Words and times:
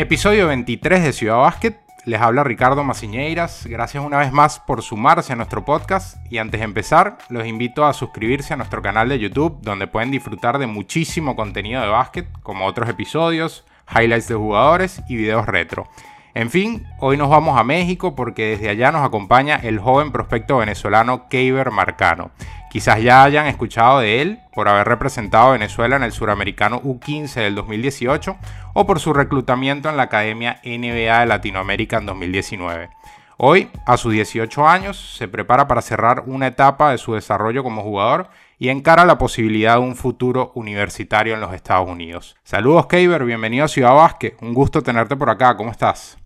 Episodio 0.00 0.46
23 0.46 1.02
de 1.02 1.12
Ciudad 1.12 1.38
Básquet. 1.38 1.80
Les 2.04 2.20
habla 2.20 2.44
Ricardo 2.44 2.84
Maciñeiras. 2.84 3.66
Gracias 3.66 4.04
una 4.04 4.18
vez 4.18 4.30
más 4.30 4.60
por 4.60 4.80
sumarse 4.80 5.32
a 5.32 5.36
nuestro 5.36 5.64
podcast. 5.64 6.18
Y 6.30 6.38
antes 6.38 6.60
de 6.60 6.66
empezar, 6.66 7.18
los 7.30 7.44
invito 7.48 7.84
a 7.84 7.92
suscribirse 7.92 8.54
a 8.54 8.56
nuestro 8.56 8.80
canal 8.80 9.08
de 9.08 9.18
YouTube, 9.18 9.58
donde 9.60 9.88
pueden 9.88 10.12
disfrutar 10.12 10.58
de 10.58 10.68
muchísimo 10.68 11.34
contenido 11.34 11.82
de 11.82 11.88
básquet, 11.88 12.28
como 12.44 12.66
otros 12.66 12.88
episodios, 12.88 13.64
highlights 13.92 14.28
de 14.28 14.36
jugadores 14.36 15.02
y 15.08 15.16
videos 15.16 15.46
retro. 15.46 15.88
En 16.32 16.50
fin, 16.50 16.86
hoy 17.00 17.16
nos 17.16 17.28
vamos 17.28 17.58
a 17.58 17.64
México 17.64 18.14
porque 18.14 18.50
desde 18.50 18.68
allá 18.68 18.92
nos 18.92 19.04
acompaña 19.04 19.56
el 19.56 19.80
joven 19.80 20.12
prospecto 20.12 20.58
venezolano 20.58 21.28
Keiber 21.28 21.72
Marcano. 21.72 22.30
Quizás 22.70 23.02
ya 23.02 23.24
hayan 23.24 23.46
escuchado 23.46 23.98
de 23.98 24.20
él 24.20 24.40
por 24.52 24.68
haber 24.68 24.86
representado 24.86 25.48
a 25.48 25.52
Venezuela 25.52 25.96
en 25.96 26.02
el 26.02 26.12
suramericano 26.12 26.82
U15 26.82 27.34
del 27.34 27.54
2018 27.54 28.36
o 28.80 28.86
por 28.86 29.00
su 29.00 29.12
reclutamiento 29.12 29.88
en 29.88 29.96
la 29.96 30.04
Academia 30.04 30.60
NBA 30.64 31.18
de 31.18 31.26
Latinoamérica 31.26 31.98
en 31.98 32.06
2019. 32.06 32.90
Hoy, 33.36 33.72
a 33.84 33.96
sus 33.96 34.12
18 34.12 34.68
años, 34.68 35.16
se 35.18 35.26
prepara 35.26 35.66
para 35.66 35.82
cerrar 35.82 36.22
una 36.28 36.46
etapa 36.46 36.92
de 36.92 36.98
su 36.98 37.14
desarrollo 37.14 37.64
como 37.64 37.82
jugador 37.82 38.28
y 38.56 38.68
encara 38.68 39.04
la 39.04 39.18
posibilidad 39.18 39.74
de 39.74 39.80
un 39.80 39.96
futuro 39.96 40.52
universitario 40.54 41.34
en 41.34 41.40
los 41.40 41.52
Estados 41.54 41.88
Unidos. 41.88 42.36
Saludos, 42.44 42.86
Keiber, 42.86 43.24
bienvenido 43.24 43.64
a 43.64 43.68
Ciudad 43.68 43.96
Vázquez. 43.96 44.36
Un 44.42 44.54
gusto 44.54 44.80
tenerte 44.80 45.16
por 45.16 45.28
acá, 45.28 45.56
¿cómo 45.56 45.72
estás? 45.72 46.16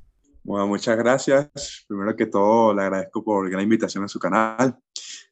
Bueno, 0.42 0.66
muchas 0.66 0.98
gracias. 0.98 1.86
Primero 1.88 2.14
que 2.14 2.26
todo, 2.26 2.74
le 2.74 2.82
agradezco 2.82 3.24
por 3.24 3.50
la 3.50 3.62
invitación 3.62 4.04
a 4.04 4.08
su 4.08 4.18
canal. 4.18 4.78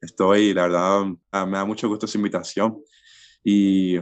Estoy, 0.01 0.55
la 0.55 0.63
verdad, 0.63 1.02
ah, 1.33 1.45
me 1.45 1.59
da 1.59 1.66
mucho 1.66 1.87
gusto 1.87 2.07
esa 2.07 2.16
invitación. 2.16 2.83
Y 3.45 4.01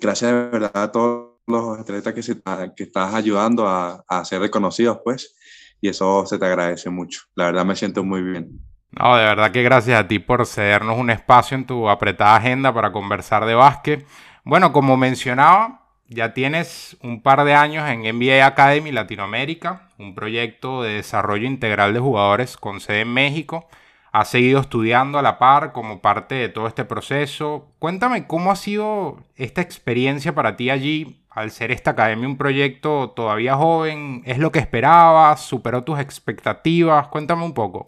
gracias 0.00 0.32
de 0.32 0.48
verdad 0.48 0.70
a 0.72 0.90
todos 0.90 1.33
los 1.46 1.78
atletas 1.78 2.14
que, 2.14 2.22
se, 2.22 2.40
estás 2.76 3.14
ayudando 3.14 3.66
a, 3.68 4.04
a 4.08 4.24
ser 4.24 4.40
reconocidos, 4.40 4.98
pues. 5.04 5.34
Y 5.80 5.88
eso 5.88 6.24
se 6.26 6.38
te 6.38 6.46
agradece 6.46 6.90
mucho. 6.90 7.22
La 7.34 7.46
verdad 7.46 7.64
me 7.64 7.76
siento 7.76 8.02
muy 8.02 8.22
bien. 8.22 8.60
No, 8.98 9.16
de 9.16 9.24
verdad 9.24 9.50
que 9.50 9.62
gracias 9.62 9.98
a 9.98 10.06
ti 10.06 10.18
por 10.18 10.46
cedernos 10.46 10.98
un 10.98 11.10
espacio 11.10 11.56
en 11.56 11.66
tu 11.66 11.88
apretada 11.88 12.36
agenda 12.36 12.72
para 12.72 12.92
conversar 12.92 13.44
de 13.44 13.54
básquet. 13.54 14.06
Bueno, 14.44 14.72
como 14.72 14.96
mencionaba, 14.96 15.84
ya 16.08 16.32
tienes 16.32 16.96
un 17.02 17.22
par 17.22 17.44
de 17.44 17.54
años 17.54 17.88
en 17.88 18.02
NBA 18.02 18.46
Academy 18.46 18.92
Latinoamérica, 18.92 19.88
un 19.98 20.14
proyecto 20.14 20.82
de 20.82 20.94
desarrollo 20.94 21.46
integral 21.46 21.92
de 21.92 22.00
jugadores 22.00 22.56
con 22.56 22.80
sede 22.80 23.00
en 23.00 23.12
México. 23.12 23.68
Has 24.12 24.28
seguido 24.28 24.60
estudiando 24.60 25.18
a 25.18 25.22
la 25.22 25.38
par 25.38 25.72
como 25.72 26.00
parte 26.00 26.36
de 26.36 26.48
todo 26.48 26.68
este 26.68 26.84
proceso. 26.84 27.72
Cuéntame 27.80 28.28
cómo 28.28 28.52
ha 28.52 28.56
sido 28.56 29.18
esta 29.34 29.60
experiencia 29.60 30.34
para 30.36 30.56
ti 30.56 30.70
allí, 30.70 31.23
al 31.34 31.50
ser 31.50 31.72
esta 31.72 31.90
academia 31.90 32.28
un 32.28 32.36
proyecto 32.36 33.10
todavía 33.10 33.56
joven. 33.56 34.22
¿Es 34.24 34.38
lo 34.38 34.52
que 34.52 34.60
esperabas? 34.60 35.40
¿Superó 35.42 35.82
tus 35.82 35.98
expectativas? 35.98 37.08
Cuéntame 37.08 37.44
un 37.44 37.54
poco. 37.54 37.86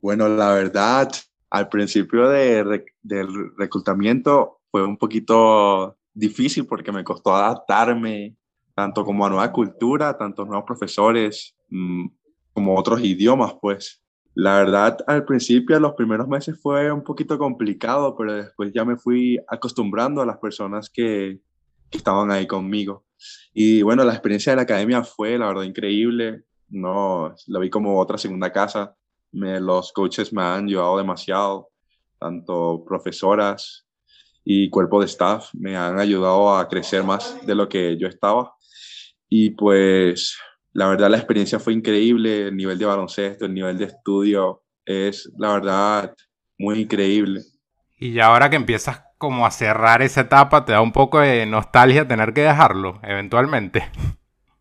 Bueno, 0.00 0.28
la 0.28 0.52
verdad, 0.52 1.10
al 1.50 1.68
principio 1.68 2.28
de, 2.28 2.84
del 3.02 3.56
reclutamiento 3.56 4.60
fue 4.70 4.84
un 4.84 4.96
poquito 4.96 5.96
difícil 6.12 6.66
porque 6.66 6.92
me 6.92 7.04
costó 7.04 7.34
adaptarme 7.34 8.36
tanto 8.74 9.04
como 9.04 9.26
a 9.26 9.30
nueva 9.30 9.52
cultura, 9.52 10.16
tanto 10.16 10.44
nuevos 10.44 10.64
profesores, 10.64 11.54
mm, 11.70 12.06
como 12.52 12.76
otros 12.78 13.00
idiomas, 13.02 13.54
pues. 13.60 14.00
La 14.34 14.58
verdad, 14.58 14.98
al 15.06 15.24
principio, 15.24 15.78
los 15.78 15.94
primeros 15.94 16.26
meses 16.26 16.60
fue 16.60 16.90
un 16.90 17.04
poquito 17.04 17.38
complicado, 17.38 18.16
pero 18.16 18.34
después 18.34 18.72
ya 18.72 18.84
me 18.84 18.96
fui 18.96 19.38
acostumbrando 19.48 20.22
a 20.22 20.26
las 20.26 20.38
personas 20.38 20.90
que, 20.90 21.40
que 21.94 21.98
estaban 21.98 22.32
ahí 22.32 22.44
conmigo. 22.44 23.04
Y 23.52 23.82
bueno, 23.82 24.02
la 24.02 24.12
experiencia 24.12 24.50
de 24.50 24.56
la 24.56 24.62
academia 24.62 25.04
fue, 25.04 25.38
la 25.38 25.46
verdad, 25.46 25.62
increíble. 25.62 26.42
No, 26.68 27.32
la 27.46 27.60
vi 27.60 27.70
como 27.70 28.00
otra 28.00 28.18
segunda 28.18 28.52
casa. 28.52 28.96
Me, 29.30 29.60
los 29.60 29.92
coaches 29.92 30.32
me 30.32 30.42
han 30.42 30.64
ayudado 30.66 30.98
demasiado, 30.98 31.70
tanto 32.18 32.84
profesoras, 32.84 33.86
y 34.44 34.68
cuerpo 34.70 35.00
de 35.00 35.06
staff 35.06 35.50
me 35.54 35.76
han 35.76 36.00
ayudado 36.00 36.56
a 36.56 36.68
crecer 36.68 37.04
más 37.04 37.46
de 37.46 37.54
lo 37.54 37.68
que 37.68 37.96
yo 37.96 38.08
estaba. 38.08 38.52
Y 39.28 39.50
pues 39.50 40.36
la 40.72 40.88
verdad 40.88 41.10
la 41.10 41.18
experiencia 41.18 41.60
fue 41.60 41.74
increíble, 41.74 42.48
el 42.48 42.56
nivel 42.56 42.76
de 42.76 42.86
baloncesto, 42.86 43.46
el 43.46 43.54
nivel 43.54 43.78
de 43.78 43.84
estudio 43.84 44.64
es 44.84 45.30
la 45.38 45.54
verdad 45.54 46.14
muy 46.58 46.80
increíble. 46.80 47.40
Y 47.98 48.12
ya 48.12 48.26
ahora 48.26 48.50
que 48.50 48.56
empiezas 48.56 49.00
como 49.24 49.46
a 49.46 49.50
cerrar 49.50 50.02
esa 50.02 50.20
etapa, 50.20 50.64
¿te 50.64 50.72
da 50.72 50.82
un 50.82 50.92
poco 50.92 51.18
de 51.18 51.46
nostalgia 51.46 52.06
tener 52.06 52.34
que 52.34 52.42
dejarlo 52.42 53.00
eventualmente? 53.02 53.90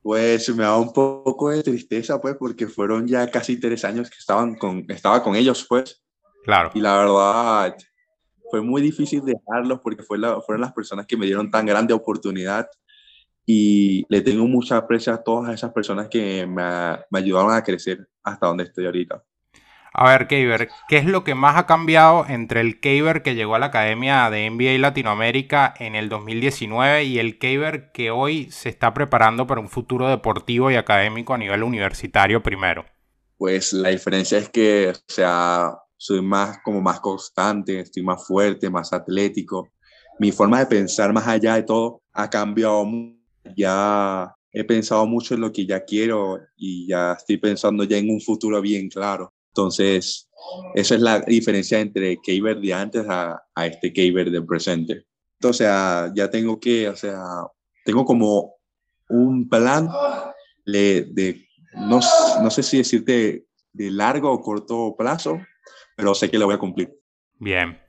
Pues 0.02 0.50
me 0.56 0.64
da 0.64 0.78
un 0.78 0.92
poco 0.92 1.50
de 1.50 1.62
tristeza, 1.64 2.20
pues, 2.20 2.36
porque 2.40 2.68
fueron 2.68 3.08
ya 3.08 3.30
casi 3.30 3.60
tres 3.60 3.86
años 3.86 4.10
que 4.10 4.18
estaban 4.18 4.56
con, 4.56 4.86
estaba 4.90 5.22
con 5.22 5.36
ellos, 5.36 5.66
pues. 5.68 6.02
Claro. 6.44 6.72
Y 6.74 6.80
la 6.80 6.98
verdad, 6.98 7.76
fue 8.50 8.62
muy 8.62 8.82
difícil 8.82 9.22
dejarlos 9.24 9.80
porque 9.82 10.04
fue 10.04 10.18
la, 10.18 10.42
fueron 10.42 10.62
las 10.62 10.74
personas 10.74 11.06
que 11.06 11.18
me 11.18 11.26
dieron 11.26 11.52
tan 11.52 11.66
grande 11.66 11.94
oportunidad 11.94 12.68
y 13.46 14.06
le 14.10 14.22
tengo 14.22 14.48
mucha 14.48 14.78
aprecio 14.78 15.14
a 15.14 15.24
todas 15.24 15.54
esas 15.54 15.74
personas 15.74 16.08
que 16.08 16.46
me, 16.46 16.64
me 17.10 17.20
ayudaron 17.20 17.52
a 17.52 17.64
crecer 17.64 18.08
hasta 18.24 18.48
donde 18.48 18.64
estoy 18.64 18.86
ahorita. 18.86 19.24
A 19.96 20.10
ver, 20.10 20.28
Keiber, 20.28 20.70
¿qué 20.88 20.98
es 20.98 21.06
lo 21.06 21.24
que 21.24 21.36
más 21.36 21.56
ha 21.56 21.68
cambiado 21.68 22.26
entre 22.28 22.62
el 22.62 22.80
Keiber 22.80 23.22
que 23.22 23.36
llegó 23.36 23.54
a 23.54 23.60
la 23.60 23.68
Academia 23.68 24.28
de 24.32 24.48
NBA 24.50 24.80
Latinoamérica 24.80 25.72
en 25.78 25.94
el 25.94 26.10
2019 26.10 27.04
y 27.04 27.20
el 27.20 27.38
Keiber 27.38 27.92
que 27.92 28.10
hoy 28.10 28.50
se 28.50 28.70
está 28.70 28.96
preparando 28.96 29.46
para 29.46 29.62
un 29.62 29.70
futuro 29.70 30.10
deportivo 30.10 30.72
y 30.72 30.76
académico 30.76 31.36
a 31.36 31.38
nivel 31.38 31.62
universitario 31.62 32.42
primero? 32.42 32.86
Pues 33.38 33.72
la 33.74 33.90
diferencia 33.90 34.40
es 34.40 34.50
que, 34.50 34.90
o 34.90 35.12
sea, 35.14 35.78
soy 35.96 36.24
más 36.24 36.58
como 36.64 36.82
más 36.82 37.00
constante, 37.00 37.82
estoy 37.82 38.02
más 38.02 38.26
fuerte, 38.26 38.72
más 38.72 38.94
atlético. 38.94 39.70
Mi 40.18 40.32
forma 40.32 40.60
de 40.60 40.66
pensar 40.66 41.14
más 41.14 41.28
allá 41.28 41.56
de 41.56 41.64
todo 41.64 42.02
ha 42.14 42.30
cambiado. 42.32 42.88
Ya 43.56 44.34
he 44.52 44.64
pensado 44.64 45.06
mucho 45.06 45.36
en 45.36 45.42
lo 45.42 45.52
que 45.52 45.66
ya 45.66 45.84
quiero 45.84 46.40
y 46.56 46.88
ya 46.88 47.14
estoy 47.14 47.38
pensando 47.38 47.84
ya 47.84 47.98
en 47.98 48.10
un 48.10 48.22
futuro 48.22 48.60
bien 48.60 48.90
claro. 48.90 49.33
Entonces, 49.56 50.28
esa 50.74 50.96
es 50.96 51.02
la 51.02 51.20
diferencia 51.20 51.80
entre 51.80 52.18
Keiber 52.18 52.60
de 52.60 52.74
antes 52.74 53.06
a, 53.08 53.40
a 53.54 53.68
este 53.68 53.94
Keiber 53.94 54.32
del 54.32 54.46
presente. 54.46 55.06
O 55.44 55.54
sea, 55.54 56.12
ya 56.16 56.30
tengo 56.32 56.60
que, 56.60 56.90
o 56.90 56.96
sea, 56.96 57.22
tengo 57.86 58.04
como 58.04 58.56
un 59.10 59.48
plan 59.48 59.88
de, 60.66 61.08
de 61.12 61.48
no, 61.76 62.00
no 62.42 62.50
sé 62.50 62.64
si 62.64 62.78
decirte 62.78 63.46
de 63.74 63.92
largo 63.92 64.32
o 64.32 64.42
corto 64.42 64.96
plazo, 64.98 65.40
pero 65.96 66.16
sé 66.16 66.32
que 66.32 66.40
lo 66.40 66.46
voy 66.46 66.56
a 66.56 66.60
cumplir. 66.60 66.92
Bien. 67.38 67.80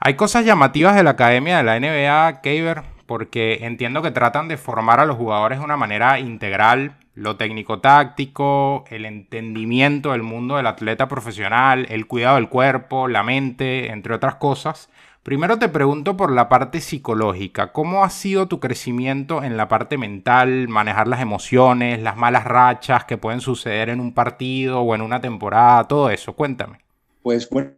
Hay 0.00 0.16
cosas 0.16 0.44
llamativas 0.44 0.96
de 0.96 1.02
la 1.02 1.10
academia 1.10 1.56
de 1.56 1.62
la 1.62 1.80
NBA, 1.80 2.42
Kaver, 2.42 2.82
porque 3.06 3.60
entiendo 3.62 4.02
que 4.02 4.10
tratan 4.10 4.48
de 4.48 4.58
formar 4.58 5.00
a 5.00 5.06
los 5.06 5.16
jugadores 5.16 5.58
de 5.58 5.64
una 5.64 5.78
manera 5.78 6.20
integral, 6.20 6.98
lo 7.16 7.36
técnico-táctico, 7.36 8.84
el 8.90 9.06
entendimiento 9.06 10.12
del 10.12 10.22
mundo 10.22 10.56
del 10.56 10.66
atleta 10.66 11.08
profesional, 11.08 11.86
el 11.88 12.06
cuidado 12.06 12.36
del 12.36 12.50
cuerpo, 12.50 13.08
la 13.08 13.22
mente, 13.22 13.90
entre 13.90 14.14
otras 14.14 14.34
cosas. 14.34 14.90
Primero 15.22 15.58
te 15.58 15.70
pregunto 15.70 16.16
por 16.16 16.30
la 16.30 16.50
parte 16.50 16.80
psicológica. 16.80 17.72
¿Cómo 17.72 18.04
ha 18.04 18.10
sido 18.10 18.48
tu 18.48 18.60
crecimiento 18.60 19.42
en 19.42 19.56
la 19.56 19.66
parte 19.66 19.96
mental, 19.96 20.68
manejar 20.68 21.08
las 21.08 21.20
emociones, 21.20 22.02
las 22.02 22.18
malas 22.18 22.44
rachas 22.44 23.06
que 23.06 23.16
pueden 23.16 23.40
suceder 23.40 23.88
en 23.88 23.98
un 23.98 24.12
partido 24.12 24.82
o 24.82 24.94
en 24.94 25.00
una 25.00 25.20
temporada, 25.20 25.84
todo 25.84 26.10
eso? 26.10 26.34
Cuéntame. 26.34 26.84
Pues 27.22 27.48
bueno, 27.48 27.72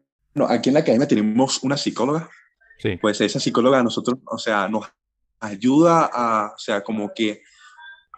aquí 0.48 0.68
en 0.68 0.74
la 0.74 0.80
academia 0.80 1.06
tenemos 1.06 1.62
una 1.62 1.76
psicóloga. 1.76 2.28
Sí. 2.78 2.98
Pues 3.00 3.20
esa 3.20 3.38
psicóloga 3.38 3.78
a 3.78 3.84
nosotros, 3.84 4.18
o 4.26 4.36
sea, 4.36 4.68
nos 4.68 4.92
ayuda 5.38 6.10
a, 6.12 6.52
o 6.54 6.58
sea, 6.58 6.82
como 6.82 7.12
que 7.14 7.40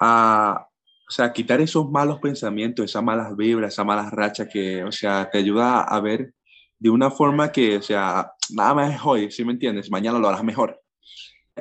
a, 0.01 0.67
o 1.11 1.13
sea, 1.13 1.33
quitar 1.33 1.61
esos 1.61 1.91
malos 1.91 2.21
pensamientos, 2.21 2.85
esas 2.85 3.03
malas 3.03 3.37
vibras, 3.37 3.73
esas 3.73 3.85
malas 3.85 4.13
rachas 4.13 4.47
que, 4.47 4.85
o 4.85 4.93
sea, 4.93 5.29
te 5.29 5.39
ayuda 5.39 5.83
a 5.83 6.01
ver 6.01 6.35
de 6.79 6.89
una 6.89 7.11
forma 7.11 7.51
que, 7.51 7.79
o 7.79 7.83
sea, 7.83 8.31
nada 8.51 8.75
más 8.75 8.95
es 8.95 9.01
hoy, 9.05 9.29
¿sí 9.33 9.45
me 9.45 9.51
entiendes? 9.51 9.91
Mañana 9.91 10.21
lo 10.21 10.29
harás 10.29 10.45
mejor. 10.45 10.81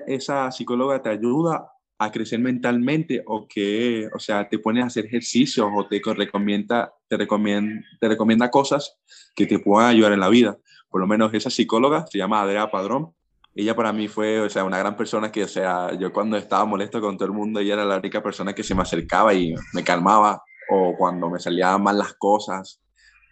Esa 0.05 0.51
psicóloga 0.51 1.01
te 1.01 1.09
ayuda 1.09 1.67
a 1.97 2.11
crecer 2.11 2.37
mentalmente 2.37 3.23
o 3.25 3.47
que, 3.47 4.07
o 4.13 4.19
sea, 4.19 4.47
te 4.47 4.59
pone 4.59 4.83
a 4.83 4.85
hacer 4.85 5.07
ejercicios 5.07 5.67
o 5.75 5.87
te 5.87 5.99
recomienda, 6.13 6.93
te 7.07 7.17
recomienda, 7.17 7.83
te 7.99 8.07
recomienda 8.07 8.51
cosas 8.51 8.99
que 9.35 9.47
te 9.47 9.57
puedan 9.57 9.89
ayudar 9.89 10.13
en 10.13 10.19
la 10.19 10.29
vida. 10.29 10.59
Por 10.89 11.01
lo 11.01 11.07
menos 11.07 11.33
esa 11.33 11.49
psicóloga 11.49 12.05
se 12.05 12.19
llama 12.19 12.39
Adrea 12.39 12.69
Padrón. 12.69 13.15
Ella 13.55 13.75
para 13.75 13.91
mí 13.91 14.07
fue, 14.07 14.39
o 14.39 14.49
sea, 14.49 14.63
una 14.63 14.77
gran 14.77 14.95
persona 14.95 15.31
que, 15.31 15.43
o 15.43 15.47
sea, 15.47 15.93
yo 15.97 16.13
cuando 16.13 16.37
estaba 16.37 16.65
molesto 16.65 17.01
con 17.01 17.17
todo 17.17 17.27
el 17.27 17.33
mundo, 17.33 17.59
ella 17.59 17.73
era 17.73 17.85
la 17.85 17.97
única 17.97 18.21
persona 18.21 18.53
que 18.53 18.63
se 18.63 18.75
me 18.75 18.83
acercaba 18.83 19.33
y 19.33 19.53
me 19.73 19.83
calmaba, 19.83 20.43
o 20.69 20.95
cuando 20.97 21.29
me 21.29 21.39
salían 21.39 21.81
mal 21.81 21.97
las 21.97 22.13
cosas, 22.13 22.81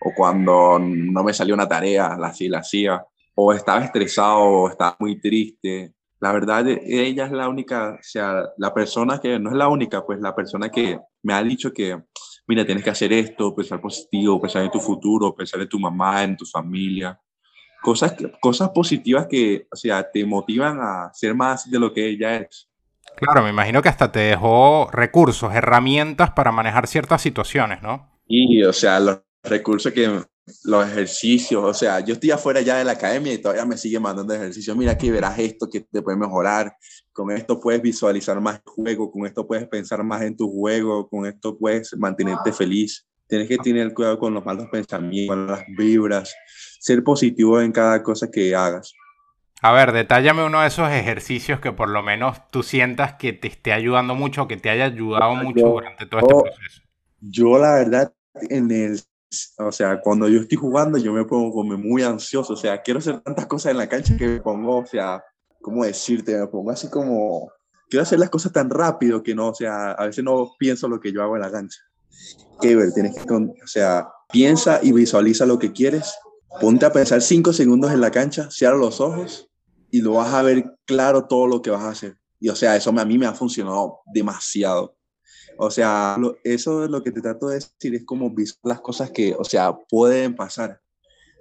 o 0.01 0.11
cuando 0.15 0.79
no 0.79 1.23
me 1.23 1.33
salió 1.33 1.53
una 1.53 1.67
tarea, 1.67 2.17
la, 2.17 2.33
la 2.39 2.59
hacía, 2.59 3.05
o 3.35 3.53
estaba 3.53 3.83
estresado, 3.83 4.39
o 4.39 4.69
estaba 4.69 4.97
muy 4.99 5.19
triste, 5.19 5.93
la 6.19 6.31
verdad, 6.31 6.67
ella 6.67 7.25
es 7.25 7.31
la 7.31 7.47
única, 7.47 7.91
o 7.99 8.03
sea, 8.03 8.43
la 8.57 8.73
persona 8.73 9.19
que, 9.19 9.37
no 9.37 9.51
es 9.51 9.55
la 9.55 9.67
única, 9.67 10.03
pues 10.03 10.19
la 10.19 10.35
persona 10.35 10.69
que 10.69 10.99
me 11.21 11.33
ha 11.33 11.43
dicho 11.43 11.71
que, 11.71 12.01
mira, 12.47 12.65
tienes 12.65 12.83
que 12.83 12.89
hacer 12.89 13.13
esto, 13.13 13.55
pensar 13.55 13.79
positivo, 13.79 14.41
pensar 14.41 14.63
en 14.63 14.71
tu 14.71 14.79
futuro, 14.79 15.35
pensar 15.35 15.61
en 15.61 15.69
tu 15.69 15.79
mamá, 15.79 16.23
en 16.23 16.35
tu 16.35 16.45
familia. 16.45 17.19
Cosas, 17.87 18.15
cosas 18.41 18.71
positivas 18.71 19.27
que, 19.27 19.65
o 19.71 19.75
sea, 19.77 20.11
te 20.11 20.25
motivan 20.25 20.77
a 20.81 21.09
ser 21.13 21.33
más 21.33 21.71
de 21.71 21.79
lo 21.79 21.93
que 21.93 22.05
ella 22.05 22.35
es. 22.35 22.67
Claro, 23.15 23.41
me 23.43 23.49
imagino 23.49 23.81
que 23.81 23.87
hasta 23.87 24.11
te 24.11 24.19
dejó 24.19 24.89
recursos, 24.91 25.55
herramientas 25.55 26.31
para 26.31 26.51
manejar 26.51 26.85
ciertas 26.87 27.21
situaciones, 27.21 27.81
¿no? 27.81 28.11
Y, 28.27 28.61
o 28.61 28.73
sea, 28.73 28.99
los 28.99 29.21
recursos 29.41 29.93
que 29.93 30.21
los 30.65 30.85
ejercicios, 30.85 31.63
o 31.63 31.73
sea, 31.73 32.01
yo 32.01 32.15
estoy 32.15 32.31
afuera 32.31 32.59
ya 32.59 32.77
de 32.77 32.83
la 32.83 32.91
academia 32.91 33.31
y 33.31 33.37
todavía 33.37 33.63
me 33.63 33.77
sigue 33.77 34.01
mandando 34.01 34.33
ejercicios. 34.33 34.75
Mira 34.75 34.91
aquí 34.91 35.09
verás 35.09 35.39
esto 35.39 35.69
que 35.69 35.79
te 35.79 36.01
puede 36.01 36.17
mejorar. 36.17 36.75
Con 37.13 37.31
esto 37.31 37.57
puedes 37.57 37.81
visualizar 37.81 38.41
más 38.41 38.55
el 38.55 38.63
juego, 38.65 39.09
con 39.09 39.25
esto 39.25 39.47
puedes 39.47 39.65
pensar 39.69 40.03
más 40.03 40.23
en 40.23 40.35
tu 40.35 40.51
juego, 40.51 41.07
con 41.07 41.25
esto 41.25 41.57
puedes 41.57 41.95
mantenerte 41.97 42.51
feliz. 42.51 43.07
Tienes 43.27 43.47
que 43.47 43.57
tener 43.57 43.93
cuidado 43.93 44.19
con 44.19 44.33
los 44.33 44.43
malos 44.43 44.67
pensamientos, 44.69 45.33
con 45.37 45.47
las 45.47 45.63
vibras, 45.77 46.35
ser 46.79 47.03
positivo 47.03 47.61
en 47.61 47.71
cada 47.71 48.01
cosa 48.03 48.29
que 48.29 48.55
hagas. 48.55 48.93
A 49.61 49.71
ver, 49.73 49.91
detállame 49.91 50.43
uno 50.43 50.61
de 50.61 50.67
esos 50.67 50.89
ejercicios 50.89 51.59
que 51.59 51.71
por 51.71 51.89
lo 51.89 52.03
menos 52.03 52.47
tú 52.51 52.61
sientas 52.61 53.15
que 53.15 53.33
te 53.33 53.47
esté 53.47 53.73
ayudando 53.73 54.13
mucho, 54.13 54.47
que 54.47 54.57
te 54.57 54.69
haya 54.69 54.85
ayudado 54.85 55.35
mucho 55.35 55.67
durante 55.67 56.05
todo 56.05 56.19
este 56.21 56.33
proceso. 56.33 56.81
Yo, 57.19 57.57
la 57.57 57.73
verdad, 57.75 58.13
en 58.49 58.69
el 58.69 59.01
o 59.57 59.71
sea, 59.71 59.99
cuando 59.99 60.27
yo 60.27 60.39
estoy 60.39 60.57
jugando, 60.57 60.97
yo 60.97 61.11
me 61.11 61.25
pongo 61.25 61.51
como 61.51 61.77
muy 61.77 62.03
ansioso. 62.03 62.53
O 62.53 62.57
sea, 62.57 62.81
quiero 62.81 62.99
hacer 62.99 63.19
tantas 63.21 63.45
cosas 63.45 63.71
en 63.71 63.77
la 63.77 63.89
cancha 63.89 64.15
que 64.17 64.27
me 64.27 64.39
pongo, 64.39 64.77
o 64.77 64.85
sea, 64.85 65.23
¿cómo 65.61 65.83
decirte? 65.83 66.37
Me 66.37 66.47
pongo 66.47 66.71
así 66.71 66.89
como, 66.89 67.51
quiero 67.89 68.03
hacer 68.03 68.19
las 68.19 68.29
cosas 68.29 68.53
tan 68.53 68.69
rápido 68.69 69.21
que 69.21 69.35
no, 69.35 69.49
o 69.49 69.53
sea, 69.53 69.91
a 69.91 70.05
veces 70.05 70.23
no 70.23 70.51
pienso 70.57 70.87
lo 70.87 70.99
que 70.99 71.11
yo 71.11 71.21
hago 71.21 71.35
en 71.35 71.41
la 71.41 71.51
cancha. 71.51 71.79
ver, 72.61 72.91
tienes 72.93 73.15
que, 73.15 73.33
o 73.33 73.67
sea, 73.67 74.07
piensa 74.31 74.79
y 74.81 74.91
visualiza 74.93 75.45
lo 75.45 75.59
que 75.59 75.73
quieres. 75.73 76.13
Ponte 76.61 76.85
a 76.85 76.91
pensar 76.91 77.21
cinco 77.21 77.53
segundos 77.53 77.91
en 77.91 78.01
la 78.01 78.11
cancha, 78.11 78.49
cierra 78.49 78.77
los 78.77 78.99
ojos 78.99 79.49
y 79.91 80.01
lo 80.01 80.13
vas 80.13 80.33
a 80.33 80.41
ver 80.41 80.77
claro 80.85 81.25
todo 81.25 81.47
lo 81.47 81.61
que 81.61 81.69
vas 81.69 81.83
a 81.83 81.89
hacer. 81.89 82.17
Y 82.39 82.49
o 82.49 82.55
sea, 82.55 82.75
eso 82.75 82.89
a 82.89 83.05
mí 83.05 83.17
me 83.17 83.25
ha 83.25 83.33
funcionado 83.33 84.01
demasiado. 84.13 84.95
O 85.57 85.71
sea, 85.71 86.17
eso 86.43 86.83
es 86.83 86.89
lo 86.89 87.03
que 87.03 87.11
te 87.11 87.21
trato 87.21 87.47
de 87.47 87.55
decir, 87.55 87.95
es 87.95 88.05
como 88.05 88.33
las 88.63 88.79
cosas 88.79 89.11
que, 89.11 89.35
o 89.37 89.43
sea, 89.43 89.75
pueden 89.89 90.35
pasar. 90.35 90.79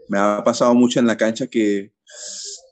Me 0.09 0.19
ha 0.19 0.43
pasado 0.43 0.75
mucho 0.75 1.01
en 1.01 1.07
la 1.07 1.17
cancha 1.17 1.47
que 1.47 1.93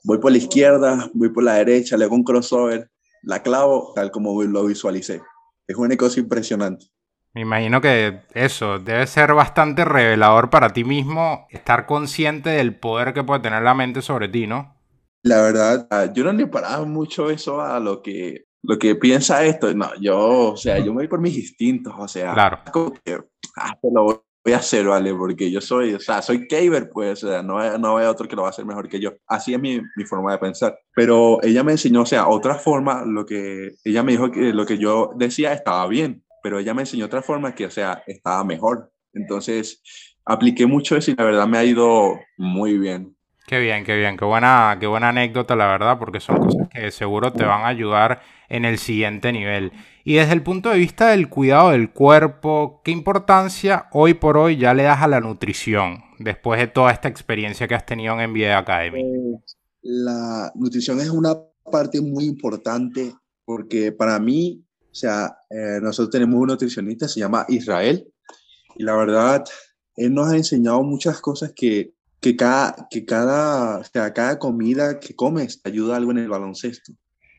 voy 0.03 0.17
por 0.17 0.31
la 0.31 0.37
izquierda, 0.37 1.09
voy 1.13 1.29
por 1.29 1.43
la 1.43 1.55
derecha, 1.55 1.97
le 1.97 2.05
hago 2.05 2.15
un 2.15 2.23
crossover, 2.23 2.89
la 3.23 3.43
clavo 3.43 3.91
tal 3.95 4.11
como 4.11 4.41
lo 4.43 4.65
visualicé. 4.65 5.21
Es 5.67 5.75
una 5.75 5.95
cosa 5.97 6.19
impresionante. 6.19 6.87
Me 7.35 7.41
imagino 7.41 7.81
que 7.81 8.21
eso 8.33 8.79
debe 8.79 9.05
ser 9.07 9.33
bastante 9.33 9.83
revelador 9.83 10.49
para 10.49 10.71
ti 10.71 10.85
mismo, 10.85 11.47
estar 11.49 11.85
consciente 11.85 12.49
del 12.49 12.79
poder 12.79 13.13
que 13.13 13.25
puede 13.25 13.41
tener 13.41 13.61
la 13.61 13.73
mente 13.73 14.01
sobre 14.01 14.29
ti, 14.29 14.47
¿no? 14.47 14.73
La 15.21 15.41
verdad, 15.41 15.85
ah, 15.91 16.05
yo 16.13 16.23
no 16.23 16.31
le 16.31 16.47
paraba 16.47 16.85
mucho 16.85 17.29
eso 17.29 17.59
a 17.59 17.77
lo 17.81 18.01
que 18.01 18.45
lo 18.63 18.79
que 18.79 18.95
piensa 18.95 19.43
esto, 19.43 19.71
no, 19.75 19.89
yo, 19.99 20.53
o 20.53 20.57
sea, 20.57 20.79
yo 20.79 20.87
me 20.87 21.01
voy 21.01 21.07
por 21.07 21.19
mis 21.19 21.37
instintos, 21.37 21.93
o 21.97 22.07
sea, 22.07 22.33
claro. 22.33 22.59
como 22.71 22.93
que, 23.03 23.19
ah, 23.57 23.77
lo 23.83 24.23
voy 24.43 24.53
a 24.53 24.57
hacer, 24.57 24.85
¿vale? 24.85 25.13
Porque 25.13 25.51
yo 25.51 25.59
soy, 25.59 25.93
o 25.93 25.99
sea, 25.99 26.21
soy 26.21 26.47
Kaver, 26.47 26.89
pues, 26.89 27.23
o 27.23 27.27
sea, 27.27 27.43
no, 27.43 27.77
no 27.77 27.97
hay 27.97 28.05
otro 28.05 28.29
que 28.29 28.35
lo 28.35 28.43
va 28.43 28.47
a 28.47 28.51
hacer 28.51 28.65
mejor 28.65 28.87
que 28.87 28.99
yo. 28.99 29.11
Así 29.27 29.53
es 29.53 29.59
mi, 29.59 29.81
mi, 29.95 30.05
forma 30.05 30.31
de 30.31 30.37
pensar. 30.37 30.79
Pero 30.95 31.43
ella 31.43 31.63
me 31.63 31.73
enseñó, 31.73 32.01
o 32.01 32.05
sea, 32.05 32.27
otra 32.27 32.55
forma, 32.55 33.03
lo 33.05 33.25
que, 33.25 33.75
ella 33.83 34.03
me 34.03 34.13
dijo 34.13 34.31
que 34.31 34.53
lo 34.53 34.65
que 34.65 34.77
yo 34.77 35.11
decía 35.15 35.53
estaba 35.53 35.85
bien, 35.87 36.23
pero 36.45 36.59
ella 36.59 36.75
me 36.75 36.83
enseñó 36.83 37.07
otra 37.07 37.23
forma 37.23 37.55
que, 37.55 37.65
o 37.65 37.71
sea, 37.71 38.03
estaba 38.05 38.43
mejor. 38.43 38.93
Entonces, 39.13 39.81
apliqué 40.23 40.67
mucho 40.67 40.95
eso 40.95 41.09
y 41.09 41.15
la 41.15 41.23
verdad 41.23 41.47
me 41.47 41.57
ha 41.57 41.63
ido 41.63 42.19
muy 42.37 42.77
bien. 42.77 43.15
Qué 43.47 43.59
bien, 43.59 43.83
qué 43.83 43.97
bien, 43.97 44.15
qué 44.15 44.25
buena, 44.25 44.77
qué 44.79 44.85
buena 44.85 45.09
anécdota, 45.09 45.55
la 45.55 45.65
verdad, 45.65 45.97
porque 45.97 46.19
son 46.19 46.37
cosas 46.37 46.67
que 46.69 46.91
seguro 46.91 47.33
te 47.33 47.45
van 47.45 47.61
a 47.61 47.69
ayudar 47.69 48.21
en 48.47 48.63
el 48.63 48.77
siguiente 48.77 49.31
nivel. 49.31 49.71
Y 50.03 50.17
desde 50.17 50.33
el 50.33 50.43
punto 50.43 50.69
de 50.69 50.77
vista 50.77 51.07
del 51.07 51.29
cuidado 51.29 51.71
del 51.71 51.91
cuerpo, 51.91 52.81
¿qué 52.83 52.91
importancia 52.91 53.87
hoy 53.91 54.13
por 54.13 54.37
hoy 54.37 54.57
ya 54.57 54.75
le 54.75 54.83
das 54.83 55.01
a 55.01 55.07
la 55.07 55.21
nutrición 55.21 56.03
después 56.19 56.59
de 56.59 56.67
toda 56.67 56.91
esta 56.91 57.07
experiencia 57.07 57.67
que 57.67 57.73
has 57.73 57.87
tenido 57.87 58.13
en 58.19 58.31
NBA 58.31 58.55
Academy? 58.55 59.01
Pues, 59.01 59.57
la 59.81 60.51
nutrición 60.53 60.99
es 60.99 61.09
una 61.09 61.33
parte 61.71 62.01
muy 62.01 62.25
importante 62.25 63.15
porque 63.45 63.91
para 63.91 64.19
mí, 64.19 64.64
o 64.95 64.97
sea, 64.97 65.37
eh, 65.49 65.79
nosotros 65.81 66.09
tenemos 66.09 66.39
un 66.39 66.47
nutricionista, 66.47 67.05
se 67.09 67.19
llama 67.19 67.45
Israel, 67.49 68.07
y 68.77 68.83
la 68.83 68.95
verdad, 68.95 69.43
él 69.97 70.13
nos 70.13 70.31
ha 70.31 70.37
enseñado 70.37 70.81
muchas 70.83 71.19
cosas 71.19 71.51
que 71.53 71.95
que 72.25 72.35
cada, 72.35 72.87
que 72.89 73.05
cada, 73.05 73.77
o 73.77 73.83
sea, 73.83 74.11
cada 74.11 74.39
comida 74.39 74.99
que 74.99 75.15
comes 75.15 75.61
te 75.61 75.69
ayuda 75.69 75.95
algo 75.95 76.09
en 76.09 76.17
el 76.17 76.27
baloncesto. 76.27 76.93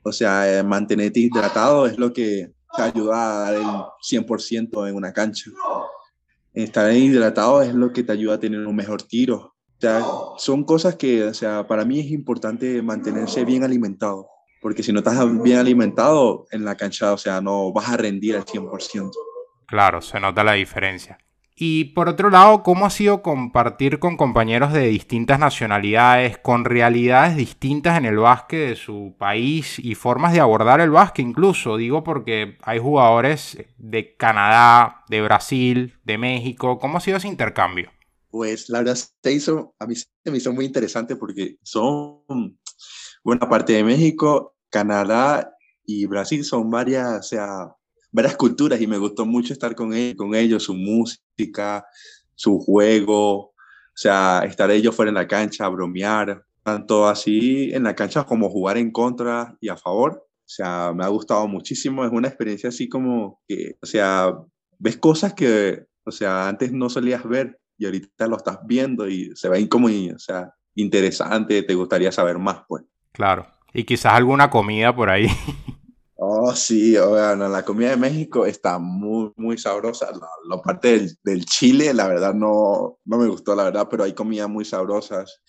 O 0.04 0.12
sea, 0.12 0.60
eh, 0.60 0.62
mantenerte 0.62 1.18
hidratado 1.18 1.88
es 1.88 1.98
lo 1.98 2.12
que 2.12 2.52
te 2.76 2.82
ayuda 2.82 3.16
a 3.16 3.38
dar 3.40 3.54
el 3.54 3.66
100% 4.00 4.88
en 4.88 4.94
una 4.94 5.12
cancha. 5.12 5.50
Estar 6.54 6.92
hidratado 6.92 7.62
es 7.62 7.74
lo 7.74 7.92
que 7.92 8.04
te 8.04 8.12
ayuda 8.12 8.34
a 8.34 8.38
tener 8.38 8.64
un 8.64 8.76
mejor 8.76 9.02
tiro. 9.02 9.56
O 9.76 9.80
sea, 9.80 10.04
son 10.38 10.62
cosas 10.62 10.94
que, 10.94 11.24
o 11.24 11.34
sea, 11.34 11.66
para 11.66 11.84
mí 11.84 11.98
es 11.98 12.12
importante 12.12 12.80
mantenerse 12.80 13.44
bien 13.44 13.64
alimentado. 13.64 14.28
Porque 14.60 14.82
si 14.82 14.92
no 14.92 15.00
estás 15.00 15.42
bien 15.42 15.58
alimentado 15.58 16.46
en 16.50 16.64
la 16.64 16.76
cancha, 16.76 17.12
o 17.12 17.18
sea, 17.18 17.40
no 17.40 17.72
vas 17.72 17.88
a 17.88 17.96
rendir 17.96 18.36
al 18.36 18.44
100%. 18.44 19.10
Claro, 19.66 20.00
se 20.00 20.20
nota 20.20 20.44
la 20.44 20.52
diferencia. 20.52 21.18
Y 21.58 21.84
por 21.94 22.10
otro 22.10 22.28
lado, 22.28 22.62
¿cómo 22.62 22.84
ha 22.84 22.90
sido 22.90 23.22
compartir 23.22 23.98
con 23.98 24.18
compañeros 24.18 24.74
de 24.74 24.88
distintas 24.88 25.38
nacionalidades, 25.38 26.36
con 26.36 26.66
realidades 26.66 27.34
distintas 27.34 27.96
en 27.96 28.04
el 28.04 28.18
básquet 28.18 28.68
de 28.68 28.76
su 28.76 29.16
país 29.18 29.78
y 29.78 29.94
formas 29.94 30.34
de 30.34 30.40
abordar 30.40 30.82
el 30.82 30.90
básquet 30.90 31.24
incluso? 31.24 31.78
Digo 31.78 32.04
porque 32.04 32.58
hay 32.62 32.78
jugadores 32.78 33.56
de 33.78 34.16
Canadá, 34.16 35.02
de 35.08 35.22
Brasil, 35.22 35.94
de 36.04 36.18
México. 36.18 36.78
¿Cómo 36.78 36.98
ha 36.98 37.00
sido 37.00 37.16
ese 37.16 37.28
intercambio? 37.28 37.90
Pues 38.28 38.68
la 38.68 38.80
verdad 38.80 38.96
se 38.96 39.32
hizo, 39.32 39.74
a 39.78 39.86
mí 39.86 39.94
se 39.96 40.30
me 40.30 40.36
hizo 40.36 40.52
muy 40.52 40.66
interesante 40.66 41.16
porque 41.16 41.56
son, 41.62 42.58
buena 43.26 43.48
parte 43.48 43.72
de 43.72 43.82
México, 43.82 44.54
Canadá 44.70 45.52
y 45.84 46.06
Brasil 46.06 46.44
son 46.44 46.70
varias, 46.70 47.18
o 47.18 47.22
sea, 47.24 47.74
varias 48.12 48.36
culturas 48.36 48.80
y 48.80 48.86
me 48.86 48.98
gustó 48.98 49.26
mucho 49.26 49.52
estar 49.52 49.74
con 49.74 49.92
ellos, 49.92 50.14
con 50.16 50.36
ellos, 50.36 50.62
su 50.62 50.74
música, 50.74 51.84
su 52.36 52.60
juego, 52.60 53.32
o 53.46 53.52
sea, 53.96 54.44
estar 54.46 54.70
ellos 54.70 54.94
fuera 54.94 55.08
en 55.08 55.16
la 55.16 55.26
cancha, 55.26 55.66
bromear, 55.68 56.44
tanto 56.62 57.08
así 57.08 57.72
en 57.74 57.82
la 57.82 57.96
cancha 57.96 58.22
como 58.22 58.48
jugar 58.48 58.78
en 58.78 58.92
contra 58.92 59.56
y 59.60 59.70
a 59.70 59.76
favor. 59.76 60.24
O 60.28 60.48
sea, 60.48 60.92
me 60.94 61.02
ha 61.02 61.08
gustado 61.08 61.48
muchísimo, 61.48 62.04
es 62.04 62.12
una 62.12 62.28
experiencia 62.28 62.68
así 62.68 62.88
como 62.88 63.40
que, 63.48 63.76
o 63.82 63.86
sea, 63.86 64.38
ves 64.78 64.98
cosas 64.98 65.34
que, 65.34 65.84
o 66.04 66.12
sea, 66.12 66.46
antes 66.46 66.70
no 66.70 66.88
solías 66.88 67.24
ver 67.24 67.58
y 67.76 67.86
ahorita 67.86 68.28
lo 68.28 68.36
estás 68.36 68.60
viendo 68.66 69.08
y 69.08 69.34
se 69.34 69.48
ve 69.48 69.68
como, 69.68 69.88
o 69.88 70.18
sea, 70.20 70.54
interesante, 70.76 71.64
te 71.64 71.74
gustaría 71.74 72.12
saber 72.12 72.38
más, 72.38 72.62
pues. 72.68 72.84
Claro. 73.16 73.46
Y 73.72 73.84
quizás 73.84 74.12
alguna 74.12 74.50
comida 74.50 74.94
por 74.94 75.08
ahí. 75.08 75.26
Oh, 76.18 76.54
sí, 76.54 76.96
bueno, 76.98 77.48
la 77.48 77.62
comida 77.62 77.90
de 77.90 77.96
México 77.96 78.46
está 78.46 78.78
muy, 78.78 79.32
muy 79.36 79.58
sabrosa. 79.58 80.10
La, 80.48 80.60
parte 80.62 81.08
del, 81.22 81.44
chile, 81.44 81.92
la 81.94 82.08
verdad, 82.08 82.34
no, 82.34 82.98
no 83.04 83.18
me 83.18 83.26
gustó, 83.26 83.54
la 83.54 83.64
verdad, 83.64 83.86
pero 83.90 84.04
hay 84.04 84.14
comidas 84.14 84.48
muy 84.48 84.64
sabrosas. 84.64 85.42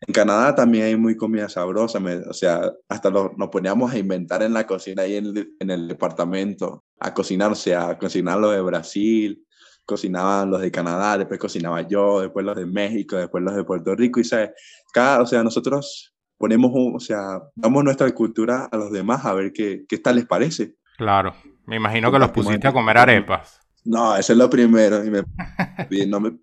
En 0.00 0.12
Canadá 0.12 0.54
también 0.54 0.84
hay 0.84 0.96
muy 0.96 1.16
comida 1.16 1.48
sabrosa, 1.48 1.98
o 2.28 2.32
sea, 2.32 2.72
hasta 2.88 3.10
nos 3.10 3.48
poníamos 3.50 3.92
a 3.92 3.98
inventar 3.98 4.42
en 4.42 4.54
la 4.54 4.66
cocina 4.66 5.02
ahí 5.02 5.16
en, 5.16 5.54
en 5.60 5.70
el 5.70 5.88
departamento, 5.88 6.84
a 7.00 7.14
cocinar, 7.14 7.52
o 7.52 7.54
sea, 7.54 7.90
a 7.90 7.98
cocinar 7.98 8.38
los 8.38 8.52
de 8.52 8.60
Brasil, 8.60 9.46
cocinaban 9.84 10.50
los 10.50 10.60
de 10.60 10.70
Canadá, 10.70 11.18
después 11.18 11.38
cocinaba 11.38 11.82
yo, 11.82 12.20
después 12.20 12.44
los 12.44 12.56
de 12.56 12.66
México, 12.66 13.16
después 13.16 13.44
los 13.44 13.54
de 13.54 13.64
Puerto 13.64 13.94
Rico, 13.94 14.20
y 14.20 14.24
sabes, 14.24 14.50
cada, 14.92 15.22
o 15.22 15.26
sea, 15.26 15.42
nosotros 15.42 16.13
ponemos, 16.44 16.72
o 16.74 17.00
sea, 17.00 17.40
damos 17.54 17.82
nuestra 17.84 18.10
cultura 18.12 18.68
a 18.70 18.76
los 18.76 18.92
demás 18.92 19.24
a 19.24 19.32
ver 19.32 19.50
qué, 19.54 19.86
qué 19.88 19.96
tal 19.96 20.16
les 20.16 20.26
parece. 20.26 20.74
Claro, 20.98 21.32
me 21.64 21.76
imagino 21.76 22.12
que 22.12 22.18
los 22.18 22.32
pusiste 22.32 22.68
a 22.68 22.72
comer 22.72 22.98
arepas. 22.98 23.62
No, 23.86 24.14
ese 24.14 24.34
es 24.34 24.38
lo 24.38 24.50
primero. 24.50 25.02
Y, 25.02 25.10
me, 25.10 25.22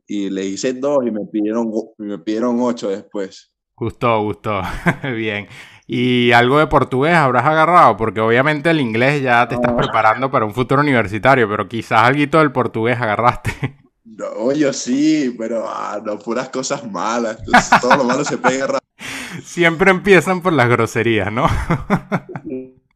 y 0.08 0.32
le 0.32 0.44
hice 0.44 0.74
dos 0.74 1.06
y 1.06 1.12
me 1.12 1.28
pidieron, 1.32 1.72
me 2.00 2.18
pidieron 2.18 2.58
ocho 2.62 2.90
después. 2.90 3.54
Gustó, 3.76 4.24
gustó. 4.24 4.64
Bien. 5.16 5.48
¿Y 5.86 6.32
algo 6.32 6.58
de 6.58 6.66
portugués 6.66 7.14
habrás 7.14 7.46
agarrado? 7.46 7.96
Porque 7.96 8.22
obviamente 8.22 8.72
el 8.72 8.80
inglés 8.80 9.22
ya 9.22 9.48
te 9.48 9.54
estás 9.54 9.74
preparando 9.74 10.32
para 10.32 10.46
un 10.46 10.54
futuro 10.56 10.82
universitario, 10.82 11.48
pero 11.48 11.68
quizás 11.68 12.02
algo 12.02 12.40
del 12.40 12.52
portugués 12.52 13.00
agarraste. 13.00 13.78
No, 14.04 14.52
yo 14.52 14.74
sí, 14.74 15.36
pero 15.38 15.66
ah, 15.68 16.02
no, 16.04 16.18
puras 16.18 16.50
cosas 16.50 16.90
malas. 16.90 17.38
todo 17.80 17.98
lo 17.98 18.04
malo 18.04 18.26
se 18.26 18.40
pega. 18.40 18.81
Siempre 19.44 19.92
empiezan 19.92 20.42
por 20.42 20.54
las 20.54 20.70
groserías, 20.70 21.32
¿no? 21.32 21.48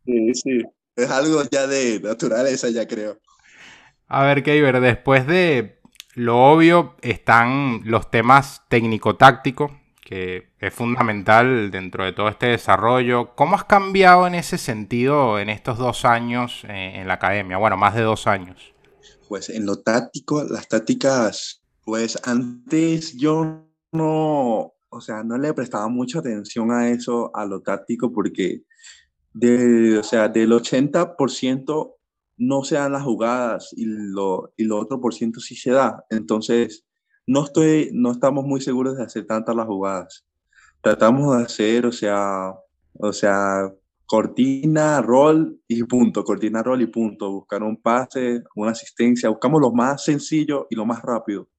sí, 0.06 0.34
sí. 0.34 0.62
Es 0.96 1.10
algo 1.10 1.44
ya 1.52 1.68
de 1.68 2.00
naturaleza, 2.00 2.70
ya 2.70 2.88
creo. 2.88 3.20
A 4.08 4.24
ver, 4.24 4.44
Keiber, 4.44 4.80
después 4.80 5.28
de 5.28 5.80
lo 6.14 6.46
obvio 6.46 6.96
están 7.02 7.82
los 7.84 8.10
temas 8.10 8.62
técnico-tácticos, 8.70 9.72
que 10.02 10.54
es 10.60 10.74
fundamental 10.74 11.72
dentro 11.72 12.06
de 12.06 12.14
todo 12.14 12.30
este 12.30 12.46
desarrollo. 12.48 13.36
¿Cómo 13.36 13.56
has 13.56 13.66
cambiado 13.66 14.26
en 14.28 14.36
ese 14.36 14.58
sentido 14.58 15.40
en 15.40 15.50
estos 15.50 15.78
dos 15.78 16.06
años 16.06 16.64
eh, 16.70 16.94
en 16.96 17.08
la 17.08 17.16
academia? 17.16 17.58
Bueno, 17.58 17.76
más 17.76 17.96
de 17.96 18.04
dos 18.04 18.28
años. 18.28 18.74
Pues 19.28 19.50
en 19.50 19.66
lo 19.66 19.82
táctico, 19.82 20.44
las 20.44 20.68
tácticas, 20.70 21.64
pues 21.84 22.20
antes 22.24 23.18
yo 23.18 23.68
no, 23.92 24.75
o 24.96 25.02
sea, 25.02 25.24
no 25.24 25.38
le 25.38 25.54
prestaba 25.54 25.88
mucha 25.90 26.20
atención 26.20 26.72
a 26.72 26.90
eso, 26.90 27.32
a 27.36 27.46
lo 27.46 27.62
táctico, 27.62 28.12
porque 28.14 28.64
de, 29.34 29.98
o 29.98 30.04
sea, 30.04 30.30
del 30.30 30.52
80% 30.52 31.96
no 32.38 32.64
se 32.64 32.76
dan 32.76 32.94
las 32.94 33.04
jugadas 33.04 33.74
y 33.76 33.86
lo, 33.86 34.54
y 34.58 34.70
otro 34.70 35.02
por 35.02 35.14
ciento 35.14 35.40
sí 35.40 35.56
se 35.56 35.72
da. 35.72 36.06
Entonces, 36.10 36.86
no, 37.28 37.44
estoy, 37.44 37.90
no 37.94 38.12
estamos 38.12 38.46
muy 38.46 38.62
seguros 38.62 38.98
de 38.98 39.04
hacer 39.04 39.26
tantas 39.26 39.56
las 39.56 39.68
jugadas. 39.68 40.26
Tratamos 40.82 41.38
de 41.38 41.44
hacer, 41.44 41.86
o 41.86 41.92
sea, 41.92 42.54
o 42.94 43.12
sea, 43.12 43.72
cortina, 44.06 45.02
rol 45.02 45.60
y 45.68 45.84
punto, 45.84 46.24
cortina, 46.24 46.64
rol 46.64 46.82
y 46.82 46.88
punto. 46.88 47.32
Buscar 47.32 47.64
un 47.64 47.78
pase, 47.82 48.44
una 48.56 48.72
asistencia. 48.72 49.30
Buscamos 49.30 49.62
lo 49.62 49.72
más 49.72 50.04
sencillo 50.04 50.68
y 50.70 50.76
lo 50.76 50.86
más 50.86 51.02
rápido. 51.02 51.50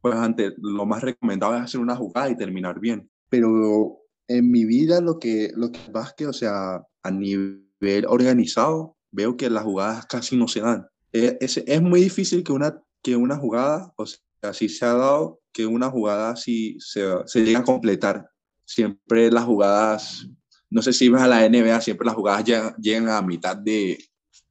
Pues 0.00 0.14
antes, 0.14 0.54
lo 0.58 0.86
más 0.86 1.02
recomendado 1.02 1.56
es 1.56 1.62
hacer 1.62 1.80
una 1.80 1.96
jugada 1.96 2.30
y 2.30 2.36
terminar 2.36 2.80
bien. 2.80 3.10
Pero 3.28 3.98
en 4.28 4.50
mi 4.50 4.64
vida 4.64 5.00
lo 5.00 5.18
que, 5.18 5.50
lo 5.56 5.72
que 5.72 5.80
que, 6.16 6.26
o 6.26 6.32
sea, 6.32 6.82
a 7.02 7.10
nivel 7.10 8.06
organizado, 8.06 8.96
veo 9.10 9.36
que 9.36 9.50
las 9.50 9.64
jugadas 9.64 10.06
casi 10.06 10.36
no 10.36 10.48
se 10.48 10.60
dan. 10.60 10.86
Eh, 11.12 11.38
es, 11.40 11.56
es, 11.56 11.82
muy 11.82 12.00
difícil 12.00 12.44
que 12.44 12.52
una, 12.52 12.80
que 13.02 13.16
una 13.16 13.36
jugada, 13.36 13.92
o 13.96 14.06
sea, 14.06 14.52
si 14.52 14.68
se 14.68 14.84
ha 14.84 14.92
dado 14.92 15.40
que 15.52 15.66
una 15.66 15.90
jugada 15.90 16.30
así 16.30 16.76
se, 16.78 17.02
se 17.26 17.40
llegue 17.40 17.56
a 17.56 17.64
completar. 17.64 18.28
Siempre 18.64 19.30
las 19.30 19.44
jugadas, 19.44 20.28
no 20.68 20.82
sé 20.82 20.92
si 20.92 21.08
vas 21.08 21.22
a 21.22 21.26
la 21.26 21.48
NBA, 21.48 21.80
siempre 21.80 22.06
las 22.06 22.14
jugadas 22.14 22.44
llegan, 22.44 22.74
llegan 22.76 23.08
a 23.08 23.22
mitad 23.22 23.56
de, 23.56 23.98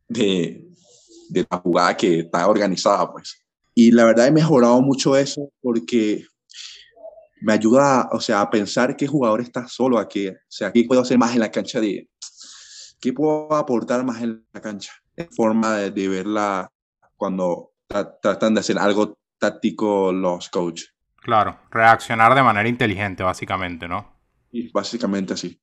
de, 0.08 0.68
de, 1.30 1.48
la 1.50 1.58
jugada 1.60 1.96
que 1.96 2.20
está 2.20 2.48
organizada, 2.48 3.12
pues. 3.12 3.46
Y 3.80 3.92
la 3.92 4.06
verdad 4.06 4.26
he 4.26 4.32
mejorado 4.32 4.82
mucho 4.82 5.16
eso 5.16 5.52
porque 5.62 6.26
me 7.42 7.54
ayuda, 7.54 8.10
o 8.12 8.20
sea, 8.20 8.42
a 8.42 8.50
pensar 8.50 8.98
qué 8.98 9.06
jugador 9.06 9.40
está 9.40 9.68
solo 9.68 10.00
aquí. 10.00 10.30
O 10.30 10.34
sea, 10.48 10.70
aquí 10.70 10.86
puedo 10.86 11.02
hacer 11.02 11.20
más 11.20 11.36
en 11.36 11.42
la 11.42 11.52
cancha 11.52 11.80
de, 11.80 12.10
¿qué 13.00 13.14
puedo 13.14 13.54
aportar 13.54 14.04
más 14.04 14.20
en 14.24 14.44
la 14.52 14.62
cancha? 14.62 14.94
En 15.16 15.30
forma 15.32 15.78
de, 15.78 16.08
verla 16.08 16.72
cuando 17.18 17.74
tratan 17.88 18.56
de 18.56 18.62
hacer 18.62 18.80
algo 18.80 19.20
táctico 19.38 20.12
los 20.12 20.50
coaches. 20.50 20.96
Claro, 21.18 21.60
reaccionar 21.70 22.34
de 22.34 22.42
manera 22.42 22.68
inteligente, 22.68 23.22
básicamente, 23.22 23.88
¿no? 23.88 24.12
Y 24.52 24.72
básicamente 24.72 25.34
así. 25.34 25.62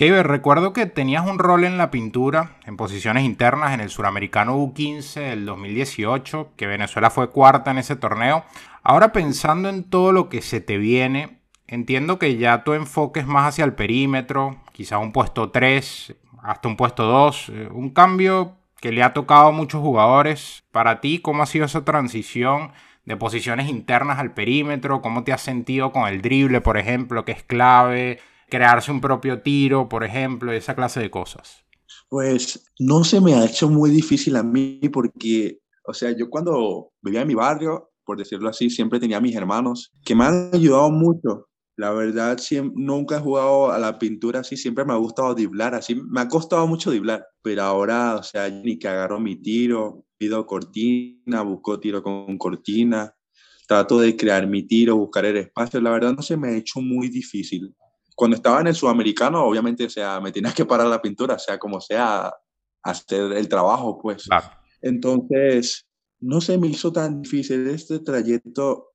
Keiber, 0.00 0.26
recuerdo 0.26 0.72
que 0.72 0.86
tenías 0.86 1.26
un 1.26 1.38
rol 1.38 1.62
en 1.64 1.76
la 1.76 1.90
pintura, 1.90 2.56
en 2.64 2.78
posiciones 2.78 3.22
internas, 3.22 3.74
en 3.74 3.80
el 3.80 3.90
Suramericano 3.90 4.56
U15 4.56 5.28
del 5.28 5.44
2018, 5.44 6.52
que 6.56 6.66
Venezuela 6.66 7.10
fue 7.10 7.28
cuarta 7.28 7.70
en 7.70 7.76
ese 7.76 7.96
torneo. 7.96 8.42
Ahora 8.82 9.12
pensando 9.12 9.68
en 9.68 9.84
todo 9.84 10.12
lo 10.12 10.30
que 10.30 10.40
se 10.40 10.62
te 10.62 10.78
viene, 10.78 11.42
entiendo 11.66 12.18
que 12.18 12.38
ya 12.38 12.64
tu 12.64 12.72
enfoque 12.72 13.20
es 13.20 13.26
más 13.26 13.46
hacia 13.46 13.66
el 13.66 13.74
perímetro, 13.74 14.56
quizá 14.72 14.96
un 14.96 15.12
puesto 15.12 15.50
3, 15.50 16.16
hasta 16.44 16.66
un 16.66 16.78
puesto 16.78 17.04
2. 17.04 17.48
Eh, 17.50 17.68
un 17.70 17.90
cambio 17.90 18.56
que 18.80 18.92
le 18.92 19.02
ha 19.02 19.12
tocado 19.12 19.48
a 19.48 19.52
muchos 19.52 19.82
jugadores. 19.82 20.64
Para 20.72 21.02
ti, 21.02 21.18
¿cómo 21.18 21.42
ha 21.42 21.46
sido 21.46 21.66
esa 21.66 21.84
transición 21.84 22.72
de 23.04 23.18
posiciones 23.18 23.68
internas 23.68 24.18
al 24.18 24.32
perímetro? 24.32 25.02
¿Cómo 25.02 25.24
te 25.24 25.34
has 25.34 25.42
sentido 25.42 25.92
con 25.92 26.08
el 26.08 26.22
drible, 26.22 26.62
por 26.62 26.78
ejemplo, 26.78 27.26
que 27.26 27.32
es 27.32 27.42
clave? 27.42 28.18
Crearse 28.50 28.90
un 28.90 29.00
propio 29.00 29.40
tiro, 29.40 29.88
por 29.88 30.04
ejemplo, 30.04 30.52
esa 30.52 30.74
clase 30.74 31.00
de 31.00 31.10
cosas. 31.10 31.64
Pues 32.08 32.70
no 32.78 33.04
se 33.04 33.20
me 33.20 33.34
ha 33.34 33.44
hecho 33.44 33.70
muy 33.70 33.90
difícil 33.90 34.36
a 34.36 34.42
mí 34.42 34.80
porque, 34.92 35.60
o 35.86 35.94
sea, 35.94 36.10
yo 36.10 36.28
cuando 36.28 36.92
vivía 37.00 37.22
en 37.22 37.28
mi 37.28 37.34
barrio, 37.34 37.92
por 38.04 38.18
decirlo 38.18 38.48
así, 38.48 38.68
siempre 38.68 39.00
tenía 39.00 39.20
mis 39.20 39.36
hermanos 39.36 39.92
que 40.04 40.14
me 40.14 40.24
han 40.24 40.50
ayudado 40.52 40.90
mucho 40.90 41.50
la 41.80 41.92
verdad, 41.92 42.38
nunca 42.74 43.16
he 43.16 43.20
jugado 43.20 43.72
a 43.72 43.78
la 43.78 43.98
pintura 43.98 44.40
así, 44.40 44.58
siempre 44.58 44.84
me 44.84 44.92
ha 44.92 44.96
gustado 44.96 45.34
diblar, 45.34 45.74
así 45.74 45.94
me 45.94 46.20
ha 46.20 46.28
costado 46.28 46.66
mucho 46.66 46.90
diblar, 46.90 47.26
pero 47.40 47.62
ahora, 47.62 48.16
o 48.16 48.22
sea, 48.22 48.50
ni 48.50 48.78
que 48.78 48.86
agarro 48.86 49.18
mi 49.18 49.36
tiro, 49.36 50.04
pido 50.18 50.44
cortina, 50.44 51.40
busco 51.40 51.80
tiro 51.80 52.02
con 52.02 52.36
cortina, 52.36 53.14
trato 53.66 53.98
de 53.98 54.14
crear 54.14 54.46
mi 54.46 54.64
tiro, 54.64 54.94
buscar 54.96 55.24
el 55.24 55.38
espacio, 55.38 55.80
la 55.80 55.90
verdad 55.90 56.12
no 56.12 56.20
se 56.20 56.36
me 56.36 56.48
ha 56.48 56.56
hecho 56.58 56.82
muy 56.82 57.08
difícil. 57.08 57.74
Cuando 58.20 58.36
estaba 58.36 58.60
en 58.60 58.66
el 58.66 58.74
sudamericano, 58.74 59.42
obviamente, 59.46 59.86
o 59.86 59.88
sea, 59.88 60.20
me 60.20 60.30
tenías 60.30 60.54
que 60.54 60.66
parar 60.66 60.88
la 60.88 61.00
pintura, 61.00 61.38
sea 61.38 61.58
como 61.58 61.80
sea, 61.80 62.30
hacer 62.82 63.32
el 63.32 63.48
trabajo, 63.48 63.98
pues. 63.98 64.28
Entonces, 64.82 65.86
no 66.20 66.42
se 66.42 66.58
me 66.58 66.66
hizo 66.66 66.92
tan 66.92 67.22
difícil 67.22 67.66
este 67.68 68.00
trayecto 68.00 68.90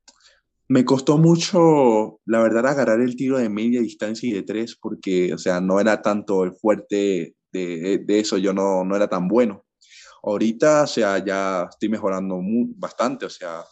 me 0.67 0.85
costó 0.85 1.17
mucho, 1.17 2.19
la 2.25 2.39
verdad, 2.43 2.67
agarrar 2.67 3.01
el 3.01 3.15
tiro 3.15 3.39
de 3.39 3.49
media 3.49 3.81
distancia 3.81 4.29
y 4.29 4.33
de 4.33 4.43
tres, 4.43 4.77
porque, 4.79 5.33
o 5.33 5.39
sea, 5.39 5.59
no 5.59 5.79
era 5.79 6.03
tanto 6.03 6.43
el 6.43 6.53
fuerte 6.53 7.35
de, 7.51 8.03
de 8.05 8.19
eso, 8.19 8.37
yo 8.37 8.53
no, 8.53 8.83
no 8.83 8.95
era 8.95 9.07
tan 9.07 9.27
bueno. 9.27 9.65
Ahorita, 10.21 10.83
o 10.83 10.87
sea, 10.87 11.17
ya 11.25 11.67
estoy 11.67 11.89
mejorando 11.89 12.39
bastante, 12.77 13.25
o 13.25 13.29
sea, 13.31 13.63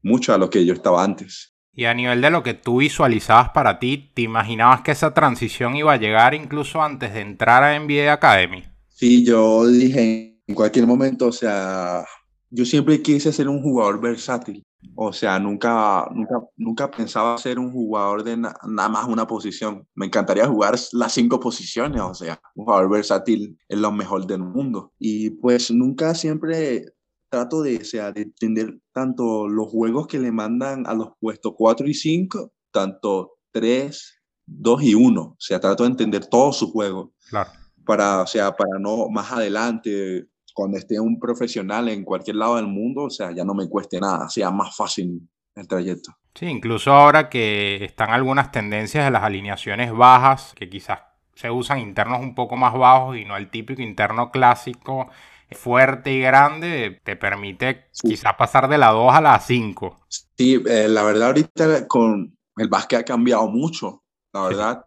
mucho 0.00 0.32
a 0.32 0.38
lo 0.38 0.48
que 0.48 0.64
yo 0.64 0.74
estaba 0.74 1.02
antes. 1.02 1.51
Y 1.74 1.86
a 1.86 1.94
nivel 1.94 2.20
de 2.20 2.30
lo 2.30 2.42
que 2.42 2.54
tú 2.54 2.78
visualizabas 2.78 3.50
para 3.50 3.78
ti, 3.78 4.10
¿te 4.12 4.22
imaginabas 4.22 4.82
que 4.82 4.90
esa 4.90 5.14
transición 5.14 5.74
iba 5.74 5.94
a 5.94 5.96
llegar 5.96 6.34
incluso 6.34 6.82
antes 6.82 7.14
de 7.14 7.20
entrar 7.20 7.64
a 7.64 7.78
NBA 7.78 8.12
Academy? 8.12 8.62
Sí, 8.88 9.24
yo 9.24 9.66
dije 9.66 10.38
en 10.46 10.54
cualquier 10.54 10.86
momento, 10.86 11.28
o 11.28 11.32
sea, 11.32 12.04
yo 12.50 12.66
siempre 12.66 13.00
quise 13.00 13.32
ser 13.32 13.48
un 13.48 13.62
jugador 13.62 14.00
versátil. 14.00 14.62
O 14.94 15.12
sea, 15.12 15.38
nunca, 15.38 16.06
nunca, 16.12 16.42
nunca 16.56 16.90
pensaba 16.90 17.38
ser 17.38 17.58
un 17.58 17.72
jugador 17.72 18.22
de 18.22 18.36
nada 18.36 18.88
más 18.88 19.08
una 19.08 19.26
posición. 19.26 19.86
Me 19.94 20.06
encantaría 20.06 20.46
jugar 20.46 20.74
las 20.92 21.12
cinco 21.14 21.40
posiciones, 21.40 22.02
o 22.02 22.14
sea, 22.14 22.38
un 22.54 22.64
jugador 22.64 22.90
versátil 22.90 23.56
es 23.68 23.78
lo 23.78 23.92
mejor 23.92 24.26
del 24.26 24.40
mundo. 24.40 24.92
Y 24.98 25.30
pues 25.30 25.70
nunca 25.70 26.14
siempre 26.14 26.92
trato 27.32 27.62
de, 27.62 27.82
sea, 27.86 28.12
de 28.12 28.22
entender 28.22 28.78
tanto 28.92 29.48
los 29.48 29.68
juegos 29.68 30.06
que 30.06 30.18
le 30.18 30.30
mandan 30.30 30.86
a 30.86 30.92
los 30.92 31.12
puestos 31.18 31.54
4 31.56 31.88
y 31.88 31.94
5, 31.94 32.52
tanto 32.70 33.38
3, 33.52 34.20
2 34.44 34.82
y 34.82 34.94
1. 34.94 35.22
O 35.22 35.36
sea, 35.38 35.58
trato 35.58 35.84
de 35.84 35.90
entender 35.90 36.26
todo 36.26 36.52
su 36.52 36.70
juego. 36.70 37.14
Claro. 37.30 37.50
Para, 37.86 38.20
o 38.20 38.26
sea, 38.26 38.52
para 38.52 38.78
no 38.78 39.08
más 39.08 39.32
adelante 39.32 40.26
cuando 40.52 40.76
esté 40.76 41.00
un 41.00 41.18
profesional 41.18 41.88
en 41.88 42.04
cualquier 42.04 42.36
lado 42.36 42.56
del 42.56 42.66
mundo, 42.66 43.04
o 43.04 43.10
sea, 43.10 43.32
ya 43.32 43.44
no 43.44 43.54
me 43.54 43.66
cueste 43.66 43.98
nada, 43.98 44.28
sea 44.28 44.50
más 44.50 44.76
fácil 44.76 45.26
el 45.54 45.66
trayecto. 45.66 46.12
Sí, 46.34 46.44
incluso 46.44 46.92
ahora 46.92 47.30
que 47.30 47.82
están 47.82 48.10
algunas 48.10 48.52
tendencias 48.52 49.06
de 49.06 49.10
las 49.10 49.22
alineaciones 49.22 49.90
bajas, 49.90 50.52
que 50.54 50.68
quizás 50.68 51.00
se 51.34 51.50
usan 51.50 51.78
internos 51.78 52.20
un 52.20 52.34
poco 52.34 52.58
más 52.58 52.74
bajos 52.74 53.16
y 53.16 53.24
no 53.24 53.38
el 53.38 53.48
típico 53.48 53.80
interno 53.80 54.30
clásico 54.30 55.08
fuerte 55.54 56.12
y 56.12 56.20
grande, 56.20 57.00
te 57.04 57.16
permite 57.16 57.86
quizás 57.92 58.34
pasar 58.38 58.68
de 58.68 58.78
la 58.78 58.90
2 58.90 59.14
a 59.14 59.20
la 59.20 59.38
5. 59.38 60.06
Sí, 60.08 60.62
eh, 60.66 60.88
la 60.88 61.02
verdad 61.02 61.28
ahorita 61.28 61.86
con 61.88 62.36
el 62.56 62.68
básquet 62.68 63.00
ha 63.00 63.04
cambiado 63.04 63.48
mucho, 63.48 64.02
la 64.32 64.42
verdad. 64.42 64.84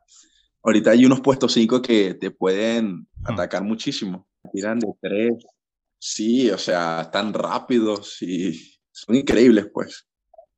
Ahorita 0.64 0.92
hay 0.92 1.06
unos 1.06 1.22
puestos 1.22 1.54
5 1.54 1.82
que 1.82 2.16
te 2.16 2.32
pueden 2.32 3.08
mm. 3.18 3.32
atacar 3.32 3.64
muchísimo. 3.64 4.28
Tiran 4.52 4.80
de 4.80 4.94
3, 5.02 5.34
Sí, 6.08 6.52
o 6.52 6.58
sea, 6.60 7.02
están 7.02 7.34
rápidos 7.34 8.22
y 8.22 8.80
son 8.92 9.16
increíbles, 9.16 9.68
pues. 9.74 10.08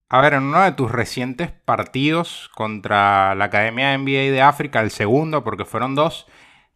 A 0.10 0.20
ver, 0.22 0.34
en 0.34 0.44
uno 0.44 0.62
de 0.62 0.74
tus 0.74 0.92
recientes 0.92 1.52
partidos 1.52 2.50
contra 2.54 3.34
la 3.34 3.46
Academia 3.46 3.98
NBA 3.98 4.32
de 4.32 4.42
África, 4.42 4.82
el 4.82 4.92
segundo, 4.92 5.46
porque 5.46 5.64
fueron 5.64 5.96
dos, 5.96 6.28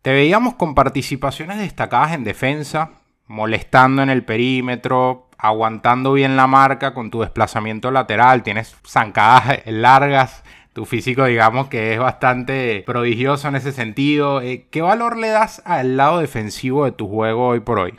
te 0.01 0.11
veíamos 0.11 0.55
con 0.55 0.73
participaciones 0.73 1.59
destacadas 1.59 2.13
en 2.13 2.23
defensa, 2.23 3.00
molestando 3.31 4.03
en 4.03 4.09
el 4.09 4.23
perímetro, 4.23 5.27
aguantando 5.37 6.13
bien 6.13 6.35
la 6.35 6.47
marca 6.47 6.93
con 6.93 7.09
tu 7.09 7.21
desplazamiento 7.21 7.89
lateral, 7.89 8.43
tienes 8.43 8.75
zancadas 8.85 9.61
largas, 9.65 10.43
tu 10.73 10.85
físico 10.85 11.25
digamos 11.25 11.67
que 11.67 11.93
es 11.93 11.99
bastante 11.99 12.83
prodigioso 12.85 13.47
en 13.47 13.55
ese 13.55 13.71
sentido. 13.71 14.41
Eh, 14.41 14.67
¿Qué 14.69 14.81
valor 14.81 15.17
le 15.17 15.29
das 15.29 15.61
al 15.65 15.97
lado 15.97 16.19
defensivo 16.19 16.85
de 16.85 16.91
tu 16.91 17.07
juego 17.07 17.47
hoy 17.47 17.61
por 17.61 17.79
hoy? 17.79 17.93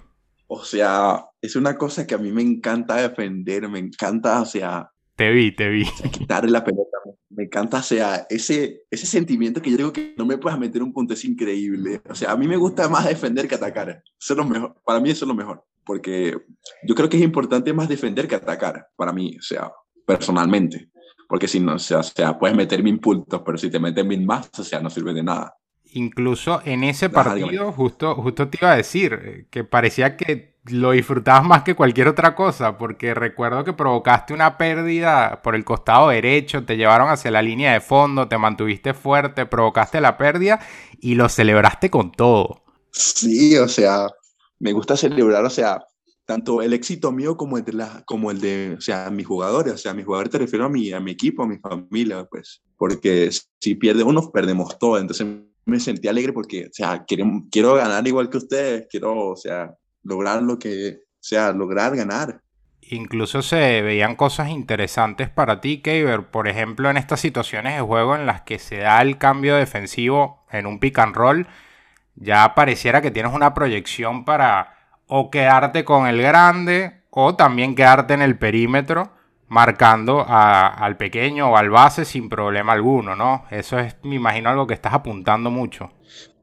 O 0.46 0.64
sea, 0.64 1.26
es 1.40 1.56
una 1.56 1.76
cosa 1.76 2.06
que 2.06 2.14
a 2.14 2.18
mí 2.18 2.30
me 2.30 2.42
encanta 2.42 2.96
defender, 2.96 3.68
me 3.68 3.78
encanta, 3.78 4.40
o 4.40 4.46
sea... 4.46 4.90
Te 5.16 5.24
Te 5.24 5.30
vi, 5.30 5.52
te 5.52 5.68
vi. 5.68 5.84
quitarle 6.10 6.50
la 6.50 6.64
pelota. 6.64 6.98
Me 7.34 7.44
encanta, 7.44 7.78
o 7.78 7.82
sea, 7.82 8.26
ese, 8.28 8.82
ese 8.90 9.06
sentimiento 9.06 9.62
que 9.62 9.70
yo 9.70 9.76
digo 9.76 9.92
que 9.92 10.14
no 10.18 10.26
me 10.26 10.38
puedas 10.38 10.58
meter 10.58 10.82
un 10.82 10.92
punto 10.92 11.14
es 11.14 11.24
increíble. 11.24 12.02
O 12.08 12.14
sea, 12.14 12.32
a 12.32 12.36
mí 12.36 12.46
me 12.46 12.56
gusta 12.56 12.88
más 12.88 13.06
defender 13.06 13.48
que 13.48 13.54
atacar. 13.54 14.02
Eso 14.20 14.34
es 14.34 14.36
lo 14.36 14.44
mejor. 14.44 14.74
Para 14.84 15.00
mí 15.00 15.10
eso 15.10 15.24
es 15.24 15.28
lo 15.28 15.34
mejor. 15.34 15.64
Porque 15.84 16.36
yo 16.86 16.94
creo 16.94 17.08
que 17.08 17.16
es 17.16 17.22
importante 17.22 17.72
más 17.72 17.88
defender 17.88 18.28
que 18.28 18.34
atacar. 18.34 18.86
Para 18.96 19.12
mí, 19.12 19.36
o 19.38 19.42
sea, 19.42 19.72
personalmente. 20.06 20.90
Porque 21.28 21.48
si 21.48 21.58
no, 21.58 21.74
o 21.74 21.78
sea, 21.78 22.00
o 22.00 22.02
sea 22.02 22.38
puedes 22.38 22.56
meter 22.56 22.82
mil 22.82 23.00
puntos, 23.00 23.40
pero 23.44 23.56
si 23.56 23.70
te 23.70 23.80
meten 23.80 24.06
mil 24.06 24.24
más, 24.26 24.50
o 24.58 24.64
sea, 24.64 24.80
no 24.80 24.90
sirve 24.90 25.14
de 25.14 25.22
nada 25.22 25.54
incluso 25.94 26.62
en 26.64 26.84
ese 26.84 27.10
partido, 27.10 27.72
justo, 27.72 28.14
justo 28.16 28.48
te 28.48 28.58
iba 28.60 28.72
a 28.72 28.76
decir, 28.76 29.12
eh, 29.22 29.46
que 29.50 29.64
parecía 29.64 30.16
que 30.16 30.51
lo 30.66 30.92
disfrutabas 30.92 31.44
más 31.44 31.62
que 31.62 31.74
cualquier 31.74 32.08
otra 32.08 32.34
cosa, 32.34 32.78
porque 32.78 33.14
recuerdo 33.14 33.64
que 33.64 33.72
provocaste 33.72 34.32
una 34.32 34.56
pérdida 34.58 35.42
por 35.42 35.56
el 35.56 35.64
costado 35.64 36.10
derecho, 36.10 36.64
te 36.64 36.76
llevaron 36.76 37.08
hacia 37.08 37.30
la 37.30 37.42
línea 37.42 37.72
de 37.72 37.80
fondo, 37.80 38.28
te 38.28 38.38
mantuviste 38.38 38.94
fuerte, 38.94 39.46
provocaste 39.46 40.00
la 40.00 40.16
pérdida 40.16 40.60
y 41.00 41.16
lo 41.16 41.28
celebraste 41.28 41.90
con 41.90 42.12
todo. 42.12 42.62
Sí, 42.92 43.56
o 43.56 43.66
sea, 43.66 44.06
me 44.60 44.72
gusta 44.72 44.96
celebrar, 44.96 45.44
o 45.44 45.50
sea, 45.50 45.82
tanto 46.24 46.62
el 46.62 46.72
éxito 46.72 47.10
mío 47.10 47.36
como 47.36 47.58
el 47.58 47.64
de, 47.64 47.72
la, 47.72 48.04
como 48.06 48.30
el 48.30 48.40
de 48.40 48.76
o 48.78 48.80
sea, 48.80 49.10
mis 49.10 49.26
jugadores, 49.26 49.74
o 49.74 49.78
sea, 49.78 49.94
mis 49.94 50.04
jugadores 50.04 50.30
te 50.30 50.38
refiero 50.38 50.66
a 50.66 50.68
mi, 50.68 50.92
a 50.92 51.00
mi 51.00 51.10
equipo, 51.10 51.42
a 51.42 51.48
mi 51.48 51.58
familia, 51.58 52.24
pues, 52.30 52.62
porque 52.76 53.30
si 53.60 53.74
pierde 53.74 54.04
uno, 54.04 54.30
perdemos 54.30 54.78
todo, 54.78 54.98
entonces 54.98 55.26
me 55.64 55.80
sentí 55.80 56.06
alegre 56.06 56.32
porque, 56.32 56.66
o 56.66 56.72
sea, 56.72 57.04
quiero, 57.04 57.24
quiero 57.50 57.74
ganar 57.74 58.06
igual 58.06 58.30
que 58.30 58.38
ustedes, 58.38 58.86
quiero, 58.88 59.30
o 59.30 59.36
sea, 59.36 59.74
lograr 60.02 60.42
lo 60.42 60.58
que, 60.58 61.00
o 61.04 61.22
sea, 61.22 61.52
lograr 61.52 61.96
ganar. 61.96 62.40
Incluso 62.80 63.42
se 63.42 63.80
veían 63.82 64.16
cosas 64.16 64.50
interesantes 64.50 65.30
para 65.30 65.60
ti, 65.60 65.80
Kaver. 65.80 66.30
Por 66.30 66.48
ejemplo, 66.48 66.90
en 66.90 66.96
estas 66.96 67.20
situaciones 67.20 67.76
de 67.76 67.80
juego 67.80 68.16
en 68.16 68.26
las 68.26 68.42
que 68.42 68.58
se 68.58 68.78
da 68.78 69.00
el 69.00 69.18
cambio 69.18 69.56
defensivo 69.56 70.44
en 70.50 70.66
un 70.66 70.78
pick 70.78 70.98
and 70.98 71.14
roll, 71.14 71.46
ya 72.16 72.54
pareciera 72.54 73.00
que 73.00 73.10
tienes 73.10 73.32
una 73.32 73.54
proyección 73.54 74.24
para 74.24 74.74
o 75.06 75.30
quedarte 75.30 75.84
con 75.84 76.06
el 76.06 76.20
grande 76.20 77.02
o 77.10 77.34
también 77.34 77.74
quedarte 77.74 78.14
en 78.14 78.22
el 78.22 78.38
perímetro 78.38 79.12
marcando 79.48 80.24
al 80.26 80.96
pequeño 80.96 81.50
o 81.50 81.56
al 81.58 81.68
base 81.68 82.06
sin 82.06 82.30
problema 82.30 82.72
alguno, 82.72 83.14
¿no? 83.14 83.44
Eso 83.50 83.78
es, 83.78 83.96
me 84.02 84.14
imagino, 84.14 84.48
algo 84.48 84.66
que 84.66 84.72
estás 84.72 84.94
apuntando 84.94 85.50
mucho. 85.50 85.92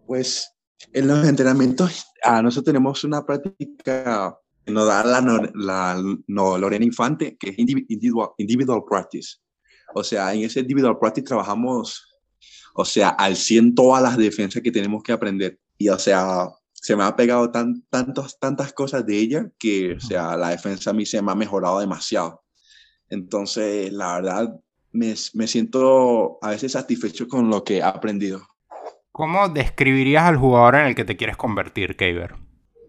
Pues 0.05 0.58
en 0.93 1.07
los 1.07 1.27
entrenamientos, 1.27 2.05
ah, 2.23 2.41
nosotros 2.41 2.65
tenemos 2.65 3.03
una 3.03 3.25
práctica 3.25 4.37
que 4.65 4.71
nos 4.71 4.87
da 4.87 5.03
la, 5.03 5.51
la 5.55 6.03
no, 6.27 6.57
Lorena 6.57 6.85
Infante, 6.85 7.37
que 7.37 7.49
es 7.49 7.59
individual, 7.59 8.29
individual 8.37 8.83
practice. 8.87 9.37
O 9.93 10.03
sea, 10.03 10.33
en 10.33 10.43
ese 10.43 10.61
individual 10.61 10.97
practice 10.99 11.25
trabajamos, 11.25 12.19
o 12.75 12.85
sea, 12.85 13.09
al 13.09 13.35
100 13.35 13.75
todas 13.75 14.01
las 14.01 14.17
defensas 14.17 14.61
que 14.61 14.71
tenemos 14.71 15.03
que 15.03 15.11
aprender. 15.11 15.59
Y, 15.77 15.89
o 15.89 15.97
sea, 15.97 16.49
se 16.73 16.95
me 16.95 17.03
ha 17.03 17.15
pegado 17.15 17.51
tan, 17.51 17.81
tantos, 17.89 18.39
tantas 18.39 18.73
cosas 18.73 19.05
de 19.05 19.17
ella 19.17 19.51
que, 19.57 19.93
o 19.93 19.99
sea, 19.99 20.37
la 20.37 20.49
defensa 20.49 20.91
a 20.91 20.93
mí 20.93 21.05
se 21.05 21.21
me 21.21 21.31
ha 21.31 21.35
mejorado 21.35 21.79
demasiado. 21.79 22.43
Entonces, 23.09 23.91
la 23.91 24.15
verdad, 24.15 24.59
me, 24.91 25.15
me 25.33 25.47
siento 25.47 26.37
a 26.41 26.51
veces 26.51 26.73
satisfecho 26.73 27.27
con 27.27 27.49
lo 27.49 27.63
que 27.63 27.77
he 27.77 27.83
aprendido. 27.83 28.47
¿Cómo 29.19 29.49
describirías 29.49 30.23
al 30.23 30.37
jugador 30.37 30.75
en 30.75 30.85
el 30.85 30.95
que 30.95 31.03
te 31.03 31.17
quieres 31.17 31.35
convertir, 31.35 31.97
Kaver? 31.97 32.35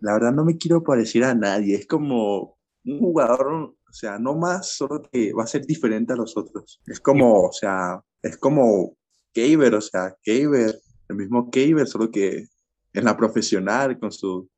La 0.00 0.12
verdad 0.12 0.30
no 0.30 0.44
me 0.44 0.56
quiero 0.56 0.84
parecer 0.84 1.24
a 1.24 1.34
nadie. 1.34 1.74
Es 1.74 1.88
como 1.88 2.56
un 2.84 2.98
jugador, 3.00 3.52
o 3.52 3.92
sea, 3.92 4.16
no 4.16 4.36
más, 4.36 4.76
solo 4.76 5.02
que 5.10 5.32
va 5.32 5.42
a 5.42 5.48
ser 5.48 5.66
diferente 5.66 6.12
a 6.12 6.16
los 6.16 6.36
otros. 6.36 6.80
Es 6.86 7.00
como, 7.00 7.48
o 7.48 7.52
sea, 7.52 8.00
es 8.22 8.36
como 8.36 8.96
Kaver, 9.34 9.74
o 9.74 9.80
sea, 9.80 10.14
Kaver, 10.24 10.76
el 11.08 11.16
mismo 11.16 11.50
Kaver, 11.50 11.88
solo 11.88 12.12
que 12.12 12.46
en 12.92 13.04
la 13.04 13.16
profesional, 13.16 13.98
con 13.98 14.12
su 14.12 14.48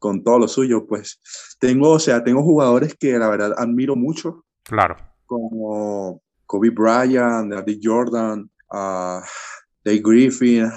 con 0.00 0.24
todo 0.24 0.40
lo 0.40 0.48
suyo, 0.48 0.84
pues 0.84 1.20
tengo, 1.60 1.90
o 1.90 2.00
sea, 2.00 2.24
tengo 2.24 2.42
jugadores 2.42 2.96
que 2.98 3.16
la 3.16 3.28
verdad 3.28 3.54
admiro 3.56 3.94
mucho. 3.94 4.44
Claro 4.64 4.96
como 5.30 6.20
Kobe 6.46 6.70
Bryant, 6.70 7.52
David 7.52 7.78
Jordan, 7.80 8.50
uh, 8.72 9.22
Dave 9.84 10.02
Griffin, 10.02 10.68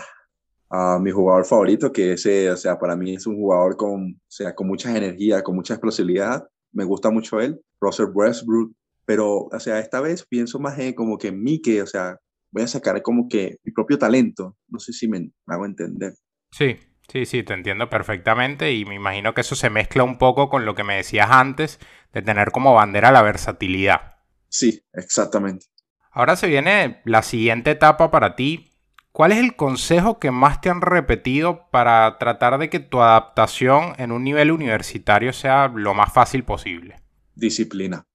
uh, 0.73 0.99
mi 0.99 1.11
jugador 1.11 1.45
favorito, 1.45 1.91
que 1.91 2.13
ese, 2.13 2.51
o 2.51 2.57
sea, 2.57 2.77
para 2.77 2.95
mí 2.95 3.15
es 3.15 3.25
un 3.25 3.37
jugador 3.37 3.77
con, 3.77 4.11
o 4.11 4.19
sea, 4.27 4.53
con 4.53 4.67
mucha 4.67 4.95
energía, 4.95 5.41
con 5.41 5.55
mucha 5.55 5.75
explosividad. 5.75 6.45
Me 6.73 6.83
gusta 6.83 7.09
mucho 7.11 7.39
él, 7.39 7.61
Russell 7.79 8.09
Westbrook, 8.13 8.73
pero, 9.05 9.47
o 9.51 9.59
sea, 9.59 9.79
esta 9.79 10.01
vez 10.01 10.25
pienso 10.25 10.59
más 10.59 10.77
en 10.79 10.93
como 10.93 11.17
que 11.17 11.29
en 11.29 11.41
mí, 11.41 11.61
que, 11.61 11.81
o 11.81 11.87
sea, 11.87 12.17
voy 12.51 12.63
a 12.63 12.67
sacar 12.67 13.01
como 13.01 13.27
que 13.29 13.57
mi 13.63 13.71
propio 13.71 13.97
talento. 13.97 14.57
No 14.67 14.79
sé 14.79 14.91
si 14.91 15.07
me, 15.07 15.19
me 15.19 15.55
hago 15.55 15.65
entender. 15.65 16.13
Sí, 16.51 16.77
Sí, 17.11 17.25
sí, 17.25 17.43
te 17.43 17.53
entiendo 17.53 17.89
perfectamente 17.89 18.71
y 18.71 18.85
me 18.85 18.95
imagino 18.95 19.33
que 19.33 19.41
eso 19.41 19.55
se 19.55 19.69
mezcla 19.69 20.03
un 20.03 20.17
poco 20.17 20.49
con 20.49 20.65
lo 20.65 20.73
que 20.73 20.83
me 20.83 20.95
decías 20.95 21.29
antes 21.29 21.79
de 22.13 22.21
tener 22.21 22.51
como 22.51 22.73
bandera 22.73 23.11
la 23.11 23.21
versatilidad. 23.21 24.15
Sí, 24.47 24.83
exactamente. 24.93 25.67
Ahora 26.11 26.35
se 26.35 26.47
viene 26.47 27.01
la 27.05 27.23
siguiente 27.23 27.71
etapa 27.71 28.09
para 28.09 28.35
ti. 28.35 28.71
¿Cuál 29.13 29.31
es 29.31 29.37
el 29.37 29.55
consejo 29.55 30.17
que 30.17 30.31
más 30.31 30.59
te 30.59 30.71
han 30.71 30.81
repetido 30.81 31.69
para 31.69 32.17
tratar 32.17 32.57
de 32.57 32.71
que 32.71 32.79
tu 32.79 32.99
adaptación 32.99 33.93
en 33.99 34.11
un 34.11 34.23
nivel 34.23 34.49
universitario 34.49 35.33
sea 35.33 35.67
lo 35.67 35.93
más 35.93 36.11
fácil 36.11 36.43
posible? 36.43 36.95
Disciplina. 37.35 38.07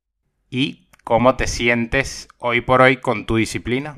¿Y 0.51 0.89
cómo 1.05 1.37
te 1.37 1.47
sientes 1.47 2.27
hoy 2.39 2.63
por 2.63 2.83
hoy 2.83 2.97
con 2.97 3.27
tu 3.27 3.37
disciplina? 3.37 3.97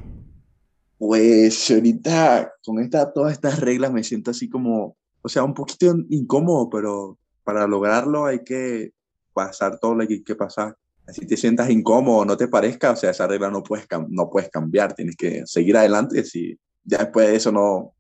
Pues 0.98 1.70
ahorita 1.70 2.52
con 2.62 2.80
esta, 2.80 3.10
todas 3.14 3.32
estas 3.32 3.60
reglas 3.60 3.90
me 3.92 4.04
siento 4.04 4.32
así 4.32 4.50
como, 4.50 4.98
o 5.22 5.28
sea, 5.30 5.42
un 5.42 5.54
poquito 5.54 5.94
incómodo, 6.10 6.68
pero 6.68 7.18
para 7.44 7.66
lograrlo 7.66 8.26
hay 8.26 8.44
que 8.44 8.92
pasar 9.32 9.78
todo 9.80 9.94
lo 9.94 10.06
que 10.06 10.14
hay 10.14 10.22
que 10.22 10.34
pasar 10.34 10.76
si 11.12 11.26
te 11.26 11.36
sientas 11.36 11.70
incómodo, 11.70 12.24
no 12.24 12.36
te 12.36 12.46
parezca, 12.46 12.92
o 12.92 12.96
sea, 12.96 13.10
esa 13.10 13.26
regla 13.26 13.50
no 13.50 13.62
puedes, 13.62 13.86
no 14.10 14.30
puedes 14.30 14.48
cambiar, 14.50 14.94
tienes 14.94 15.16
que 15.16 15.42
seguir 15.44 15.76
adelante. 15.76 16.22
Si 16.24 16.56
ya 16.84 16.98
después 16.98 17.28
de 17.28 17.36
eso 17.36 17.52
no, 17.52 17.94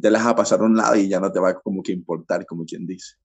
te 0.00 0.10
las 0.10 0.26
a 0.26 0.34
pasar 0.34 0.60
a 0.60 0.64
un 0.64 0.76
lado 0.76 0.96
y 0.96 1.08
ya 1.08 1.20
no 1.20 1.30
te 1.30 1.40
va 1.40 1.54
como 1.54 1.82
que 1.82 1.92
importar, 1.92 2.44
como 2.46 2.64
quien 2.64 2.86
dice. 2.86 3.16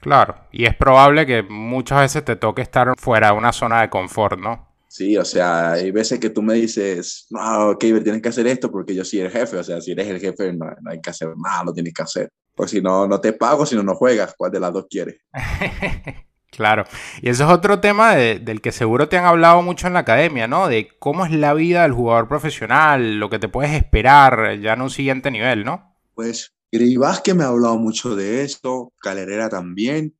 Claro, 0.00 0.34
y 0.52 0.66
es 0.66 0.76
probable 0.76 1.24
que 1.24 1.42
muchas 1.42 2.00
veces 2.00 2.24
te 2.24 2.36
toque 2.36 2.60
estar 2.60 2.92
fuera 2.98 3.30
de 3.30 3.38
una 3.38 3.52
zona 3.52 3.80
de 3.80 3.90
confort, 3.90 4.38
¿no? 4.38 4.68
Sí, 4.88 5.16
o 5.16 5.24
sea, 5.24 5.72
hay 5.72 5.90
veces 5.90 6.20
que 6.20 6.30
tú 6.30 6.42
me 6.42 6.54
dices, 6.54 7.26
no, 7.30 7.70
ok, 7.70 7.80
tienes 7.80 8.22
que 8.22 8.28
hacer 8.28 8.46
esto 8.46 8.70
porque 8.70 8.94
yo 8.94 9.04
soy 9.04 9.20
el 9.20 9.30
jefe, 9.30 9.56
o 9.56 9.64
sea, 9.64 9.80
si 9.80 9.92
eres 9.92 10.06
el 10.08 10.20
jefe 10.20 10.52
no, 10.52 10.66
no 10.66 10.90
hay 10.90 11.00
que 11.00 11.10
hacer 11.10 11.30
nada, 11.36 11.64
no 11.64 11.72
tienes 11.72 11.94
que 11.94 12.02
hacer. 12.02 12.28
Pues 12.54 12.70
si 12.70 12.80
no, 12.80 13.08
no 13.08 13.20
te 13.20 13.32
pago, 13.32 13.66
si 13.66 13.74
no, 13.74 13.82
no 13.82 13.94
juegas, 13.94 14.34
¿cuál 14.36 14.52
de 14.52 14.60
las 14.60 14.72
dos 14.72 14.86
quieres? 14.88 15.16
Claro, 16.56 16.84
y 17.20 17.30
eso 17.30 17.44
es 17.44 17.50
otro 17.50 17.80
tema 17.80 18.14
del 18.14 18.60
que 18.60 18.70
seguro 18.70 19.08
te 19.08 19.16
han 19.16 19.24
hablado 19.24 19.60
mucho 19.62 19.88
en 19.88 19.94
la 19.94 20.00
academia, 20.00 20.46
¿no? 20.46 20.68
De 20.68 20.88
cómo 21.00 21.26
es 21.26 21.32
la 21.32 21.52
vida 21.52 21.82
del 21.82 21.92
jugador 21.92 22.28
profesional, 22.28 23.18
lo 23.18 23.28
que 23.28 23.40
te 23.40 23.48
puedes 23.48 23.72
esperar 23.72 24.60
ya 24.60 24.74
en 24.74 24.82
un 24.82 24.90
siguiente 24.90 25.32
nivel, 25.32 25.64
¿no? 25.64 25.96
Pues 26.14 26.54
Grey 26.70 26.96
Vázquez 26.96 27.34
me 27.34 27.42
ha 27.42 27.48
hablado 27.48 27.76
mucho 27.76 28.14
de 28.14 28.42
esto, 28.42 28.92
Calerera 29.00 29.48
también. 29.48 30.16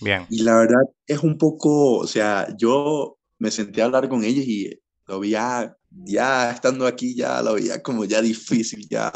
Bien. 0.00 0.26
Y 0.30 0.42
la 0.42 0.56
verdad 0.56 0.82
es 1.06 1.18
un 1.18 1.36
poco, 1.36 1.98
o 1.98 2.06
sea, 2.06 2.46
yo 2.56 3.18
me 3.38 3.50
senté 3.50 3.82
a 3.82 3.86
hablar 3.86 4.08
con 4.08 4.22
ellos 4.22 4.44
y 4.46 4.80
lo 5.06 5.18
veía, 5.18 5.76
ya 5.90 6.50
estando 6.52 6.86
aquí, 6.86 7.16
ya 7.16 7.42
lo 7.42 7.54
veía 7.54 7.82
como 7.82 8.04
ya 8.04 8.22
difícil, 8.22 8.88
ya, 8.88 9.10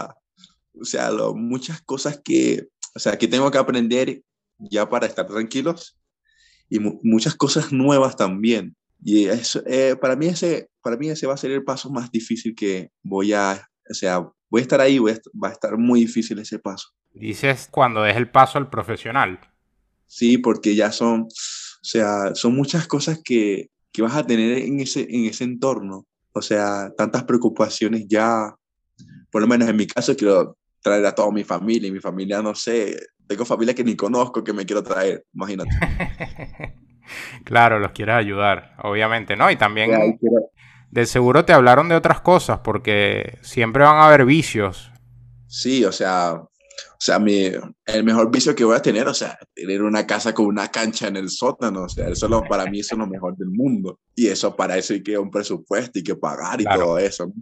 o 0.80 0.84
sea, 0.84 1.10
muchas 1.34 1.80
cosas 1.82 2.20
que, 2.24 2.68
o 2.94 2.98
sea, 2.98 3.16
que 3.16 3.28
tengo 3.28 3.50
que 3.52 3.58
aprender 3.58 4.22
ya 4.58 4.88
para 4.88 5.06
estar 5.06 5.26
tranquilos 5.26 5.96
y 6.68 6.78
muchas 6.78 7.34
cosas 7.34 7.72
nuevas 7.72 8.16
también. 8.16 8.74
Y 9.02 9.26
eso, 9.26 9.62
eh, 9.66 9.96
para, 10.00 10.16
mí 10.16 10.26
ese, 10.26 10.68
para 10.82 10.96
mí 10.96 11.08
ese 11.08 11.26
va 11.26 11.34
a 11.34 11.38
ser 11.38 11.50
el 11.50 11.64
paso 11.64 11.90
más 11.90 12.10
difícil 12.10 12.54
que 12.54 12.90
voy 13.02 13.32
a, 13.32 13.68
o 13.88 13.94
sea, 13.94 14.20
voy 14.48 14.60
a 14.60 14.62
estar 14.62 14.80
ahí, 14.80 14.98
voy 14.98 15.14
va 15.42 15.48
a 15.48 15.52
estar 15.52 15.76
muy 15.76 16.00
difícil 16.00 16.38
ese 16.38 16.58
paso. 16.58 16.88
Dices 17.14 17.68
cuando 17.70 18.02
des 18.02 18.16
el 18.16 18.30
paso 18.30 18.58
al 18.58 18.68
profesional. 18.68 19.40
Sí, 20.06 20.38
porque 20.38 20.74
ya 20.74 20.92
son, 20.92 21.22
o 21.22 21.84
sea, 21.84 22.34
son 22.34 22.54
muchas 22.54 22.86
cosas 22.86 23.20
que, 23.22 23.70
que 23.92 24.02
vas 24.02 24.14
a 24.14 24.26
tener 24.26 24.58
en 24.58 24.80
ese, 24.80 25.06
en 25.08 25.26
ese 25.26 25.44
entorno. 25.44 26.06
O 26.32 26.42
sea, 26.42 26.92
tantas 26.96 27.24
preocupaciones 27.24 28.06
ya, 28.08 28.54
por 29.30 29.40
lo 29.40 29.48
menos 29.48 29.68
en 29.68 29.76
mi 29.76 29.86
caso, 29.86 30.14
quiero 30.14 30.56
traer 30.86 31.04
a 31.04 31.12
toda 31.12 31.32
mi 31.32 31.42
familia 31.42 31.88
y 31.88 31.92
mi 31.92 31.98
familia, 31.98 32.40
no 32.40 32.54
sé, 32.54 32.96
tengo 33.26 33.44
familia 33.44 33.74
que 33.74 33.82
ni 33.82 33.96
conozco 33.96 34.44
que 34.44 34.52
me 34.52 34.64
quiero 34.64 34.84
traer, 34.84 35.24
imagínate. 35.34 35.70
claro, 37.44 37.80
los 37.80 37.90
quieres 37.90 38.14
ayudar, 38.14 38.76
obviamente, 38.84 39.34
¿no? 39.34 39.50
Y 39.50 39.56
también 39.56 40.16
de 40.92 41.06
seguro 41.06 41.44
te 41.44 41.52
hablaron 41.52 41.88
de 41.88 41.96
otras 41.96 42.20
cosas, 42.20 42.60
porque 42.60 43.38
siempre 43.42 43.82
van 43.82 43.96
a 43.96 44.06
haber 44.06 44.24
vicios. 44.24 44.92
Sí, 45.48 45.84
o 45.84 45.90
sea, 45.90 46.34
O 46.34 47.00
sea, 47.00 47.18
mi, 47.18 47.50
el 47.86 48.04
mejor 48.04 48.30
vicio 48.30 48.54
que 48.54 48.64
voy 48.64 48.76
a 48.76 48.82
tener, 48.82 49.08
o 49.08 49.14
sea, 49.14 49.36
tener 49.52 49.82
una 49.82 50.06
casa 50.06 50.32
con 50.32 50.46
una 50.46 50.68
cancha 50.68 51.08
en 51.08 51.16
el 51.16 51.30
sótano, 51.30 51.82
o 51.82 51.88
sea, 51.88 52.06
eso 52.08 52.28
lo, 52.28 52.42
para 52.44 52.66
mí 52.66 52.78
eso 52.78 52.94
es 52.94 52.98
lo 53.00 53.08
mejor 53.08 53.36
del 53.36 53.50
mundo. 53.50 53.98
Y 54.14 54.28
eso 54.28 54.54
para 54.54 54.78
eso 54.78 54.94
hay 54.94 55.02
que 55.02 55.18
un 55.18 55.32
presupuesto 55.32 55.98
y 55.98 56.04
que 56.04 56.14
pagar 56.14 56.60
y 56.60 56.64
todo 56.64 56.96
eso. 56.96 57.32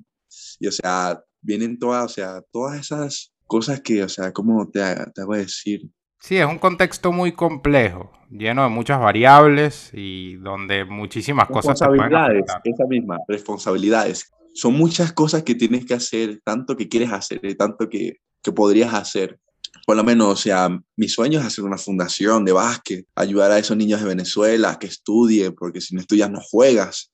Y 0.59 0.67
o 0.67 0.73
sea, 0.73 1.23
vienen 1.43 1.79
todas, 1.79 2.05
o 2.05 2.09
sea, 2.09 2.43
todas 2.51 2.81
esas 2.81 3.34
cosas 3.55 3.83
que, 3.83 4.03
o 4.03 4.09
sea, 4.09 4.33
¿cómo 4.33 4.69
te, 4.69 4.81
te 5.15 5.21
hago 5.21 5.37
decir? 5.37 5.89
Sí, 6.19 6.37
es 6.39 6.45
un 6.45 6.59
contexto 6.59 7.13
muy 7.13 7.31
complejo, 7.31 8.11
lleno 8.29 8.65
de 8.65 8.69
muchas 8.69 8.99
variables 8.99 9.93
y 9.93 10.35
donde 10.39 10.85
muchísimas 10.85 11.47
cosas 11.47 11.79
Responsabilidades, 11.79 12.45
esa 12.65 12.87
misma, 12.89 13.19
responsabilidades. 13.29 14.33
Son 14.55 14.75
muchas 14.75 15.13
cosas 15.13 15.45
que 15.45 15.55
tienes 15.55 15.87
que 15.87 15.95
hacer, 15.95 16.41
tanto 16.45 16.77
que 16.77 16.89
quieres 16.89 17.13
hacer, 17.13 17.41
tanto 17.57 17.89
que, 17.89 18.17
que 18.43 18.51
podrías 18.51 18.93
hacer. 18.93 19.39
Por 19.87 19.95
lo 19.95 20.03
menos, 20.03 20.27
o 20.33 20.37
sea, 20.37 20.69
mi 20.97 21.07
sueño 21.07 21.39
es 21.39 21.47
hacer 21.47 21.63
una 21.63 21.79
fundación 21.79 22.45
de 22.45 22.51
básquet, 22.51 23.07
ayudar 23.15 23.53
a 23.53 23.59
esos 23.61 23.77
niños 23.77 24.01
de 24.01 24.09
Venezuela 24.09 24.73
a 24.73 24.79
que 24.81 24.89
estudien, 24.89 25.55
porque 25.55 25.81
si 25.81 25.95
no 25.95 26.01
estudias 26.01 26.29
no 26.29 26.41
juegas. 26.41 27.13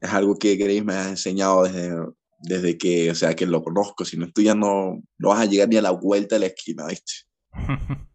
Es 0.00 0.10
algo 0.10 0.36
que 0.36 0.56
Grace 0.56 0.82
me 0.82 0.94
ha 0.94 1.08
enseñado 1.10 1.62
desde, 1.62 1.94
desde 2.38 2.76
que, 2.78 3.10
o 3.10 3.14
sea, 3.14 3.34
que 3.34 3.46
lo 3.46 3.62
conozco. 3.62 4.04
Si 4.04 4.16
no 4.16 4.26
estudias 4.26 4.56
no, 4.56 5.02
no 5.18 5.28
vas 5.28 5.40
a 5.40 5.46
llegar 5.46 5.68
ni 5.68 5.76
a 5.76 5.82
la 5.82 5.90
vuelta 5.90 6.36
de 6.36 6.40
la 6.40 6.46
esquina, 6.46 6.86
¿viste? 6.86 7.12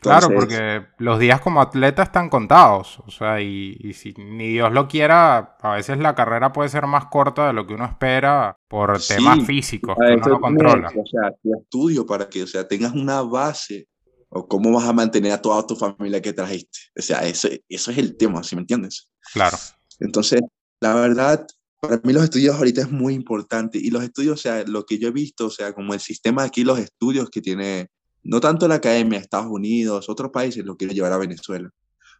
claro, 0.00 0.28
porque 0.28 0.86
los 0.98 1.18
días 1.18 1.40
como 1.40 1.60
atleta 1.60 2.02
están 2.02 2.28
contados. 2.28 3.00
O 3.06 3.10
sea, 3.10 3.40
y, 3.40 3.92
si 3.94 4.12
ni 4.16 4.48
Dios 4.48 4.72
lo 4.72 4.88
quiera, 4.88 5.56
a 5.60 5.74
veces 5.74 5.98
la 5.98 6.14
carrera 6.14 6.52
puede 6.52 6.68
ser 6.68 6.86
más 6.86 7.06
corta 7.06 7.46
de 7.46 7.52
lo 7.52 7.66
que 7.66 7.74
uno 7.74 7.84
espera 7.84 8.58
por 8.68 9.00
temas 9.00 9.44
físicos 9.44 9.96
que 9.96 10.14
uno 10.14 10.26
no 10.26 10.40
controla. 10.40 10.88
O 10.88 11.06
sea, 11.06 11.32
tu 11.42 11.54
estudio 11.58 12.06
para 12.06 12.28
que, 12.28 12.42
o 12.42 12.46
sea, 12.46 12.66
tengas 12.66 12.92
una 12.92 13.22
base 13.22 13.88
o 14.28 14.46
cómo 14.46 14.72
vas 14.72 14.84
a 14.84 14.92
mantener 14.92 15.32
a 15.32 15.42
toda 15.42 15.66
tu 15.66 15.76
familia 15.76 16.20
que 16.20 16.32
trajiste. 16.32 16.78
O 16.98 17.02
sea, 17.02 17.24
eso, 17.26 17.48
eso 17.68 17.90
es 17.90 17.98
el 17.98 18.16
tema, 18.16 18.42
¿sí 18.42 18.56
me 18.56 18.62
entiendes? 18.62 19.08
Claro. 19.32 19.56
Entonces, 20.00 20.42
la 20.80 20.94
verdad, 20.94 21.46
para 21.80 22.00
mí 22.02 22.12
los 22.12 22.24
estudios 22.24 22.56
ahorita 22.56 22.82
es 22.82 22.90
muy 22.90 23.14
importante 23.14 23.78
y 23.78 23.90
los 23.90 24.02
estudios, 24.02 24.34
o 24.34 24.42
sea, 24.42 24.64
lo 24.64 24.84
que 24.84 24.98
yo 24.98 25.08
he 25.08 25.12
visto, 25.12 25.46
o 25.46 25.50
sea, 25.50 25.72
como 25.72 25.94
el 25.94 26.00
sistema 26.00 26.42
aquí, 26.42 26.64
los 26.64 26.78
estudios 26.78 27.30
que 27.30 27.40
tiene 27.42 27.90
no 28.22 28.40
tanto 28.40 28.66
la 28.66 28.76
academia, 28.76 29.18
Estados 29.18 29.50
Unidos, 29.50 30.08
otros 30.08 30.30
países 30.32 30.64
lo 30.64 30.76
quieren 30.76 30.96
llevar 30.96 31.12
a 31.12 31.18
Venezuela. 31.18 31.70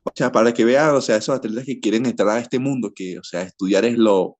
O 0.04 0.12
sea, 0.14 0.30
para 0.30 0.54
que 0.54 0.64
vean, 0.64 0.94
o 0.94 1.00
sea, 1.00 1.16
esos 1.16 1.36
atletas 1.36 1.64
que 1.64 1.80
quieren 1.80 2.06
entrar 2.06 2.28
a 2.28 2.38
este 2.38 2.60
mundo, 2.60 2.92
que, 2.94 3.18
o 3.18 3.24
sea, 3.24 3.42
estudiar 3.42 3.84
es 3.84 3.98
lo, 3.98 4.38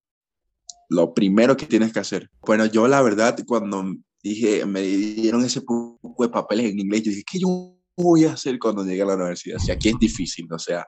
lo 0.88 1.12
primero 1.12 1.57
que 1.57 1.66
tienes 1.66 1.92
que 1.92 1.98
hacer. 1.98 2.31
Bueno, 2.40 2.66
yo 2.66 2.87
la 2.87 3.02
verdad, 3.02 3.37
cuando 3.46 3.85
dije, 4.22 4.64
me 4.64 4.83
dieron 4.83 5.44
ese 5.44 5.61
poco 5.62 6.22
de 6.22 6.29
papeles 6.29 6.70
en 6.70 6.79
inglés, 6.79 7.02
yo 7.02 7.11
dije, 7.11 7.24
¿qué 7.31 7.38
yo 7.40 7.76
voy 7.96 8.26
a 8.26 8.35
hacer 8.35 8.61
cuando 8.61 8.85
llegue 8.85 9.02
a 9.02 9.07
la 9.07 9.16
universidad? 9.16 9.57
O 9.57 9.64
sea, 9.64 9.74
aquí 9.74 9.88
es 9.88 9.98
difícil, 9.98 10.46
o 10.52 10.59
sea, 10.61 10.87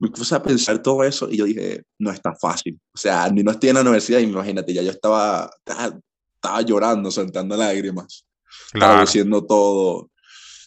me 0.00 0.08
puse 0.08 0.34
a 0.34 0.42
pensar 0.42 0.82
todo 0.82 1.04
eso 1.04 1.30
y 1.30 1.36
yo 1.36 1.44
dije, 1.44 1.82
no 1.98 2.10
es 2.10 2.20
tan 2.20 2.36
fácil. 2.36 2.80
O 2.92 2.98
sea, 2.98 3.28
ni 3.28 3.42
no 3.42 3.52
estoy 3.52 3.68
en 3.68 3.76
la 3.76 3.82
universidad, 3.82 4.18
imagínate, 4.18 4.74
ya 4.74 4.82
yo 4.82 4.90
estaba, 4.90 5.48
estaba, 5.64 5.98
estaba 6.34 6.62
llorando, 6.62 7.10
soltando 7.10 7.56
lágrimas 7.56 8.24
traduciendo 8.72 9.44
todo. 9.44 10.10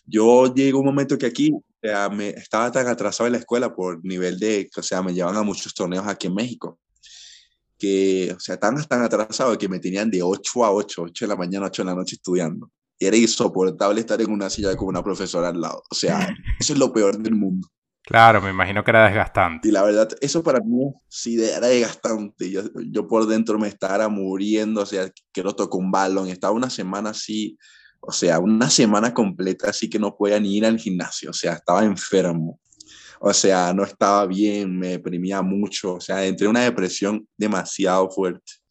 Yo 0.05 0.53
llego 0.53 0.79
un 0.79 0.85
momento 0.85 1.17
que 1.17 1.25
aquí 1.25 1.51
o 1.53 1.63
sea, 1.81 2.09
me, 2.09 2.29
estaba 2.29 2.71
tan 2.71 2.87
atrasado 2.87 3.27
en 3.27 3.33
la 3.33 3.39
escuela 3.39 3.73
por 3.73 4.03
nivel 4.05 4.39
de, 4.39 4.69
o 4.75 4.81
sea, 4.81 5.01
me 5.01 5.13
llevan 5.13 5.35
a 5.35 5.43
muchos 5.43 5.73
torneos 5.73 6.07
aquí 6.07 6.27
en 6.27 6.35
México, 6.35 6.79
que, 7.77 8.33
o 8.35 8.39
sea, 8.39 8.57
tan, 8.57 8.81
tan 8.85 9.03
atrasado 9.03 9.57
que 9.57 9.67
me 9.67 9.79
tenían 9.79 10.09
de 10.09 10.23
8 10.23 10.65
a 10.65 10.71
8, 10.71 11.01
8 11.03 11.25
de 11.25 11.29
la 11.29 11.35
mañana, 11.35 11.67
8 11.67 11.81
de 11.81 11.85
la 11.85 11.95
noche 11.95 12.15
estudiando. 12.15 12.71
Y 12.99 13.05
era 13.05 13.17
insoportable 13.17 13.99
estar 13.99 14.21
en 14.21 14.31
una 14.31 14.49
silla 14.49 14.75
con 14.77 14.87
una 14.87 15.03
profesora 15.03 15.49
al 15.49 15.59
lado. 15.59 15.83
O 15.89 15.95
sea, 15.95 16.33
eso 16.59 16.73
es 16.73 16.79
lo 16.79 16.93
peor 16.93 17.17
del 17.17 17.35
mundo. 17.35 17.67
Claro, 18.05 18.41
me 18.41 18.49
imagino 18.49 18.83
que 18.83 18.91
era 18.91 19.05
desgastante. 19.05 19.69
Y 19.69 19.71
la 19.71 19.83
verdad, 19.83 20.09
eso 20.19 20.43
para 20.43 20.59
mí 20.59 20.93
sí 21.07 21.41
era 21.41 21.67
desgastante. 21.67 22.51
Yo, 22.51 22.63
yo 22.91 23.07
por 23.07 23.25
dentro 23.25 23.57
me 23.57 23.69
estaba 23.69 24.09
muriendo, 24.09 24.81
o 24.81 24.85
sea, 24.85 25.09
que 25.31 25.43
no 25.43 25.53
tocó 25.53 25.77
un 25.77 25.89
balón. 25.89 26.27
Estaba 26.27 26.53
una 26.53 26.69
semana 26.69 27.11
así, 27.11 27.57
o 28.01 28.11
sea, 28.11 28.39
una 28.39 28.69
semana 28.69 29.13
completa 29.13 29.69
así 29.69 29.89
que 29.89 29.99
no 29.99 30.15
podía 30.17 30.39
ni 30.39 30.57
ir 30.57 30.65
al 30.65 30.77
gimnasio, 30.77 31.29
o 31.29 31.33
sea, 31.33 31.53
estaba 31.53 31.85
enfermo. 31.85 32.59
O 33.21 33.33
sea, 33.33 33.73
no 33.73 33.83
estaba 33.83 34.25
bien, 34.25 34.77
me 34.77 34.89
deprimía 34.89 35.41
mucho, 35.41 35.93
o 35.93 36.01
sea, 36.01 36.25
entré 36.25 36.45
en 36.45 36.51
una 36.51 36.63
depresión 36.63 37.25
demasiado 37.37 38.09
fuerte. 38.09 38.62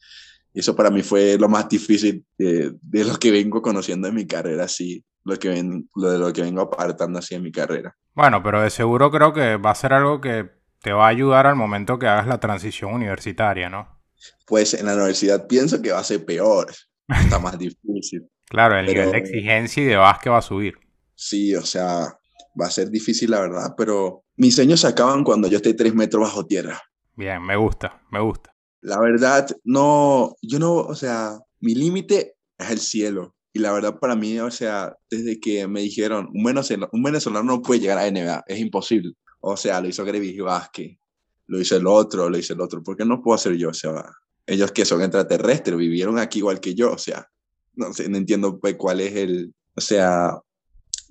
Y 0.54 0.60
eso 0.60 0.76
para 0.76 0.90
mí 0.90 1.02
fue 1.02 1.38
lo 1.38 1.48
más 1.48 1.68
difícil 1.68 2.24
de, 2.36 2.74
de 2.80 3.04
lo 3.04 3.18
que 3.18 3.30
vengo 3.30 3.62
conociendo 3.62 4.08
en 4.08 4.14
mi 4.14 4.26
carrera, 4.26 4.64
así, 4.64 5.04
lo, 5.24 5.38
que 5.38 5.48
ven, 5.48 5.88
lo 5.94 6.10
de 6.10 6.18
lo 6.18 6.32
que 6.32 6.42
vengo 6.42 6.62
apartando 6.62 7.18
así 7.18 7.34
en 7.34 7.42
mi 7.42 7.52
carrera. 7.52 7.96
Bueno, 8.14 8.42
pero 8.42 8.60
de 8.60 8.70
seguro 8.70 9.10
creo 9.10 9.32
que 9.32 9.56
va 9.56 9.70
a 9.70 9.74
ser 9.74 9.92
algo 9.92 10.20
que 10.20 10.50
te 10.82 10.92
va 10.92 11.06
a 11.06 11.10
ayudar 11.10 11.46
al 11.46 11.56
momento 11.56 11.98
que 11.98 12.06
hagas 12.06 12.26
la 12.26 12.40
transición 12.40 12.92
universitaria, 12.92 13.70
¿no? 13.70 14.02
Pues 14.46 14.74
en 14.74 14.86
la 14.86 14.94
universidad 14.94 15.46
pienso 15.46 15.80
que 15.80 15.92
va 15.92 16.00
a 16.00 16.04
ser 16.04 16.24
peor, 16.24 16.70
está 17.08 17.38
más 17.38 17.58
difícil. 17.58 18.28
Claro, 18.52 18.78
el 18.78 18.84
nivel 18.84 19.10
de 19.10 19.16
exigencia 19.16 19.82
y 19.82 19.86
de 19.86 19.96
básquet 19.96 20.30
va 20.30 20.36
a 20.36 20.42
subir. 20.42 20.74
Sí, 21.14 21.56
o 21.56 21.62
sea, 21.62 22.18
va 22.60 22.66
a 22.66 22.70
ser 22.70 22.90
difícil 22.90 23.30
la 23.30 23.40
verdad, 23.40 23.72
pero 23.78 24.24
mis 24.36 24.54
sueños 24.54 24.80
se 24.80 24.88
acaban 24.88 25.24
cuando 25.24 25.48
yo 25.48 25.56
esté 25.56 25.72
tres 25.72 25.94
metros 25.94 26.24
bajo 26.24 26.44
tierra. 26.44 26.78
Bien, 27.16 27.42
me 27.42 27.56
gusta, 27.56 28.02
me 28.10 28.20
gusta. 28.20 28.54
La 28.82 29.00
verdad, 29.00 29.48
no, 29.64 30.36
yo 30.42 30.58
no, 30.58 30.74
o 30.74 30.94
sea, 30.94 31.38
mi 31.60 31.74
límite 31.74 32.34
es 32.58 32.70
el 32.70 32.78
cielo. 32.78 33.34
Y 33.54 33.58
la 33.58 33.72
verdad 33.72 33.98
para 33.98 34.16
mí, 34.16 34.38
o 34.40 34.50
sea, 34.50 34.96
desde 35.10 35.38
que 35.38 35.66
me 35.68 35.80
dijeron, 35.80 36.28
un 36.32 36.42
venezolano, 36.42 36.88
un 36.92 37.02
venezolano 37.02 37.44
no 37.44 37.62
puede 37.62 37.80
llegar 37.80 37.98
a 37.98 38.10
NBA, 38.10 38.44
es 38.46 38.58
imposible. 38.58 39.12
O 39.40 39.56
sea, 39.56 39.80
lo 39.80 39.88
hizo 39.88 40.04
Grevis 40.04 40.40
Vázquez, 40.40 40.96
lo 41.46 41.60
hizo 41.60 41.76
el 41.76 41.86
otro, 41.86 42.28
lo 42.28 42.38
hizo 42.38 42.54
el 42.54 42.60
otro. 42.60 42.82
¿Por 42.82 42.96
qué 42.96 43.04
no 43.04 43.22
puedo 43.22 43.34
hacer 43.34 43.54
yo? 43.56 43.70
O 43.70 43.74
sea, 43.74 44.04
ellos 44.46 44.72
que 44.72 44.84
son 44.84 45.02
extraterrestres, 45.02 45.76
vivieron 45.76 46.18
aquí 46.18 46.38
igual 46.38 46.60
que 46.60 46.74
yo, 46.74 46.92
o 46.92 46.98
sea, 46.98 47.28
no 47.74 47.92
sé, 47.92 48.08
no 48.08 48.16
entiendo 48.16 48.58
pues, 48.58 48.74
cuál 48.76 49.00
es 49.00 49.14
el, 49.16 49.54
o 49.76 49.80
sea, 49.80 50.38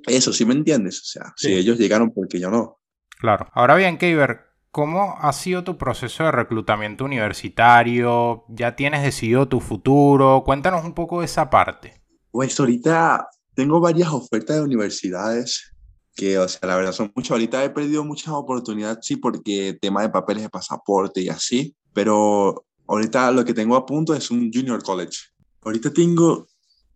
eso, 0.08 0.34
¿sí 0.34 0.46
me 0.46 0.54
entiendes? 0.54 1.00
O 1.02 1.06
sea, 1.06 1.34
si 1.36 1.54
ellos 1.54 1.78
llegaron, 1.78 2.12
porque 2.12 2.40
yo 2.40 2.50
no? 2.50 2.80
Claro. 3.20 3.48
Ahora 3.54 3.76
bien, 3.76 3.98
Keiber, 3.98 4.51
¿cómo 4.72 5.18
ha 5.20 5.32
sido 5.34 5.64
tu 5.64 5.78
proceso 5.78 6.24
de 6.24 6.32
reclutamiento 6.32 7.06
universitario? 7.06 8.46
¿Ya 8.50 8.76
tienes 8.76 9.04
decidido 9.04 9.48
tu 9.48 9.60
futuro? 9.60 10.44
Cuéntanos 10.46 10.84
un 10.86 10.94
poco 10.94 11.20
de 11.20 11.26
esa 11.26 11.50
parte. 11.50 12.02
Pues 12.32 12.60
ahorita 12.60 13.28
tengo 13.54 13.80
varias 13.80 14.10
ofertas 14.10 14.56
de 14.56 14.64
universidades 14.64 15.74
que, 16.16 16.38
o 16.38 16.48
sea, 16.48 16.68
la 16.68 16.76
verdad 16.78 16.94
son 16.94 17.12
muchas. 17.16 17.32
Ahorita 17.32 17.64
he 17.64 17.70
perdido 17.70 18.04
muchas 18.04 18.30
oportunidades, 18.30 19.00
sí, 19.02 19.18
porque 19.18 19.78
tema 19.82 20.02
de 20.02 20.10
papeles 20.10 20.44
de 20.44 20.50
pasaporte 20.50 21.22
y 21.22 21.30
así, 21.30 21.76
pero 21.94 22.66
ahorita 22.88 23.32
lo 23.32 23.44
que 23.46 23.54
tengo 23.54 23.76
a 23.76 23.86
punto 23.86 24.14
es 24.14 24.32
un 24.32 24.52
junior 24.52 24.82
college. 24.82 25.20
Ahorita 25.64 25.92
tengo 25.92 26.48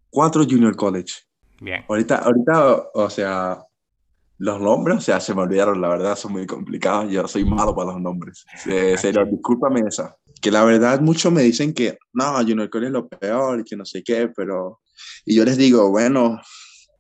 cuatro 0.10 0.44
junior 0.44 0.76
college. 0.76 1.14
Bien. 1.60 1.86
Ahorita, 1.88 2.18
ahorita, 2.18 2.84
o 2.94 3.10
sea, 3.10 3.60
los 4.38 4.62
nombres, 4.62 4.98
o 4.98 5.02
sea, 5.02 5.20
se 5.20 5.34
me 5.34 5.42
olvidaron, 5.42 5.82
la 5.82 5.90
verdad, 5.90 6.16
son 6.16 6.34
muy 6.34 6.46
complicados. 6.46 7.12
Yo 7.12 7.28
soy 7.28 7.46
malo 7.46 7.76
para 7.76 7.94
los 7.94 8.02
nombres. 8.02 8.46
Eh, 8.66 8.98
serio, 8.98 9.26
discúlpame 9.26 9.82
esa. 9.88 10.16
Que 10.42 10.52
la 10.52 10.64
verdad, 10.64 11.00
muchos 11.00 11.32
me 11.32 11.42
dicen 11.42 11.74
que 11.74 11.98
no, 12.14 12.34
Junior 12.36 12.70
College 12.70 12.88
es 12.88 12.94
lo 12.94 13.08
peor, 13.08 13.64
que 13.64 13.76
no 13.76 13.86
sé 13.86 14.04
qué, 14.04 14.30
pero. 14.36 14.82
Y 15.26 15.36
yo 15.36 15.46
les 15.46 15.58
digo, 15.58 15.90
bueno, 15.90 16.40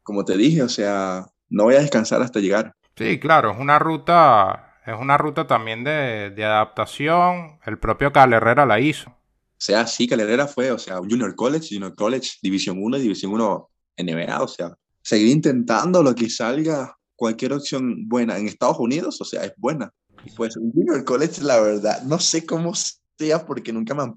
como 0.03 0.23
te 0.23 0.37
dije, 0.37 0.63
o 0.63 0.69
sea, 0.69 1.25
no 1.49 1.63
voy 1.65 1.75
a 1.75 1.81
descansar 1.81 2.21
hasta 2.21 2.39
llegar. 2.39 2.73
Sí, 2.95 3.19
claro, 3.19 3.51
es 3.51 3.59
una 3.59 3.79
ruta, 3.79 4.79
es 4.85 4.95
una 4.97 5.17
ruta 5.17 5.47
también 5.47 5.83
de, 5.83 6.31
de 6.31 6.45
adaptación. 6.45 7.59
El 7.65 7.77
propio 7.77 8.13
Cal 8.13 8.33
Herrera 8.33 8.65
la 8.65 8.79
hizo. 8.79 9.15
O 9.57 9.61
sea, 9.65 9.87
sí, 9.87 10.07
Calderera 10.07 10.47
fue, 10.47 10.69
o 10.71 10.77
sea, 10.77 10.97
Junior 10.97 11.33
College, 11.33 11.69
Junior 11.71 11.95
College, 11.95 12.31
División 12.41 12.77
1, 12.79 12.97
División 12.97 13.31
1 13.33 13.69
NBA, 13.97 14.41
o 14.41 14.47
sea, 14.47 14.75
seguir 15.01 15.29
intentando 15.29 16.03
lo 16.03 16.13
que 16.13 16.29
salga, 16.29 16.95
cualquier 17.15 17.53
opción 17.53 18.07
buena 18.07 18.37
en 18.37 18.47
Estados 18.47 18.79
Unidos, 18.79 19.19
o 19.21 19.25
sea, 19.25 19.43
es 19.45 19.53
buena. 19.57 19.93
Pues 20.35 20.55
Junior 20.55 21.03
College, 21.03 21.43
la 21.43 21.59
verdad, 21.59 22.01
no 22.03 22.19
sé 22.19 22.45
cómo 22.45 22.73
sea 23.17 23.45
porque 23.45 23.71
nunca 23.71 23.93
me 23.93 24.03
han 24.03 24.15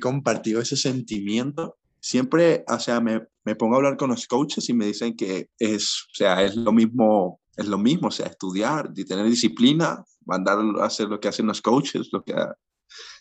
compartido 0.00 0.60
ese 0.60 0.76
sentimiento. 0.76 1.76
Siempre, 2.00 2.64
o 2.68 2.78
sea, 2.78 3.00
me, 3.00 3.26
me 3.44 3.56
pongo 3.56 3.74
a 3.74 3.76
hablar 3.78 3.96
con 3.96 4.10
los 4.10 4.26
coaches 4.26 4.68
y 4.68 4.74
me 4.74 4.86
dicen 4.86 5.16
que 5.16 5.48
es, 5.58 6.04
o 6.10 6.14
sea, 6.14 6.42
es 6.42 6.56
lo 6.56 6.72
mismo, 6.72 7.40
es 7.56 7.66
lo 7.66 7.78
mismo, 7.78 8.08
o 8.08 8.12
sea, 8.12 8.26
estudiar 8.26 8.90
y 8.94 9.04
tener 9.04 9.26
disciplina, 9.26 10.04
mandar 10.24 10.58
a 10.80 10.86
hacer 10.86 11.08
lo 11.08 11.20
que 11.20 11.28
hacen 11.28 11.46
los 11.46 11.60
coaches, 11.60 12.08
lo 12.12 12.22
que 12.22 12.34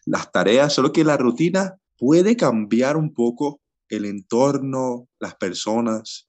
las 0.05 0.31
tareas, 0.31 0.73
solo 0.73 0.91
que 0.91 1.03
la 1.03 1.17
rutina 1.17 1.77
puede 1.97 2.35
cambiar 2.35 2.97
un 2.97 3.13
poco 3.13 3.61
el 3.89 4.05
entorno, 4.05 5.07
las 5.19 5.35
personas. 5.35 6.27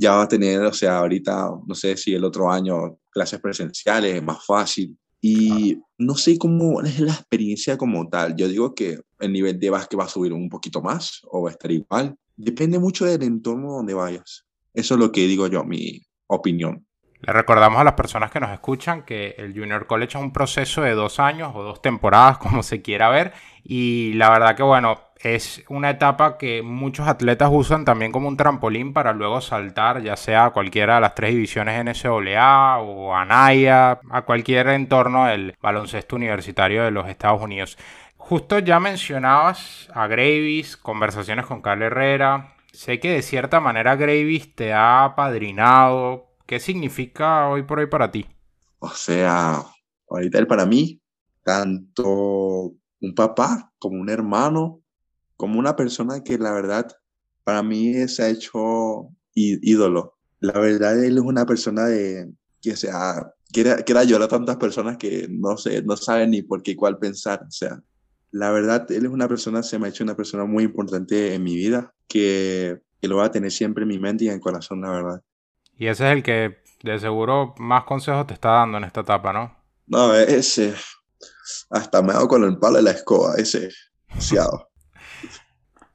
Ya 0.00 0.12
va 0.12 0.22
a 0.22 0.28
tener, 0.28 0.60
o 0.62 0.72
sea, 0.72 0.98
ahorita, 0.98 1.50
no 1.66 1.74
sé 1.74 1.96
si 1.96 2.14
el 2.14 2.22
otro 2.22 2.50
año 2.50 2.98
clases 3.10 3.40
presenciales 3.40 4.14
es 4.14 4.22
más 4.22 4.44
fácil. 4.46 4.96
Y 5.20 5.76
no 5.98 6.14
sé 6.14 6.38
cómo 6.38 6.80
es 6.82 7.00
la 7.00 7.12
experiencia 7.12 7.76
como 7.76 8.08
tal. 8.08 8.36
Yo 8.36 8.46
digo 8.46 8.74
que 8.76 9.00
el 9.18 9.32
nivel 9.32 9.58
de 9.58 9.70
básquet 9.70 9.98
va 9.98 10.04
a 10.04 10.08
subir 10.08 10.32
un 10.32 10.48
poquito 10.48 10.80
más 10.80 11.20
o 11.24 11.42
va 11.42 11.50
a 11.50 11.52
estar 11.52 11.72
igual. 11.72 12.14
Depende 12.36 12.78
mucho 12.78 13.04
del 13.04 13.24
entorno 13.24 13.72
donde 13.72 13.94
vayas. 13.94 14.44
Eso 14.72 14.94
es 14.94 15.00
lo 15.00 15.10
que 15.10 15.26
digo 15.26 15.48
yo, 15.48 15.64
mi 15.64 16.00
opinión. 16.28 16.86
Le 17.20 17.32
recordamos 17.32 17.80
a 17.80 17.84
las 17.84 17.94
personas 17.94 18.30
que 18.30 18.38
nos 18.38 18.50
escuchan 18.50 19.02
que 19.02 19.34
el 19.38 19.52
Junior 19.52 19.86
College 19.86 20.16
es 20.16 20.22
un 20.22 20.32
proceso 20.32 20.82
de 20.82 20.92
dos 20.92 21.18
años 21.18 21.52
o 21.54 21.62
dos 21.62 21.82
temporadas, 21.82 22.38
como 22.38 22.62
se 22.62 22.80
quiera 22.82 23.08
ver. 23.08 23.32
Y 23.64 24.12
la 24.14 24.30
verdad 24.30 24.56
que, 24.56 24.62
bueno, 24.62 25.00
es 25.20 25.64
una 25.68 25.90
etapa 25.90 26.38
que 26.38 26.62
muchos 26.62 27.08
atletas 27.08 27.50
usan 27.52 27.84
también 27.84 28.12
como 28.12 28.28
un 28.28 28.36
trampolín 28.36 28.92
para 28.92 29.12
luego 29.12 29.40
saltar, 29.40 30.00
ya 30.02 30.16
sea 30.16 30.46
a 30.46 30.50
cualquiera 30.50 30.96
de 30.96 31.00
las 31.00 31.14
tres 31.16 31.32
divisiones 31.32 31.84
NCAA 31.84 32.78
o 32.78 33.14
a 33.14 33.24
NAIA, 33.24 34.00
a 34.10 34.22
cualquier 34.22 34.68
entorno 34.68 35.26
del 35.26 35.56
baloncesto 35.60 36.14
universitario 36.16 36.84
de 36.84 36.92
los 36.92 37.08
Estados 37.08 37.42
Unidos. 37.42 37.76
Justo 38.16 38.58
ya 38.60 38.78
mencionabas 38.78 39.88
a 39.92 40.06
Gravis, 40.06 40.76
conversaciones 40.76 41.46
con 41.46 41.62
Carl 41.62 41.82
Herrera. 41.82 42.54
Sé 42.72 43.00
que 43.00 43.10
de 43.10 43.22
cierta 43.22 43.58
manera 43.58 43.96
Gravis 43.96 44.54
te 44.54 44.72
ha 44.72 45.04
apadrinado 45.04 46.27
¿Qué 46.48 46.60
significa 46.60 47.46
hoy 47.50 47.62
por 47.62 47.78
hoy 47.78 47.88
para 47.88 48.10
ti? 48.10 48.24
O 48.78 48.88
sea, 48.88 49.62
ahorita 50.08 50.38
él 50.38 50.46
para 50.46 50.64
mí, 50.64 50.98
tanto 51.44 52.72
un 53.02 53.14
papá 53.14 53.70
como 53.78 54.00
un 54.00 54.08
hermano, 54.08 54.80
como 55.36 55.58
una 55.58 55.76
persona 55.76 56.24
que 56.24 56.38
la 56.38 56.52
verdad 56.52 56.90
para 57.44 57.62
mí 57.62 57.92
se 58.08 58.22
ha 58.22 58.30
hecho 58.30 59.10
ídolo. 59.34 60.16
La 60.40 60.58
verdad, 60.58 61.04
él 61.04 61.18
es 61.18 61.22
una 61.22 61.44
persona 61.44 61.84
de, 61.84 62.32
que, 62.62 62.76
sea, 62.76 63.30
quiere, 63.52 63.84
quiere 63.84 64.00
ayudar 64.00 64.22
a 64.22 64.28
tantas 64.28 64.56
personas 64.56 64.96
que 64.96 65.28
no, 65.28 65.58
sé, 65.58 65.82
no 65.82 65.98
saben 65.98 66.30
ni 66.30 66.40
por 66.40 66.62
qué 66.62 66.74
cuál 66.74 66.96
pensar. 66.96 67.44
O 67.46 67.50
sea, 67.50 67.78
la 68.30 68.50
verdad, 68.52 68.90
él 68.90 69.04
es 69.04 69.10
una 69.10 69.28
persona, 69.28 69.62
se 69.62 69.78
me 69.78 69.88
ha 69.88 69.90
hecho 69.90 70.02
una 70.02 70.16
persona 70.16 70.46
muy 70.46 70.64
importante 70.64 71.34
en 71.34 71.42
mi 71.42 71.56
vida, 71.56 71.92
que, 72.06 72.80
que 73.02 73.08
lo 73.08 73.18
va 73.18 73.26
a 73.26 73.30
tener 73.30 73.52
siempre 73.52 73.82
en 73.82 73.88
mi 73.88 73.98
mente 73.98 74.24
y 74.24 74.28
en 74.28 74.34
el 74.36 74.40
corazón, 74.40 74.80
la 74.80 74.90
verdad. 74.92 75.22
Y 75.78 75.86
ese 75.86 76.06
es 76.06 76.12
el 76.12 76.22
que 76.24 76.58
de 76.82 76.98
seguro 76.98 77.54
más 77.58 77.84
consejos 77.84 78.26
te 78.26 78.34
está 78.34 78.50
dando 78.50 78.78
en 78.78 78.84
esta 78.84 79.00
etapa, 79.00 79.32
¿no? 79.32 79.56
No, 79.86 80.12
ese. 80.14 80.74
Hasta 81.70 82.02
me 82.02 82.12
hago 82.12 82.28
con 82.28 82.44
el 82.44 82.58
palo 82.58 82.76
de 82.76 82.82
la 82.82 82.90
escoba, 82.90 83.36
ese. 83.36 83.70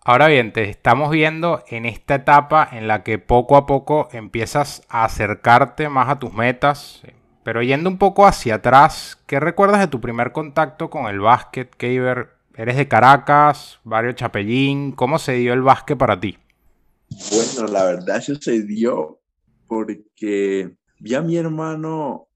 Ahora 0.06 0.28
bien, 0.28 0.52
te 0.52 0.70
estamos 0.70 1.12
viendo 1.12 1.64
en 1.68 1.86
esta 1.86 2.16
etapa 2.16 2.68
en 2.72 2.88
la 2.88 3.04
que 3.04 3.20
poco 3.20 3.56
a 3.56 3.66
poco 3.66 4.10
empiezas 4.12 4.82
a 4.90 5.06
acercarte 5.06 5.90
más 5.90 6.10
a 6.10 6.20
tus 6.20 6.34
metas. 6.34 7.02
Pero 7.44 7.62
yendo 7.62 7.90
un 7.90 7.98
poco 7.98 8.26
hacia 8.26 8.56
atrás, 8.56 9.18
¿qué 9.28 9.40
recuerdas 9.40 9.82
de 9.82 9.88
tu 9.88 10.00
primer 10.00 10.32
contacto 10.32 10.90
con 10.90 11.08
el 11.08 11.20
básquet, 11.20 11.76
Keiber? 11.76 12.30
¿Eres 12.56 12.78
de 12.78 12.88
Caracas, 12.88 13.80
barrio 13.84 14.14
Chapellín? 14.14 14.94
¿Cómo 14.94 15.20
se 15.20 15.34
dio 15.34 15.54
el 15.54 15.62
básquet 15.62 15.98
para 15.98 16.20
ti? 16.20 16.38
Bueno, 17.32 17.72
la 17.72 17.84
verdad 17.84 18.22
sucedió 18.22 19.23
porque 19.74 20.76
vi 21.00 21.16
a 21.16 21.22
mi 21.22 21.36
hermano 21.36 22.28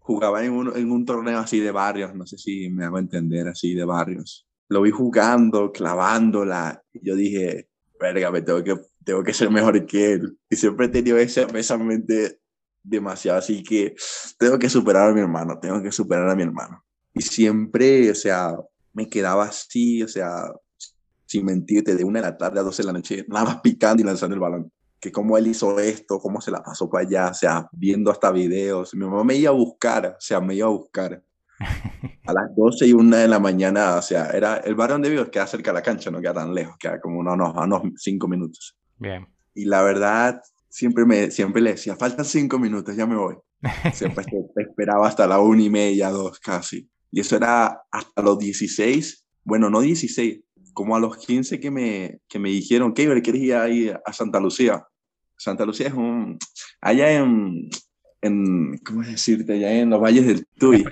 jugaba 0.00 0.44
en 0.44 0.52
un, 0.52 0.76
en 0.76 0.90
un 0.90 1.04
torneo 1.04 1.38
así 1.38 1.60
de 1.60 1.70
barrios, 1.70 2.14
no 2.14 2.26
sé 2.26 2.38
si 2.38 2.68
me 2.70 2.84
hago 2.84 2.98
entender, 2.98 3.46
así 3.46 3.74
de 3.74 3.84
barrios. 3.84 4.46
Lo 4.68 4.82
vi 4.82 4.90
jugando, 4.90 5.70
clavándola, 5.70 6.82
y 6.92 7.06
yo 7.06 7.14
dije, 7.14 7.68
verga, 8.00 8.32
me 8.32 8.42
tengo 8.42 8.64
que, 8.64 8.76
tengo 9.04 9.22
que 9.22 9.32
ser 9.32 9.50
mejor 9.50 9.86
que 9.86 10.14
él. 10.14 10.38
Y 10.50 10.56
siempre 10.56 10.86
he 10.86 10.88
tenido 10.88 11.18
esa, 11.18 11.42
esa 11.42 11.78
mente 11.78 12.40
demasiado, 12.82 13.38
así 13.38 13.62
que 13.62 13.94
tengo 14.38 14.58
que 14.58 14.68
superar 14.68 15.10
a 15.10 15.14
mi 15.14 15.20
hermano, 15.20 15.58
tengo 15.60 15.80
que 15.80 15.92
superar 15.92 16.28
a 16.28 16.34
mi 16.34 16.42
hermano. 16.42 16.84
Y 17.14 17.22
siempre, 17.22 18.10
o 18.10 18.14
sea, 18.14 18.56
me 18.92 19.08
quedaba 19.08 19.44
así, 19.44 20.02
o 20.02 20.08
sea, 20.08 20.52
sin 21.26 21.44
mentirte, 21.44 21.94
de 21.94 22.04
una 22.04 22.20
de 22.20 22.26
la 22.26 22.36
tarde 22.36 22.58
a 22.58 22.64
dos 22.64 22.76
de 22.76 22.84
la 22.84 22.92
noche, 22.92 23.24
nada 23.28 23.44
más 23.44 23.60
picando 23.60 24.02
y 24.02 24.06
lanzando 24.06 24.34
el 24.34 24.40
balón 24.40 24.72
que 25.00 25.12
cómo 25.12 25.36
él 25.36 25.46
hizo 25.46 25.78
esto, 25.78 26.18
cómo 26.18 26.40
se 26.40 26.50
la 26.50 26.62
pasó 26.62 26.88
para 26.88 27.06
allá, 27.06 27.28
o 27.30 27.34
sea, 27.34 27.68
viendo 27.72 28.10
hasta 28.10 28.30
videos. 28.30 28.94
Mi 28.94 29.04
mamá 29.04 29.24
me 29.24 29.36
iba 29.36 29.50
a 29.50 29.54
buscar, 29.54 30.06
o 30.06 30.20
sea, 30.20 30.40
me 30.40 30.54
iba 30.54 30.66
a 30.66 30.70
buscar. 30.70 31.22
A 32.26 32.32
las 32.32 32.54
12 32.56 32.88
y 32.88 32.92
una 32.92 33.18
de 33.18 33.28
la 33.28 33.38
mañana, 33.38 33.96
o 33.96 34.02
sea, 34.02 34.26
era 34.30 34.56
el 34.58 34.74
barrio 34.74 34.94
donde 34.94 35.10
vivo, 35.10 35.30
queda 35.30 35.46
cerca 35.46 35.70
de 35.70 35.74
la 35.74 35.82
cancha, 35.82 36.10
no 36.10 36.20
queda 36.20 36.34
tan 36.34 36.52
lejos, 36.52 36.76
queda 36.76 37.00
como 37.00 37.20
unos, 37.20 37.54
unos 37.54 37.82
cinco 37.96 38.26
minutos. 38.26 38.76
Bien. 38.98 39.26
Y 39.54 39.64
la 39.64 39.82
verdad, 39.82 40.42
siempre, 40.68 41.06
me, 41.06 41.30
siempre 41.30 41.62
le 41.62 41.70
decía, 41.70 41.96
faltan 41.96 42.24
cinco 42.24 42.58
minutos, 42.58 42.96
ya 42.96 43.06
me 43.06 43.16
voy. 43.16 43.36
Siempre 43.92 44.24
esperaba 44.56 45.06
hasta 45.06 45.26
la 45.26 45.38
una 45.38 45.62
y 45.62 45.70
media, 45.70 46.10
dos 46.10 46.38
casi. 46.40 46.88
Y 47.10 47.20
eso 47.20 47.36
era 47.36 47.82
hasta 47.90 48.22
los 48.22 48.38
16, 48.38 49.24
bueno, 49.44 49.70
no 49.70 49.80
16, 49.80 50.40
como 50.76 50.94
a 50.94 51.00
los 51.00 51.16
15 51.16 51.58
que 51.58 51.70
me, 51.70 52.20
que 52.28 52.38
me 52.38 52.50
dijeron, 52.50 52.92
Keiber, 52.92 53.22
¿quieres 53.22 53.40
ir 53.40 53.54
ahí 53.54 53.90
a 54.04 54.12
Santa 54.12 54.38
Lucía? 54.38 54.86
Santa 55.34 55.64
Lucía 55.64 55.86
es 55.86 55.94
un, 55.94 56.38
allá 56.82 57.12
en, 57.12 57.70
en 58.20 58.76
¿cómo 58.84 59.00
decirte? 59.02 59.54
Allá 59.54 59.72
en 59.72 59.88
los 59.88 60.02
valles 60.02 60.26
del 60.26 60.46
Tuy, 60.58 60.84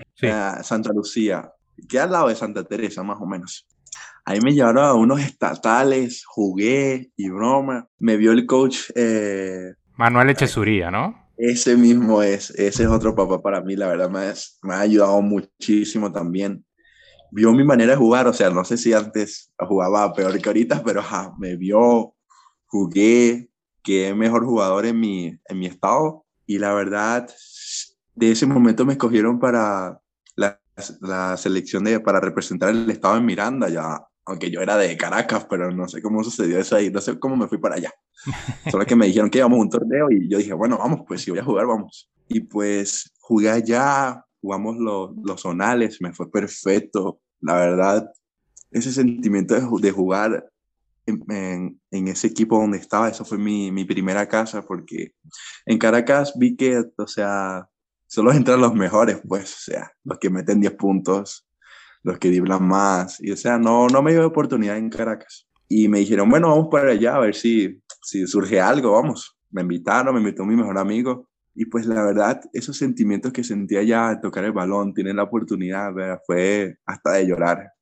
Santa 0.62 0.90
Lucía, 0.94 1.53
que 1.87 2.01
al 2.01 2.12
lado 2.12 2.29
de 2.29 2.35
Santa 2.35 2.64
Teresa, 2.64 3.03
más 3.03 3.18
o 3.20 3.27
menos. 3.27 3.66
Ahí 4.25 4.40
me 4.40 4.55
llevaron 4.55 4.85
a 4.85 4.94
unos 4.94 5.20
estatales, 5.20 6.25
jugué 6.25 7.11
y 7.14 7.29
broma. 7.29 7.87
Me 7.99 8.16
vio 8.16 8.33
el 8.33 8.47
coach. 8.47 8.90
Eh, 8.94 9.75
Manuel 9.97 10.31
Echesuría, 10.31 10.90
¿no? 10.90 11.29
Ese 11.37 11.77
mismo 11.77 12.23
es, 12.23 12.49
ese 12.53 12.85
es 12.85 12.88
otro 12.88 13.14
papá 13.14 13.42
para 13.42 13.61
mí, 13.61 13.77
la 13.77 13.88
verdad 13.88 14.09
me, 14.09 14.33
me 14.62 14.75
ha 14.77 14.81
ayudado 14.81 15.20
muchísimo 15.20 16.11
también 16.11 16.64
vio 17.35 17.53
mi 17.53 17.64
manera 17.64 17.92
de 17.92 17.99
jugar, 17.99 18.29
o 18.29 18.33
sea, 18.33 18.49
no 18.51 18.64
sé 18.64 18.77
si 18.77 18.92
antes 18.92 19.53
jugaba 19.59 20.12
peor 20.12 20.40
que 20.40 20.49
ahorita, 20.49 20.85
pero 20.85 21.03
me 21.37 21.57
vio, 21.57 22.14
jugué, 22.66 23.51
quedé 23.83 24.14
mejor 24.14 24.44
jugador 24.44 24.87
en 24.87 25.01
mi, 25.01 25.37
en 25.47 25.59
mi 25.59 25.66
estado 25.66 26.25
y 26.47 26.59
la 26.59 26.73
verdad, 26.73 27.29
de 28.14 28.31
ese 28.31 28.47
momento 28.47 28.87
me 28.87 28.92
escogieron 28.92 29.40
para 29.40 30.01
la, 30.37 30.61
la 31.01 31.37
selección 31.37 31.83
de, 31.83 31.99
para 31.99 32.20
representar 32.20 32.70
el 32.70 32.88
estado 32.88 33.16
en 33.16 33.27
Miranda, 33.27 33.68
ya, 33.68 34.01
aunque 34.27 34.53
yo 34.53 34.61
era 34.61 34.77
de 34.77 34.97
Caracas, 34.97 35.44
pero 35.51 35.73
no 35.73 35.88
sé 35.88 36.01
cómo 36.01 36.23
sucedió 36.23 36.61
eso 36.61 36.77
ahí, 36.77 36.88
no 36.88 37.01
sé 37.01 37.18
cómo 37.18 37.35
me 37.35 37.49
fui 37.49 37.59
para 37.59 37.75
allá. 37.75 37.90
Solo 38.70 38.87
que 38.87 38.94
me 38.94 39.07
dijeron 39.07 39.29
que 39.29 39.38
íbamos 39.38 39.59
a 39.59 39.62
un 39.62 39.70
torneo 39.70 40.09
y 40.12 40.31
yo 40.31 40.38
dije, 40.38 40.53
bueno, 40.53 40.79
vamos, 40.79 41.01
pues 41.09 41.23
si 41.23 41.33
voy 41.33 41.40
a 41.40 41.44
jugar, 41.44 41.66
vamos. 41.66 42.09
Y 42.29 42.42
pues 42.42 43.12
jugué 43.18 43.51
allá, 43.51 44.25
jugamos 44.40 44.77
los, 44.77 45.11
los 45.25 45.40
zonales, 45.40 46.01
me 46.01 46.12
fue 46.12 46.31
perfecto, 46.31 47.20
la 47.44 47.54
verdad, 47.54 48.11
ese 48.70 48.90
sentimiento 48.90 49.54
de, 49.78 49.90
jugar 49.90 50.50
en, 51.07 51.78
ese 51.90 52.26
equipo 52.26 52.59
donde 52.59 52.78
estaba, 52.78 53.09
eso 53.09 53.24
fue 53.24 53.38
mi, 53.38 53.70
mi, 53.70 53.85
primera 53.85 54.26
casa, 54.26 54.62
porque 54.62 55.12
en 55.66 55.78
Caracas 55.78 56.33
vi 56.37 56.57
que, 56.57 56.83
o 56.96 57.07
sea, 57.07 57.68
solo 58.07 58.33
entran 58.33 58.61
los 58.61 58.74
mejores, 58.74 59.20
pues, 59.28 59.52
o 59.52 59.70
sea, 59.70 59.92
los 60.04 60.18
que 60.18 60.30
meten 60.30 60.61
10 60.61 60.72
puntos, 60.74 61.46
los 62.02 62.18
que 62.18 62.28
driblan 62.28 62.66
más, 62.66 63.20
y 63.20 63.30
o 63.30 63.37
sea, 63.37 63.59
no, 63.59 63.88
no 63.88 64.02
me 64.02 64.12
dio 64.12 64.26
oportunidad 64.26 64.78
en 64.78 64.90
Caracas. 64.90 65.46
Y 65.68 65.88
me 65.88 65.98
dijeron, 65.98 66.28
bueno, 66.30 66.48
vamos 66.48 66.68
para 66.70 66.92
allá 66.92 67.16
a 67.16 67.20
ver 67.20 67.35
si, 67.35 67.83
si 68.02 68.26
surge 68.26 68.61
algo, 68.61 68.92
vamos. 68.92 69.37
Me 69.50 69.62
invitaron, 69.62 70.14
me 70.14 70.20
invitó 70.20 70.44
mi 70.44 70.57
mejor 70.57 70.78
amigo, 70.78 71.28
y 71.54 71.66
pues 71.66 71.86
la 71.86 72.02
verdad, 72.02 72.40
esos 72.52 72.76
sentimientos 72.76 73.32
que 73.32 73.44
sentía 73.44 73.82
ya 73.82 74.08
al 74.08 74.20
tocar 74.20 74.44
el 74.44 74.52
balón, 74.52 74.92
tener 74.92 75.14
la 75.14 75.22
oportunidad, 75.22 75.92
fue 76.26 76.78
hasta 76.84 77.12
de 77.12 77.26
llorar. 77.26 77.72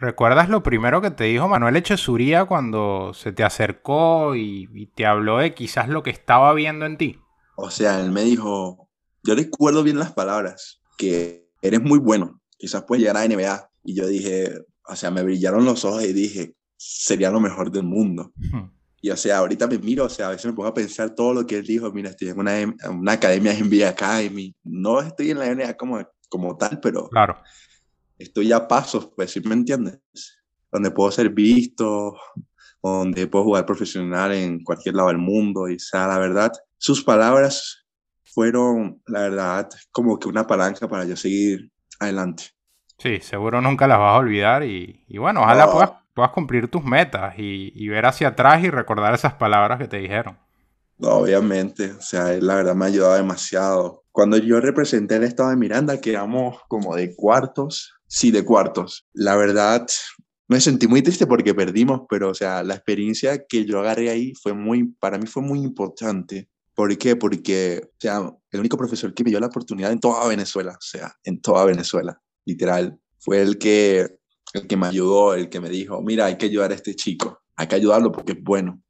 ¿Recuerdas 0.00 0.48
lo 0.48 0.62
primero 0.62 1.00
que 1.02 1.10
te 1.10 1.24
dijo 1.24 1.48
Manuel 1.48 1.76
Echesuría 1.76 2.44
cuando 2.44 3.12
se 3.14 3.32
te 3.32 3.42
acercó 3.42 4.36
y, 4.36 4.86
te 4.94 5.04
habló 5.04 5.38
de 5.38 5.54
quizás 5.54 5.88
lo 5.88 6.02
que 6.02 6.10
estaba 6.10 6.54
viendo 6.54 6.86
en 6.86 6.96
ti? 6.96 7.18
O 7.56 7.70
sea, 7.70 8.00
él 8.00 8.12
me 8.12 8.22
dijo, 8.22 8.88
yo 9.24 9.34
recuerdo 9.34 9.82
bien 9.82 9.98
las 9.98 10.12
palabras, 10.12 10.80
que 10.96 11.50
eres 11.60 11.82
muy 11.82 11.98
bueno, 11.98 12.40
quizás 12.56 12.84
puedes 12.84 13.02
llegar 13.02 13.16
a 13.16 13.26
NBA. 13.26 13.70
Y 13.82 13.94
yo 13.96 14.06
dije, 14.06 14.52
o 14.86 14.94
sea, 14.94 15.10
me 15.10 15.22
brillaron 15.22 15.64
los 15.64 15.84
ojos 15.84 16.04
y 16.04 16.12
dije, 16.12 16.54
sería 16.76 17.30
lo 17.30 17.40
mejor 17.40 17.72
del 17.72 17.84
mundo. 17.84 18.32
Y 19.00 19.10
o 19.10 19.16
sea, 19.16 19.38
ahorita 19.38 19.66
me 19.66 19.78
miro, 19.78 20.04
o 20.04 20.08
sea, 20.08 20.28
a 20.28 20.30
veces 20.30 20.46
me 20.46 20.52
pongo 20.52 20.68
a 20.68 20.74
pensar 20.74 21.14
todo 21.14 21.32
lo 21.32 21.46
que 21.46 21.56
él 21.58 21.64
dijo, 21.64 21.90
mira, 21.92 22.10
estoy 22.10 22.28
en 22.28 22.38
una, 22.38 22.52
una 22.90 23.12
academia 23.12 23.52
en 23.52 23.68
NBA 23.68 23.88
Academy, 23.88 24.54
no 24.64 25.00
estoy 25.00 25.30
en 25.30 25.38
la 25.38 25.54
NBA 25.54 25.74
como, 25.76 26.04
como 26.28 26.56
tal, 26.56 26.80
pero 26.80 27.08
claro. 27.08 27.40
estoy 28.18 28.52
a 28.52 28.66
pasos, 28.66 29.10
pues, 29.14 29.30
¿sí 29.30 29.40
me 29.40 29.54
entiendes? 29.54 30.00
Donde 30.72 30.90
puedo 30.90 31.10
ser 31.12 31.30
visto, 31.30 32.16
donde 32.82 33.26
puedo 33.28 33.44
jugar 33.44 33.66
profesional 33.66 34.32
en 34.32 34.64
cualquier 34.64 34.96
lado 34.96 35.08
del 35.08 35.18
mundo, 35.18 35.68
y 35.68 35.76
o 35.76 35.78
sea, 35.78 36.08
la 36.08 36.18
verdad, 36.18 36.52
sus 36.76 37.04
palabras 37.04 37.86
fueron, 38.24 39.00
la 39.06 39.22
verdad, 39.22 39.68
como 39.92 40.18
que 40.18 40.28
una 40.28 40.46
palanca 40.46 40.88
para 40.88 41.04
yo 41.04 41.16
seguir 41.16 41.70
adelante. 42.00 42.44
Sí, 42.98 43.20
seguro 43.20 43.60
nunca 43.60 43.86
las 43.86 43.98
vas 43.98 44.14
a 44.14 44.18
olvidar 44.18 44.64
y, 44.64 45.04
y 45.06 45.18
bueno, 45.18 45.42
ojalá 45.42 45.70
puedas 45.70 45.90
puedas 46.18 46.32
cumplir 46.32 46.66
tus 46.66 46.82
metas 46.82 47.34
y, 47.38 47.86
ver 47.86 48.04
hacia 48.04 48.28
atrás 48.28 48.64
y 48.64 48.70
recordar 48.70 49.14
esas 49.14 49.34
palabras 49.34 49.78
que 49.78 49.86
te 49.86 49.98
dijeron. 49.98 50.36
obviamente, 51.00 51.92
o 51.92 52.00
sea, 52.00 52.32
la 52.40 52.56
verdad 52.56 52.74
me 52.74 52.86
ha 52.86 52.88
ayudado 52.88 53.14
demasiado. 53.14 54.02
Cuando 54.10 54.36
yo 54.36 54.60
representé 54.60 55.14
el 55.14 55.22
estado 55.22 55.50
de 55.50 55.56
Miranda, 55.56 56.00
quedamos 56.00 56.56
como 56.66 56.96
de 56.96 57.14
cuartos, 57.14 57.94
sí, 58.08 58.32
de 58.32 58.44
cuartos. 58.44 59.06
La 59.12 59.36
verdad, 59.36 59.86
me 60.48 60.58
sentí 60.58 60.88
muy 60.88 61.02
triste 61.02 61.24
porque 61.24 61.54
perdimos, 61.54 62.00
pero 62.10 62.30
o 62.30 62.34
sea, 62.34 62.64
la 62.64 62.74
experiencia 62.74 63.46
que 63.46 63.64
yo 63.64 63.78
agarré 63.78 64.10
ahí 64.10 64.34
fue 64.34 64.54
muy, 64.54 64.88
para 64.98 65.18
mí 65.18 65.26
fue 65.28 65.44
muy 65.44 65.60
importante. 65.60 66.48
¿Por 66.74 66.98
qué? 66.98 67.14
Porque, 67.14 67.90
o 67.92 68.00
sea, 68.00 68.28
el 68.50 68.58
único 68.58 68.76
profesor 68.76 69.14
que 69.14 69.22
me 69.22 69.30
dio 69.30 69.38
la 69.38 69.46
oportunidad 69.46 69.92
en 69.92 70.00
toda 70.00 70.26
Venezuela, 70.26 70.72
o 70.72 70.84
sea, 70.84 71.14
en 71.22 71.40
toda 71.40 71.64
Venezuela, 71.64 72.20
literal, 72.44 72.98
fue 73.20 73.40
el 73.40 73.56
que, 73.56 74.17
el 74.54 74.66
que 74.66 74.76
me 74.76 74.86
ayudó, 74.86 75.34
el 75.34 75.48
que 75.48 75.60
me 75.60 75.68
dijo, 75.68 76.02
mira, 76.02 76.26
hay 76.26 76.36
que 76.36 76.46
ayudar 76.46 76.72
a 76.72 76.74
este 76.74 76.94
chico, 76.94 77.40
hay 77.56 77.66
que 77.66 77.76
ayudarlo 77.76 78.12
porque 78.12 78.32
es 78.32 78.42
bueno. 78.42 78.80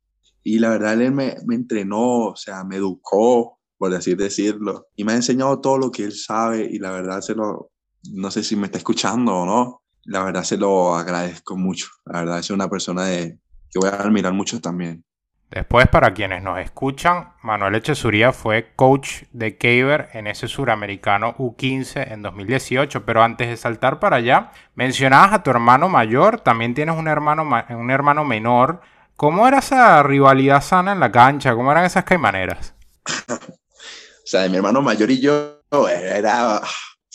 Y 0.42 0.58
la 0.58 0.70
verdad, 0.70 1.00
él 1.00 1.12
me, 1.12 1.36
me 1.46 1.54
entrenó, 1.54 2.26
o 2.28 2.36
sea, 2.36 2.64
me 2.64 2.76
educó, 2.76 3.58
por 3.76 3.94
así 3.94 4.14
decirlo, 4.14 4.86
y 4.96 5.04
me 5.04 5.12
ha 5.12 5.16
enseñado 5.16 5.60
todo 5.60 5.78
lo 5.78 5.90
que 5.90 6.04
él 6.04 6.12
sabe 6.12 6.68
y 6.70 6.78
la 6.78 6.90
verdad 6.90 7.20
se 7.20 7.34
lo, 7.34 7.70
no 8.12 8.30
sé 8.30 8.42
si 8.42 8.56
me 8.56 8.66
está 8.66 8.78
escuchando 8.78 9.34
o 9.34 9.46
no, 9.46 9.82
la 10.04 10.24
verdad 10.24 10.42
se 10.42 10.56
lo 10.56 10.96
agradezco 10.96 11.56
mucho. 11.56 11.88
La 12.06 12.20
verdad 12.20 12.38
es 12.38 12.50
una 12.50 12.68
persona 12.68 13.04
de, 13.04 13.38
que 13.70 13.78
voy 13.78 13.88
a 13.90 14.00
admirar 14.00 14.32
mucho 14.32 14.60
también. 14.60 15.04
Después, 15.50 15.88
para 15.88 16.12
quienes 16.12 16.42
nos 16.42 16.58
escuchan, 16.58 17.32
Manuel 17.42 17.74
Echesuría 17.76 18.32
fue 18.32 18.72
coach 18.76 19.22
de 19.32 19.56
Caber 19.56 20.10
en 20.12 20.26
ese 20.26 20.46
suramericano 20.46 21.34
U15 21.38 22.12
en 22.12 22.22
2018. 22.22 23.04
Pero 23.06 23.22
antes 23.22 23.48
de 23.48 23.56
saltar 23.56 23.98
para 23.98 24.16
allá, 24.16 24.52
mencionabas 24.74 25.32
a 25.32 25.42
tu 25.42 25.50
hermano 25.50 25.88
mayor, 25.88 26.40
también 26.40 26.74
tienes 26.74 26.96
un 26.96 27.08
hermano, 27.08 27.48
un 27.70 27.90
hermano 27.90 28.24
menor. 28.24 28.82
¿Cómo 29.16 29.48
era 29.48 29.58
esa 29.58 30.02
rivalidad 30.02 30.62
sana 30.62 30.92
en 30.92 31.00
la 31.00 31.10
cancha? 31.10 31.54
¿Cómo 31.54 31.72
eran 31.72 31.84
esas 31.84 32.04
caimaneras? 32.04 32.74
o 33.28 34.26
sea, 34.26 34.48
mi 34.48 34.56
hermano 34.56 34.82
mayor 34.82 35.10
y 35.10 35.20
yo 35.20 35.62
era 35.70 36.60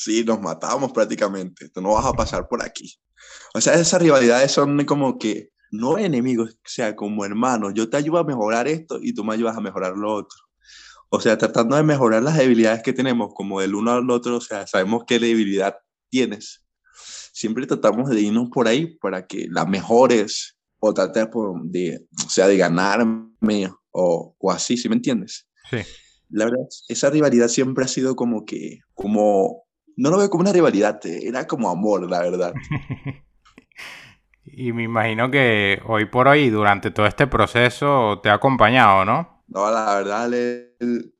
Sí, 0.03 0.23
nos 0.25 0.41
matábamos 0.41 0.91
prácticamente. 0.91 1.69
Tú 1.69 1.81
no 1.81 1.93
vas 1.93 2.05
a 2.05 2.13
pasar 2.13 2.47
por 2.47 2.61
aquí. 2.61 2.99
O 3.53 3.61
sea, 3.61 3.75
esas 3.75 4.01
rivalidades 4.01 4.51
son 4.51 4.83
como 4.85 5.17
que 5.17 5.52
no 5.73 5.97
enemigos, 5.97 6.51
o 6.51 6.69
sea, 6.69 6.95
como 6.95 7.25
hermanos. 7.25 7.73
Yo 7.73 7.89
te 7.89 7.97
ayudo 7.97 8.19
a 8.19 8.23
mejorar 8.23 8.67
esto 8.67 8.99
y 9.01 9.13
tú 9.13 9.23
me 9.23 9.33
ayudas 9.33 9.57
a 9.57 9.61
mejorar 9.61 9.97
lo 9.97 10.13
otro. 10.13 10.37
O 11.09 11.19
sea, 11.19 11.37
tratando 11.37 11.75
de 11.75 11.83
mejorar 11.83 12.21
las 12.21 12.37
debilidades 12.37 12.83
que 12.83 12.93
tenemos 12.93 13.33
como 13.33 13.59
del 13.59 13.73
uno 13.73 13.91
al 13.91 14.09
otro, 14.11 14.37
o 14.37 14.41
sea, 14.41 14.67
sabemos 14.67 15.03
qué 15.07 15.17
debilidad 15.17 15.75
tienes. 16.09 16.63
Siempre 17.33 17.65
tratamos 17.65 18.09
de 18.09 18.21
irnos 18.21 18.49
por 18.53 18.67
ahí 18.67 18.97
para 18.97 19.25
que 19.25 19.47
la 19.49 19.65
mejores 19.65 20.57
o 20.79 20.93
tratar 20.93 21.31
de, 21.63 22.05
o 22.23 22.29
sea, 22.29 22.47
de 22.47 22.57
ganarme 22.57 23.71
o, 23.91 24.35
o 24.37 24.51
así, 24.51 24.77
¿sí 24.77 24.87
me 24.89 24.95
entiendes? 24.95 25.47
Sí. 25.71 25.77
La 26.29 26.45
verdad, 26.45 26.67
esa 26.87 27.09
rivalidad 27.09 27.47
siempre 27.47 27.85
ha 27.85 27.87
sido 27.87 28.15
como 28.15 28.45
que, 28.45 28.81
como 28.93 29.63
no 29.97 30.11
lo 30.11 30.19
veo 30.19 30.29
como 30.29 30.41
una 30.41 30.53
rivalidad, 30.53 30.99
era 31.05 31.47
como 31.47 31.69
amor, 31.69 32.07
la 32.09 32.19
verdad. 32.19 32.53
y 34.45 34.73
me 34.73 34.83
imagino 34.83 35.31
que 35.31 35.81
hoy 35.85 36.05
por 36.05 36.27
hoy, 36.27 36.49
durante 36.49 36.91
todo 36.91 37.05
este 37.05 37.27
proceso, 37.27 38.19
te 38.21 38.29
ha 38.29 38.33
acompañado, 38.33 39.05
¿no? 39.05 39.43
No, 39.47 39.71
la 39.71 39.95
verdad, 39.95 40.33
él, 40.33 41.13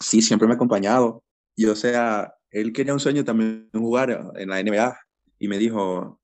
sí, 0.00 0.22
siempre 0.22 0.48
me 0.48 0.54
ha 0.54 0.56
acompañado. 0.56 1.22
Y 1.56 1.66
o 1.66 1.76
sea, 1.76 2.34
él 2.50 2.72
quería 2.72 2.94
un 2.94 3.00
sueño 3.00 3.24
también 3.24 3.68
jugar 3.72 4.32
en 4.36 4.48
la 4.48 4.62
NBA 4.62 4.96
y 5.38 5.48
me 5.48 5.58
dijo, 5.58 6.20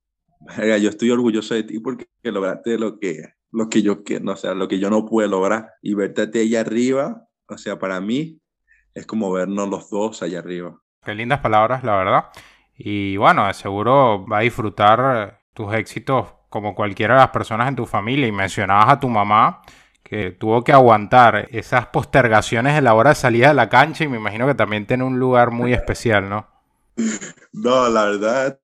yo 0.59 0.88
estoy 0.88 1.11
orgulloso 1.11 1.55
de 1.55 1.64
ti 1.64 1.79
porque 1.79 2.07
lograste 2.22 2.79
lo 2.79 2.98
que, 2.98 3.35
lo 3.53 3.68
que 3.68 3.83
yo, 3.83 4.03
no, 4.22 4.33
o 4.33 4.37
sea, 4.37 4.55
lo 4.55 4.68
que 4.68 4.79
yo 4.79 4.90
no 4.90 5.07
pude 5.07 5.29
lograr. 5.29 5.72
Y 5.83 5.94
verte 5.94 6.40
allá 6.40 6.61
arriba, 6.61 7.26
o 7.48 7.59
sea, 7.59 7.79
para 7.79 8.00
mí 8.00 8.40
es 8.94 9.07
como 9.07 9.31
vernos 9.31 9.68
los 9.68 9.90
dos 9.90 10.22
allá 10.22 10.38
arriba. 10.38 10.81
Qué 11.05 11.14
lindas 11.14 11.40
palabras, 11.40 11.85
la 11.85 11.96
verdad. 11.96 12.24
Y 12.76 13.16
bueno, 13.18 13.53
seguro 13.53 14.26
va 14.26 14.38
a 14.38 14.42
disfrutar 14.42 15.39
tus 15.55 15.73
éxitos 15.75 16.35
como 16.49 16.75
cualquiera 16.75 17.15
de 17.15 17.21
las 17.21 17.31
personas 17.31 17.69
en 17.69 17.77
tu 17.77 17.87
familia. 17.87 18.27
Y 18.27 18.33
mencionabas 18.33 18.89
a 18.89 19.01
tu 19.01 19.09
mamá 19.09 19.63
que 20.03 20.33
tuvo 20.33 20.65
que 20.65 20.73
aguantar 20.73 21.49
esas 21.51 21.87
postergaciones 21.87 22.75
de 22.75 22.83
la 22.83 22.95
hora 22.95 23.11
de 23.11 23.17
salida 23.17 23.49
de 23.49 23.55
la 23.55 23.69
cancha 23.69 24.05
y 24.05 24.09
me 24.09 24.17
imagino 24.17 24.47
que 24.47 24.55
también 24.55 24.87
tiene 24.87 25.05
un 25.05 25.19
lugar 25.19 25.51
muy 25.51 25.73
especial, 25.73 26.29
¿no? 26.29 26.49
No, 27.53 27.89
la 27.89 28.05
verdad, 28.05 28.61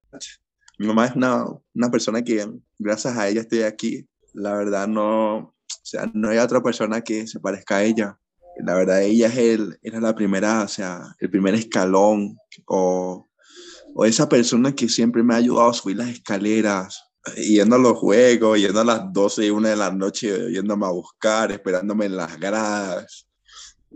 mi 0.78 0.86
mamá 0.86 1.06
es 1.06 1.16
una, 1.16 1.44
una 1.74 1.90
persona 1.90 2.22
que 2.22 2.46
gracias 2.78 3.16
a 3.16 3.28
ella 3.28 3.40
estoy 3.40 3.62
aquí. 3.62 4.08
La 4.32 4.54
verdad 4.54 4.86
no, 4.86 5.36
o 5.36 5.54
sea, 5.82 6.04
no 6.12 6.28
hay 6.28 6.38
otra 6.38 6.62
persona 6.62 7.00
que 7.00 7.26
se 7.26 7.40
parezca 7.40 7.76
a 7.76 7.82
ella 7.82 8.18
la 8.58 8.74
verdad 8.74 9.02
ella 9.02 9.28
es 9.28 9.36
el, 9.36 9.78
era 9.82 10.00
la 10.00 10.14
primera, 10.14 10.62
o 10.62 10.68
sea, 10.68 11.14
el 11.18 11.30
primer 11.30 11.54
escalón 11.54 12.38
o, 12.66 13.26
o 13.98 14.04
esa 14.04 14.28
persona 14.28 14.74
que 14.74 14.90
siempre 14.90 15.22
me 15.22 15.32
ha 15.32 15.38
ayudado 15.38 15.70
a 15.70 15.74
subir 15.74 15.96
las 15.96 16.10
escaleras, 16.10 17.02
yendo 17.34 17.76
a 17.76 17.78
los 17.78 17.96
juegos, 17.96 18.58
yendo 18.58 18.82
a 18.82 18.84
las 18.84 19.10
12 19.10 19.46
y 19.46 19.50
1 19.50 19.68
de 19.68 19.76
la 19.76 19.90
noche, 19.90 20.52
yéndome 20.52 20.84
a 20.84 20.90
buscar, 20.90 21.50
esperándome 21.50 22.04
en 22.04 22.16
las 22.16 22.38
gradas. 22.38 23.26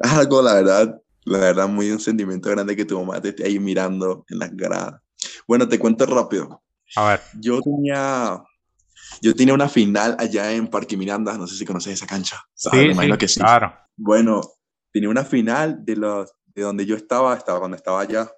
Es 0.02 0.10
algo, 0.10 0.40
la 0.40 0.54
verdad, 0.54 0.98
la 1.26 1.38
verdad, 1.38 1.68
muy 1.68 1.90
un 1.90 2.00
sentimiento 2.00 2.48
grande 2.48 2.74
que 2.74 2.86
tu 2.86 2.98
mamá 2.98 3.20
te 3.20 3.28
esté 3.28 3.44
ahí 3.44 3.58
mirando 3.58 4.24
en 4.30 4.38
las 4.38 4.56
gradas. 4.56 5.02
Bueno, 5.46 5.68
te 5.68 5.78
cuento 5.78 6.06
rápido. 6.06 6.62
A 6.96 7.10
ver. 7.10 7.20
Yo 7.38 7.60
tenía, 7.60 8.42
yo 9.20 9.34
tenía 9.34 9.52
una 9.52 9.68
final 9.68 10.16
allá 10.18 10.50
en 10.50 10.66
Parque 10.68 10.96
Miranda, 10.96 11.36
no 11.36 11.46
sé 11.46 11.56
si 11.56 11.66
conoces 11.66 11.92
esa 11.92 12.06
cancha. 12.06 12.42
Sí, 12.54 12.70
me 12.72 12.92
imagino 12.92 13.18
que 13.18 13.28
sí. 13.28 13.38
Claro. 13.38 13.74
Bueno, 13.98 14.40
tenía 14.94 15.10
una 15.10 15.26
final 15.26 15.84
de, 15.84 15.96
los, 15.96 16.32
de 16.54 16.62
donde 16.62 16.86
yo 16.86 16.96
estaba, 16.96 17.36
estaba 17.36 17.58
cuando 17.58 17.76
estaba 17.76 18.00
allá. 18.00 18.30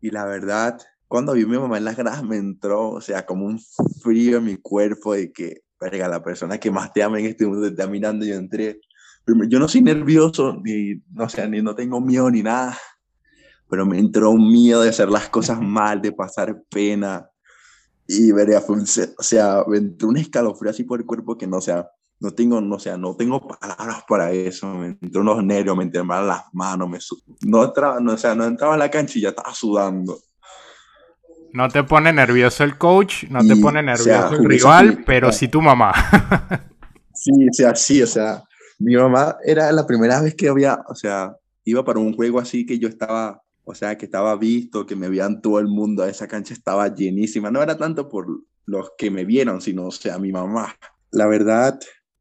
Y 0.00 0.10
la 0.10 0.24
verdad, 0.24 0.78
cuando 1.08 1.32
vi 1.32 1.42
a 1.42 1.46
mi 1.46 1.58
mamá 1.58 1.78
en 1.78 1.84
las 1.84 1.96
gradas 1.96 2.22
me 2.22 2.36
entró, 2.36 2.90
o 2.90 3.00
sea, 3.00 3.26
como 3.26 3.46
un 3.46 3.60
frío 4.02 4.38
en 4.38 4.44
mi 4.44 4.56
cuerpo 4.56 5.14
de 5.14 5.32
que, 5.32 5.62
verga, 5.80 6.08
la 6.08 6.22
persona 6.22 6.58
que 6.58 6.70
más 6.70 6.92
te 6.92 7.02
ama 7.02 7.18
en 7.18 7.26
este 7.26 7.46
mundo 7.46 7.62
te 7.62 7.68
está 7.68 7.86
mirando 7.86 8.24
yo 8.24 8.34
entré. 8.34 8.80
Yo 9.48 9.58
no 9.58 9.68
soy 9.68 9.82
nervioso, 9.82 10.58
ni, 10.62 11.02
no, 11.12 11.28
sea, 11.28 11.46
ni 11.46 11.60
no 11.60 11.74
tengo 11.74 12.00
miedo 12.00 12.30
ni 12.30 12.42
nada, 12.42 12.78
pero 13.68 13.84
me 13.84 13.98
entró 13.98 14.30
un 14.30 14.48
miedo 14.48 14.82
de 14.82 14.88
hacer 14.88 15.10
las 15.10 15.28
cosas 15.28 15.60
mal, 15.60 16.00
de 16.00 16.12
pasar 16.12 16.62
pena. 16.70 17.28
Y 18.06 18.32
verga, 18.32 18.60
fue 18.62 18.76
un, 18.76 18.82
o 18.82 19.22
sea, 19.22 19.64
me 19.66 19.78
entró 19.78 20.08
un 20.08 20.16
escalofrío 20.16 20.70
así 20.70 20.84
por 20.84 21.00
el 21.00 21.06
cuerpo 21.06 21.36
que 21.36 21.46
no, 21.46 21.60
sea, 21.60 21.90
no 22.20 22.32
tengo, 22.32 22.60
no, 22.60 22.78
sea, 22.78 22.96
no 22.96 23.14
tengo 23.14 23.46
palabras 23.46 24.04
para 24.08 24.32
eso, 24.32 24.66
me 24.74 24.96
entró 25.00 25.20
unos 25.20 25.44
nervios, 25.44 25.76
me 25.76 25.86
temblaban 25.86 26.26
las 26.26 26.42
manos, 26.52 26.88
me 26.88 26.98
no 27.42 27.64
entraba, 27.64 28.00
no, 28.00 28.14
o 28.14 28.18
sea, 28.18 28.34
no 28.34 28.44
entraba 28.44 28.74
en 28.74 28.80
la 28.80 28.90
cancha 28.90 29.18
y 29.18 29.22
ya 29.22 29.28
estaba 29.28 29.54
sudando. 29.54 30.18
No 31.52 31.68
te 31.68 31.82
pone 31.84 32.12
nervioso 32.12 32.64
el 32.64 32.76
coach, 32.76 33.24
no 33.30 33.40
te 33.46 33.56
pone 33.56 33.82
nervioso 33.82 34.34
el 34.34 34.44
rival, 34.44 35.04
pero 35.06 35.32
sí 35.32 35.48
tu 35.48 35.62
mamá. 35.62 35.92
sí, 37.14 37.48
o 37.48 37.52
sea, 37.52 37.74
sí, 37.74 38.02
o 38.02 38.06
sea, 38.06 38.42
mi 38.78 38.96
mamá 38.96 39.36
era 39.44 39.70
la 39.72 39.86
primera 39.86 40.20
vez 40.20 40.34
que 40.34 40.48
había, 40.48 40.78
o 40.88 40.94
sea, 40.94 41.34
iba 41.64 41.84
para 41.84 42.00
un 42.00 42.14
juego 42.14 42.40
así 42.40 42.66
que 42.66 42.78
yo 42.78 42.88
estaba, 42.88 43.42
o 43.64 43.74
sea, 43.74 43.96
que 43.96 44.06
estaba 44.06 44.36
visto, 44.36 44.86
que 44.86 44.96
me 44.96 45.08
veían 45.08 45.40
todo 45.40 45.58
el 45.58 45.68
mundo, 45.68 46.04
esa 46.04 46.26
cancha 46.26 46.52
estaba 46.52 46.92
llenísima, 46.94 47.50
no 47.50 47.62
era 47.62 47.76
tanto 47.76 48.08
por 48.08 48.26
los 48.66 48.92
que 48.98 49.10
me 49.10 49.24
vieron, 49.24 49.60
sino, 49.60 49.86
o 49.86 49.90
sea, 49.90 50.18
mi 50.18 50.32
mamá. 50.32 50.74
La 51.10 51.26
verdad, 51.26 51.78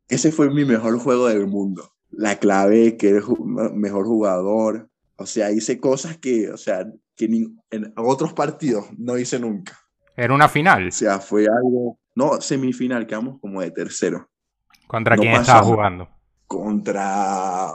ese 0.10 0.32
fue 0.32 0.50
mi 0.50 0.66
mejor 0.66 0.98
juego 1.00 1.28
del 1.28 1.48
mundo. 1.48 1.92
La 2.12 2.38
clave, 2.38 2.98
que 2.98 3.10
eres 3.10 3.26
mejor 3.74 4.06
jugador. 4.06 4.90
O 5.18 5.26
sea, 5.26 5.52
hice 5.52 5.80
cosas 5.80 6.18
que, 6.18 6.50
o 6.50 6.58
sea, 6.58 6.86
que 7.16 7.26
en 7.26 7.94
otros 7.98 8.34
partidos 8.34 8.86
no 8.98 9.18
hice 9.18 9.40
nunca. 9.40 9.78
¿Era 10.16 10.34
una 10.34 10.48
final? 10.48 10.88
O 10.88 10.92
sea, 10.92 11.20
fue 11.20 11.44
algo... 11.44 12.00
No, 12.16 12.42
semifinal, 12.42 13.06
quedamos 13.06 13.40
como 13.40 13.62
de 13.62 13.72
tercero. 13.72 14.30
¿Contra 14.88 15.16
quién 15.16 15.34
estabas 15.34 15.66
jugando? 15.66 16.10
Contra... 16.48 17.72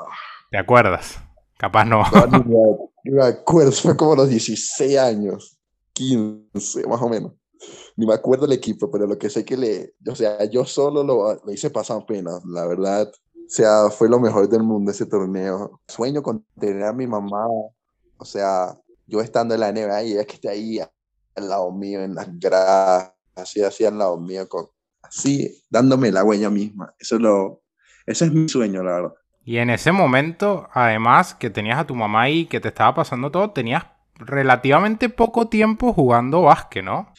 ¿Te 0.51 0.59
acuerdas? 0.59 1.21
Capaz 1.57 1.85
no. 1.85 2.03
no 2.31 2.91
me 3.05 3.25
acuerdo, 3.25 3.71
fue 3.73 3.97
como 3.97 4.17
los 4.17 4.29
16 4.29 4.99
años, 4.99 5.59
15 5.93 6.89
más 6.89 7.01
o 7.03 7.09
menos 7.09 7.33
ni 7.97 8.07
me 8.07 8.15
acuerdo 8.15 8.47
el 8.47 8.53
equipo, 8.53 8.91
pero 8.91 9.07
lo 9.07 9.19
que 9.19 9.31
sé 9.31 9.45
que 9.45 9.57
le, 9.57 9.95
o 10.09 10.15
sea, 10.15 10.45
yo 10.45 10.65
solo 10.65 11.03
lo, 11.03 11.35
lo 11.35 11.53
hice 11.53 11.71
pasar 11.71 12.05
pena, 12.07 12.41
la 12.47 12.67
verdad. 12.67 13.11
O 13.35 13.55
sea, 13.55 13.91
fue 13.91 14.09
lo 14.09 14.19
mejor 14.19 14.49
del 14.49 14.63
mundo 14.63 14.91
ese 14.91 15.07
torneo. 15.07 15.81
Sueño 15.89 16.23
con 16.23 16.45
tener 16.59 16.85
a 16.85 16.93
mi 16.93 17.07
mamá, 17.07 17.47
o 18.17 18.25
sea, 18.25 18.79
yo 19.07 19.21
estando 19.21 19.55
en 19.55 19.61
la 19.61 19.73
NBA 19.73 20.03
y 20.05 20.13
ella 20.13 20.25
que 20.25 20.35
esté 20.35 20.49
ahí 20.49 20.79
al 20.79 21.49
lado 21.49 21.71
mío, 21.73 22.03
en 22.03 22.15
las 22.15 22.29
gradas, 22.39 23.13
así, 23.35 23.63
así 23.63 23.85
al 23.85 23.99
lado 23.99 24.19
mío, 24.19 24.49
con, 24.49 24.69
así, 25.03 25.63
dándome 25.69 26.11
la 26.11 26.25
huella 26.25 26.51
misma. 26.51 26.95
Eso 26.99 27.17
es 27.17 27.21
lo, 27.21 27.63
ese 28.07 28.27
es 28.27 28.33
mi 28.33 28.49
sueño, 28.49 28.83
la 28.83 28.93
verdad. 28.93 29.15
Y 29.45 29.59
en 29.59 29.71
ese 29.71 29.91
momento, 29.93 30.69
además 30.73 31.35
que 31.35 31.51
tenías 31.51 31.79
a 31.79 31.87
tu 31.87 31.95
mamá 31.95 32.23
ahí, 32.23 32.47
que 32.47 32.61
te 32.61 32.69
estaba 32.69 32.95
pasando 32.95 33.31
todo, 33.31 33.51
tenías 33.51 33.85
relativamente 34.15 35.09
poco 35.09 35.49
tiempo 35.49 35.93
jugando 35.93 36.43
básquet, 36.43 36.85
¿no? 36.85 37.13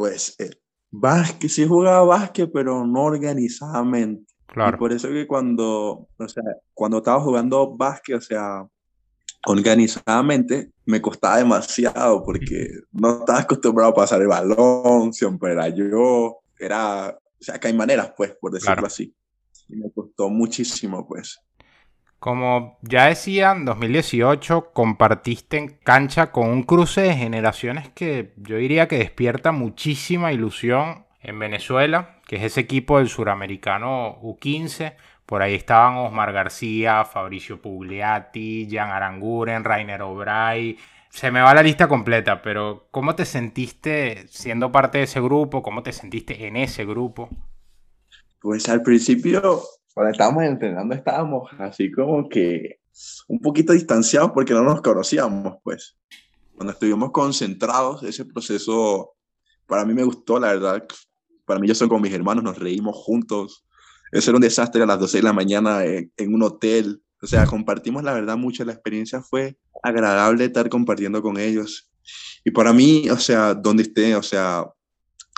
Pues, 0.00 0.34
eh, 0.38 0.48
básquet, 0.90 1.50
sí 1.50 1.66
jugaba 1.66 2.02
básquet, 2.06 2.50
pero 2.50 2.86
no 2.86 3.02
organizadamente. 3.02 4.32
Claro. 4.46 4.74
Y 4.74 4.78
por 4.78 4.92
eso 4.92 5.08
que 5.08 5.26
cuando, 5.26 6.08
o 6.16 6.26
sea, 6.28 6.42
cuando 6.72 6.96
estaba 6.96 7.20
jugando 7.20 7.76
básquet, 7.76 8.16
o 8.16 8.20
sea, 8.22 8.66
organizadamente, 9.44 10.72
me 10.86 11.02
costaba 11.02 11.36
demasiado 11.36 12.24
porque 12.24 12.70
no 12.92 13.18
estaba 13.18 13.40
acostumbrado 13.40 13.90
a 13.90 13.94
pasar 13.94 14.22
el 14.22 14.28
balón, 14.28 15.12
siempre 15.12 15.52
era 15.52 15.68
yo. 15.68 16.38
era, 16.58 17.10
o 17.10 17.44
sea, 17.44 17.60
que 17.60 17.68
hay 17.68 17.74
maneras, 17.74 18.14
pues, 18.16 18.34
por 18.40 18.52
decirlo 18.52 18.86
así. 18.86 19.14
Y 19.68 19.76
me 19.76 19.92
costó 19.92 20.30
muchísimo, 20.30 21.06
pues. 21.06 21.42
Como 22.20 22.78
ya 22.82 23.06
decía, 23.06 23.52
en 23.52 23.64
2018 23.64 24.72
compartiste 24.74 25.56
en 25.56 25.68
cancha 25.68 26.30
con 26.30 26.50
un 26.50 26.64
cruce 26.64 27.00
de 27.00 27.14
generaciones 27.14 27.88
que 27.88 28.34
yo 28.36 28.56
diría 28.56 28.88
que 28.88 28.98
despierta 28.98 29.52
muchísima 29.52 30.30
ilusión 30.30 31.06
en 31.22 31.38
Venezuela, 31.38 32.20
que 32.26 32.36
es 32.36 32.42
ese 32.42 32.60
equipo 32.60 32.98
del 32.98 33.08
suramericano 33.08 34.20
U15. 34.20 34.96
Por 35.24 35.40
ahí 35.40 35.54
estaban 35.54 35.96
Osmar 35.96 36.34
García, 36.34 37.06
Fabricio 37.06 37.62
Pugliati, 37.62 38.68
Jan 38.70 38.90
Aranguren, 38.90 39.64
Rainer 39.64 40.02
Obray. 40.02 40.76
Se 41.08 41.30
me 41.30 41.40
va 41.40 41.54
la 41.54 41.62
lista 41.62 41.88
completa, 41.88 42.42
pero 42.42 42.88
¿cómo 42.90 43.14
te 43.14 43.24
sentiste 43.24 44.28
siendo 44.28 44.70
parte 44.70 44.98
de 44.98 45.04
ese 45.04 45.22
grupo? 45.22 45.62
¿Cómo 45.62 45.82
te 45.82 45.94
sentiste 45.94 46.46
en 46.46 46.56
ese 46.56 46.84
grupo? 46.84 47.30
Pues 48.40 48.68
al 48.68 48.82
principio 48.82 49.62
cuando 49.94 50.12
estábamos 50.12 50.44
entrenando 50.44 50.94
estábamos 50.94 51.50
así 51.58 51.90
como 51.90 52.28
que 52.28 52.80
un 53.28 53.40
poquito 53.40 53.72
distanciados 53.72 54.32
porque 54.32 54.52
no 54.52 54.62
nos 54.62 54.82
conocíamos, 54.82 55.56
pues. 55.62 55.96
Cuando 56.54 56.72
estuvimos 56.72 57.10
concentrados, 57.10 58.02
ese 58.02 58.24
proceso 58.24 59.14
para 59.66 59.84
mí 59.84 59.94
me 59.94 60.04
gustó, 60.04 60.38
la 60.38 60.48
verdad. 60.48 60.84
Para 61.46 61.58
mí 61.58 61.66
yo 61.66 61.74
soy 61.74 61.88
con 61.88 62.02
mis 62.02 62.12
hermanos, 62.12 62.44
nos 62.44 62.58
reímos 62.58 62.96
juntos. 62.96 63.64
Eso 64.12 64.30
era 64.30 64.36
un 64.36 64.42
desastre 64.42 64.82
a 64.82 64.86
las 64.86 64.98
12 64.98 65.18
de 65.18 65.22
la 65.22 65.32
mañana 65.32 65.84
en, 65.84 66.12
en 66.16 66.34
un 66.34 66.42
hotel. 66.42 67.02
O 67.22 67.26
sea, 67.26 67.46
compartimos 67.46 68.02
la 68.02 68.12
verdad 68.12 68.36
mucho. 68.36 68.64
La 68.64 68.72
experiencia 68.72 69.22
fue 69.22 69.56
agradable 69.82 70.44
estar 70.44 70.68
compartiendo 70.68 71.22
con 71.22 71.38
ellos. 71.38 71.90
Y 72.44 72.50
para 72.50 72.72
mí, 72.72 73.08
o 73.10 73.18
sea, 73.18 73.54
donde 73.54 73.84
esté, 73.84 74.16
o 74.16 74.22
sea, 74.22 74.66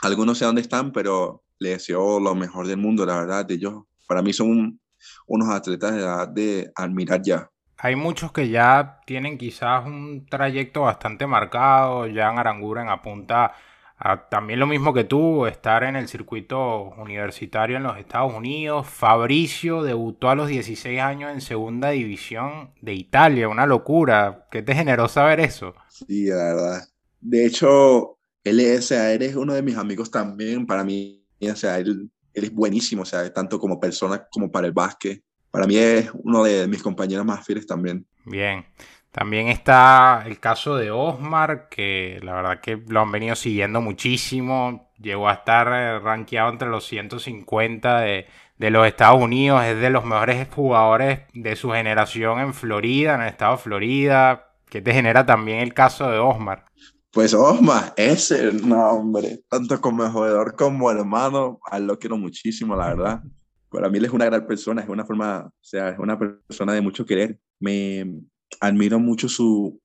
algunos 0.03 0.39
sé 0.39 0.45
dónde 0.45 0.63
están, 0.63 0.93
pero 0.93 1.45
les 1.59 1.79
deseo 1.79 2.19
lo 2.19 2.35
mejor 2.35 2.67
del 2.67 2.79
mundo, 2.79 3.07
la 3.07 3.21
verdad. 3.21 3.51
Ellos 3.51 3.85
para 4.13 4.23
mí 4.23 4.35
son 4.35 4.79
unos 5.27 5.49
atletas 5.49 5.93
de 5.93 6.01
edad 6.01 6.29
de 6.29 6.71
admirar 6.75 7.23
ya. 7.23 7.49
Hay 7.79 7.97
muchos 7.97 8.31
que 8.31 8.51
ya 8.51 9.01
tienen 9.07 9.39
quizás 9.39 9.87
un 9.87 10.27
trayecto 10.27 10.83
bastante 10.83 11.27
marcado. 11.27 12.03
Jan 12.15 12.39
Aranguren 12.39 12.91
apunta 12.91 13.55
a 13.97 14.29
también 14.29 14.61
lo 14.61 14.67
mismo 14.67 14.93
que 14.93 15.05
tú, 15.05 15.47
estar 15.47 15.83
en 15.85 15.97
el 15.97 16.09
circuito 16.09 16.91
universitario 16.99 17.79
en 17.79 17.85
los 17.85 17.97
Estados 17.97 18.35
Unidos. 18.35 18.87
Fabricio 18.87 19.83
debutó 19.83 20.29
a 20.29 20.35
los 20.35 20.49
16 20.49 21.01
años 21.01 21.33
en 21.33 21.41
segunda 21.41 21.89
división 21.89 22.75
de 22.83 22.93
Italia, 22.93 23.49
una 23.49 23.65
locura. 23.65 24.47
¿Qué 24.51 24.61
te 24.63 24.75
generó 24.75 25.09
saber 25.09 25.41
eso? 25.41 25.75
Sí, 25.89 26.27
la 26.27 26.37
verdad. 26.37 26.83
De 27.23 27.47
hecho, 27.47 28.19
él 28.45 28.61
es, 28.61 28.91
es 28.91 29.37
uno 29.37 29.55
de 29.55 29.63
mis 29.63 29.77
amigos 29.79 30.11
también. 30.11 30.67
Para 30.67 30.85
mí, 30.85 31.25
o 31.41 31.57
sea, 31.57 31.79
él 31.79 32.12
él 32.35 32.45
es 32.45 32.53
buenísimo, 32.53 33.03
o 33.03 33.07
sea, 33.07 33.33
tanto 33.33 33.59
como 33.59 33.79
persona 33.79 34.27
como 34.31 34.51
para 34.51 34.67
el 34.67 34.73
básquet. 34.73 35.23
Para 35.51 35.67
mí 35.67 35.77
es 35.77 36.11
uno 36.15 36.45
de 36.45 36.67
mis 36.67 36.83
compañeros 36.83 37.27
más 37.27 37.45
fieles 37.45 37.67
también. 37.67 38.07
Bien. 38.25 38.65
También 39.11 39.49
está 39.49 40.25
el 40.25 40.41
caso 40.41 40.77
de 40.77 40.91
Osmar, 40.91 41.69
que 41.69 42.19
la 42.23 42.33
verdad 42.33 42.61
que 42.61 42.83
lo 42.89 43.01
han 43.01 43.13
venido 43.13 43.37
siguiendo 43.37 43.83
muchísimo. 43.83 44.91
Llegó 44.99 45.29
a 45.29 45.35
estar 45.35 45.69
eh, 45.69 45.99
rankeado 45.99 46.49
entre 46.49 46.69
los 46.69 46.87
150 46.87 48.01
de, 48.01 48.27
de 48.57 48.71
los 48.71 48.87
Estados 48.87 49.21
Unidos. 49.21 49.63
Es 49.65 49.79
de 49.79 49.91
los 49.91 50.07
mejores 50.07 50.49
jugadores 50.49 51.21
de 51.35 51.57
su 51.57 51.73
generación 51.73 52.41
en 52.41 52.55
Florida, 52.55 53.15
en 53.15 53.21
el 53.21 53.29
estado 53.29 53.57
de 53.57 53.63
Florida. 53.63 54.49
¿Qué 54.71 54.81
te 54.81 54.95
genera 54.95 55.27
también 55.27 55.59
el 55.59 55.75
caso 55.75 56.11
de 56.11 56.19
Osmar? 56.19 56.65
Pues 57.13 57.35
Osma, 57.35 57.93
ese, 57.95 58.53
no 58.53 58.89
hombre, 58.89 59.45
tanto 59.51 59.79
como 59.83 60.11
jugador 60.11 60.57
como 60.57 60.91
hermano, 60.91 61.61
lo 61.81 61.99
quiero 61.99 62.17
muchísimo, 62.17 62.75
la 62.75 62.95
verdad. 62.95 63.23
Para 63.69 63.91
mí 63.91 63.99
él 63.99 64.07
es 64.07 64.13
una 64.13 64.25
gran 64.25 64.47
persona, 64.47 64.81
es 64.81 64.89
una 64.89 65.05
forma, 65.05 65.45
o 65.45 65.53
sea, 65.61 65.91
es 65.91 65.99
una 65.99 66.19
persona 66.19 66.73
de 66.73 66.81
mucho 66.81 67.05
querer. 67.05 67.39
Me 67.61 68.19
admiro 68.61 68.99
mucho 68.99 69.29
su 69.29 69.79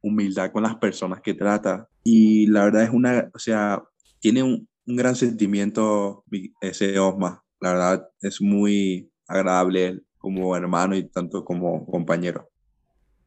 humildad 0.00 0.52
con 0.52 0.62
las 0.62 0.76
personas 0.76 1.20
que 1.20 1.34
trata 1.34 1.86
y 2.02 2.46
la 2.46 2.64
verdad 2.64 2.84
es 2.84 2.90
una, 2.90 3.30
o 3.34 3.38
sea, 3.38 3.82
tiene 4.18 4.42
un, 4.42 4.66
un 4.86 4.96
gran 4.96 5.14
sentimiento 5.16 6.24
ese 6.62 6.98
Osma. 6.98 7.44
La 7.60 7.72
verdad 7.72 8.08
es 8.22 8.40
muy 8.40 9.10
agradable 9.28 10.00
como 10.16 10.56
hermano 10.56 10.96
y 10.96 11.04
tanto 11.10 11.44
como 11.44 11.84
compañero. 11.84 12.49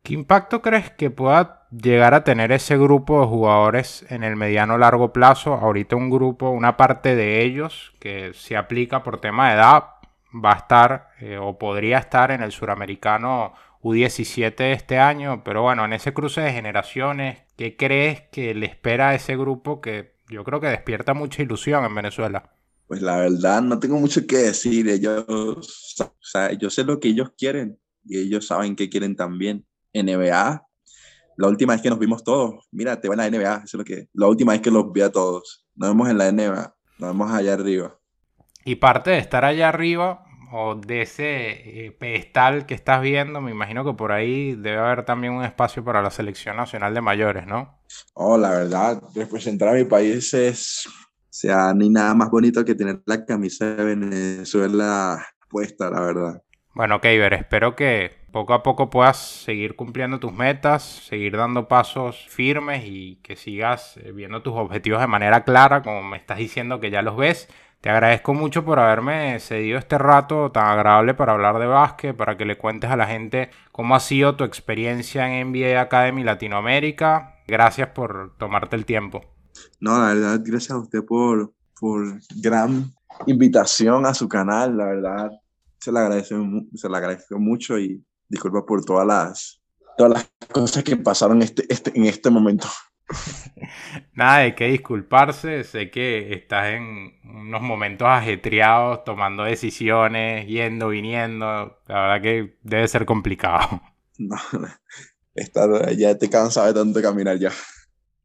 ¿Qué 0.04 0.14
impacto 0.16 0.62
crees 0.62 0.91
que 0.91 1.12
pueda 1.12 1.66
llegar 1.72 2.14
a 2.14 2.26
tener 2.26 2.51
ese 2.51 2.78
grupo 2.78 3.22
de 3.22 3.28
jugadores 3.28 4.06
en 4.10 4.26
el 4.26 4.36
mediano 4.36 4.78
largo 4.78 5.14
plazo? 5.14 5.54
Ahorita 5.54 5.95
un 5.95 6.10
grupo, 6.10 6.49
una 6.49 6.76
parte 6.76 7.16
de 7.16 7.41
ellos 7.41 7.93
que 8.01 8.34
se 8.34 8.58
aplica 8.58 9.01
por 9.01 9.22
tema 9.22 9.47
de 9.47 9.56
edad, 9.56 9.84
va 10.34 10.51
a 10.51 10.58
estar 10.58 11.08
eh, 11.22 11.38
o 11.38 11.58
podría 11.58 11.99
estar 11.99 12.32
en 12.32 12.43
el 12.43 12.51
suramericano 12.51 13.54
U17 13.82 14.74
este 14.74 14.99
año, 14.99 15.41
pero 15.45 15.62
bueno, 15.62 15.86
en 15.86 15.93
ese 15.93 16.14
cruce 16.14 16.41
de 16.41 16.51
generaciones, 16.51 17.39
¿qué 17.56 17.78
crees 17.78 18.24
que 18.30 18.54
le 18.54 18.66
espera 18.66 19.10
a 19.10 19.16
ese 19.16 19.38
grupo 19.38 19.80
que 19.80 20.18
yo 20.28 20.43
creo 20.43 20.60
que 20.60 20.68
despierta 20.68 21.14
mucha 21.14 21.43
ilusión 21.43 21.86
en 21.86 21.95
Venezuela? 21.95 22.51
Pues 22.88 23.01
la 23.01 23.16
verdad 23.16 23.62
no 23.62 23.80
tengo 23.80 23.97
mucho 23.97 24.28
que 24.28 24.36
decir, 24.36 24.89
ellos, 24.89 25.95
yo 26.60 26.70
sé 26.70 26.84
lo 26.84 26.99
que 26.99 27.08
ellos 27.08 27.32
quieren 27.38 27.80
y 28.04 28.18
ellos 28.18 28.47
saben 28.47 28.76
que 28.76 28.89
quieren 28.89 29.16
también 29.16 29.66
NBA. 29.94 30.66
La 31.38 31.48
última 31.48 31.74
vez 31.74 31.82
que 31.82 31.89
nos 31.89 32.00
vimos 32.00 32.24
todos, 32.24 32.68
mira, 32.72 33.00
te 33.00 33.08
voy 33.08 33.16
a 33.16 33.18
la 33.18 33.30
NBA, 33.30 33.56
eso 33.58 33.64
es 33.66 33.74
lo 33.74 33.84
que. 33.84 34.08
La 34.14 34.28
última 34.28 34.54
vez 34.54 34.62
que 34.62 34.72
los 34.72 34.91
vi 34.91 35.02
a 35.02 35.12
todos. 35.12 35.66
Nos 35.76 35.89
vemos 35.89 36.10
en 36.10 36.18
la 36.18 36.32
NBA, 36.32 36.76
nos 37.00 37.10
vemos 37.10 37.32
allá 37.32 37.54
arriba. 37.54 37.98
Y 38.66 38.76
parte 38.76 39.12
de 39.12 39.18
estar 39.18 39.44
allá 39.44 39.70
arriba, 39.70 40.24
o 40.56 40.76
de 40.76 41.02
ese 41.02 41.86
eh, 41.86 41.91
pedestal 41.91 42.68
que 42.68 42.76
estás 42.76 43.02
viendo, 43.02 43.41
me 43.41 43.50
imagino 43.50 43.84
que 43.84 43.94
por 43.94 44.12
ahí 44.12 44.54
debe 44.54 44.78
haber 44.78 45.04
también 45.04 45.34
un 45.34 45.44
espacio 45.44 45.84
para 45.84 46.04
la 46.04 46.12
selección 46.12 46.56
nacional 46.56 46.94
de 46.94 47.02
mayores, 47.02 47.48
¿no? 47.48 47.80
Oh, 48.14 48.38
la 48.38 48.52
verdad, 48.52 49.02
representar 49.16 49.70
a 49.70 49.74
mi 49.74 49.86
país 49.86 50.32
es, 50.36 50.86
o 50.86 50.91
sea, 51.28 51.74
ni 51.74 51.89
nada 51.89 52.14
más 52.14 52.30
bonito 52.30 52.64
que 52.64 52.76
tener 52.76 53.02
la 53.08 53.26
camisa 53.26 53.74
de 53.74 53.84
Venezuela 53.84 55.26
puesta, 55.50 55.89
la 55.89 56.02
verdad. 56.02 56.43
Bueno, 56.76 57.01
Keiber, 57.01 57.36
espero 57.36 57.76
que 57.76 58.11
poco 58.32 58.55
a 58.55 58.63
poco 58.63 58.89
puedas 58.89 59.17
seguir 59.17 59.76
cumpliendo 59.76 60.19
tus 60.19 60.34
metas, 60.34 60.82
seguir 60.82 61.38
dando 61.38 61.67
pasos 61.67 62.26
firmes 62.28 62.84
y 62.88 63.17
que 63.17 63.36
sigas 63.36 63.97
eh, 63.97 64.11
viendo 64.11 64.41
tus 64.41 64.55
objetivos 64.55 64.99
de 64.99 65.05
manera 65.05 65.43
clara, 65.43 65.84
como 65.84 66.01
me 66.01 66.17
estás 66.17 66.39
diciendo 66.39 66.80
que 66.80 66.89
ya 66.89 67.03
los 67.03 67.15
ves. 67.15 67.47
Te 67.80 67.91
agradezco 67.91 68.34
mucho 68.34 68.65
por 68.65 68.80
haberme 68.80 69.39
cedido 69.39 69.78
este 69.78 69.99
rato 69.99 70.51
tan 70.51 70.65
agradable 70.65 71.13
para 71.13 71.34
hablar 71.34 71.59
de 71.59 71.67
básquet, 71.67 72.17
para 72.17 72.38
que 72.38 72.45
le 72.45 72.57
cuentes 72.57 72.89
a 72.89 72.95
la 72.95 73.05
gente 73.05 73.51
cómo 73.71 73.95
ha 73.95 73.99
sido 73.99 74.36
tu 74.36 74.43
experiencia 74.43 75.30
en 75.30 75.51
NBA 75.51 75.80
Academy 75.80 76.24
Latinoamérica. 76.24 77.36
Gracias 77.47 77.89
por 77.89 78.36
tomarte 78.39 78.76
el 78.76 78.86
tiempo. 78.86 79.21
No, 79.80 79.99
la 79.99 80.15
verdad, 80.15 80.41
gracias 80.43 80.71
a 80.71 80.80
usted 80.80 81.05
por, 81.05 81.53
por 81.80 82.19
gran 82.41 82.91
invitación 83.28 84.07
a 84.07 84.15
su 84.15 84.28
canal, 84.28 84.76
la 84.76 84.86
verdad 84.86 85.43
se 85.84 85.91
le 85.91 85.99
agradece, 85.99 86.36
se 86.75 86.89
le 86.89 86.97
agradezco 86.97 87.39
mucho 87.39 87.77
y 87.77 88.01
disculpa 88.29 88.65
por 88.65 88.86
todas 88.86 89.05
las, 89.05 89.61
todas 89.97 90.13
las 90.13 90.31
cosas 90.49 90.81
que 90.81 90.95
pasaron 90.95 91.41
este, 91.41 91.65
este, 91.67 91.91
en 91.95 92.05
este 92.05 92.29
momento. 92.29 92.69
Nada 94.13 94.39
de 94.39 94.55
qué 94.55 94.67
disculparse, 94.69 95.65
sé 95.65 95.91
que 95.91 96.34
estás 96.34 96.67
en 96.67 97.19
unos 97.25 97.61
momentos 97.61 98.07
ajetreados, 98.07 99.03
tomando 99.03 99.43
decisiones, 99.43 100.47
yendo, 100.47 100.88
viniendo, 100.88 101.45
la 101.88 102.01
verdad 102.01 102.21
que 102.21 102.57
debe 102.63 102.88
ser 102.88 103.05
complicado. 103.05 103.81
No, 104.19 104.38
ya 105.97 106.17
te 106.19 106.29
cansado 106.29 106.67
de 106.67 106.73
tanto 106.75 107.01
caminar 107.01 107.39
ya. 107.39 107.51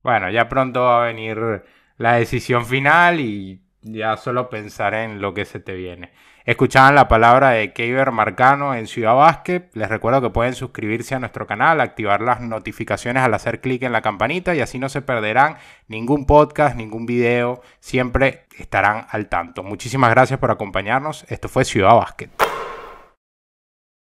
Bueno, 0.02 0.30
ya 0.30 0.46
pronto 0.50 0.82
va 0.82 1.04
a 1.04 1.06
venir 1.06 1.64
la 1.96 2.16
decisión 2.16 2.66
final 2.66 3.20
y 3.20 3.64
ya 3.80 4.18
solo 4.18 4.50
pensar 4.50 4.92
en 4.92 5.22
lo 5.22 5.32
que 5.32 5.46
se 5.46 5.60
te 5.60 5.72
viene. 5.72 6.12
Escuchaban 6.48 6.94
la 6.94 7.08
palabra 7.08 7.50
de 7.50 7.74
Keiber 7.74 8.10
Marcano 8.10 8.74
en 8.74 8.86
Ciudad 8.86 9.14
Basket. 9.14 9.68
Les 9.74 9.86
recuerdo 9.86 10.22
que 10.22 10.30
pueden 10.30 10.54
suscribirse 10.54 11.14
a 11.14 11.18
nuestro 11.18 11.46
canal, 11.46 11.78
activar 11.78 12.22
las 12.22 12.40
notificaciones 12.40 13.22
al 13.22 13.34
hacer 13.34 13.60
clic 13.60 13.82
en 13.82 13.92
la 13.92 14.00
campanita 14.00 14.54
y 14.54 14.62
así 14.62 14.78
no 14.78 14.88
se 14.88 15.02
perderán 15.02 15.58
ningún 15.88 16.24
podcast, 16.24 16.74
ningún 16.74 17.04
video. 17.04 17.60
Siempre 17.80 18.46
estarán 18.58 19.04
al 19.10 19.28
tanto. 19.28 19.62
Muchísimas 19.62 20.08
gracias 20.08 20.38
por 20.38 20.50
acompañarnos. 20.50 21.26
Esto 21.28 21.50
fue 21.50 21.66
Ciudad 21.66 21.94
Basket. 21.94 22.30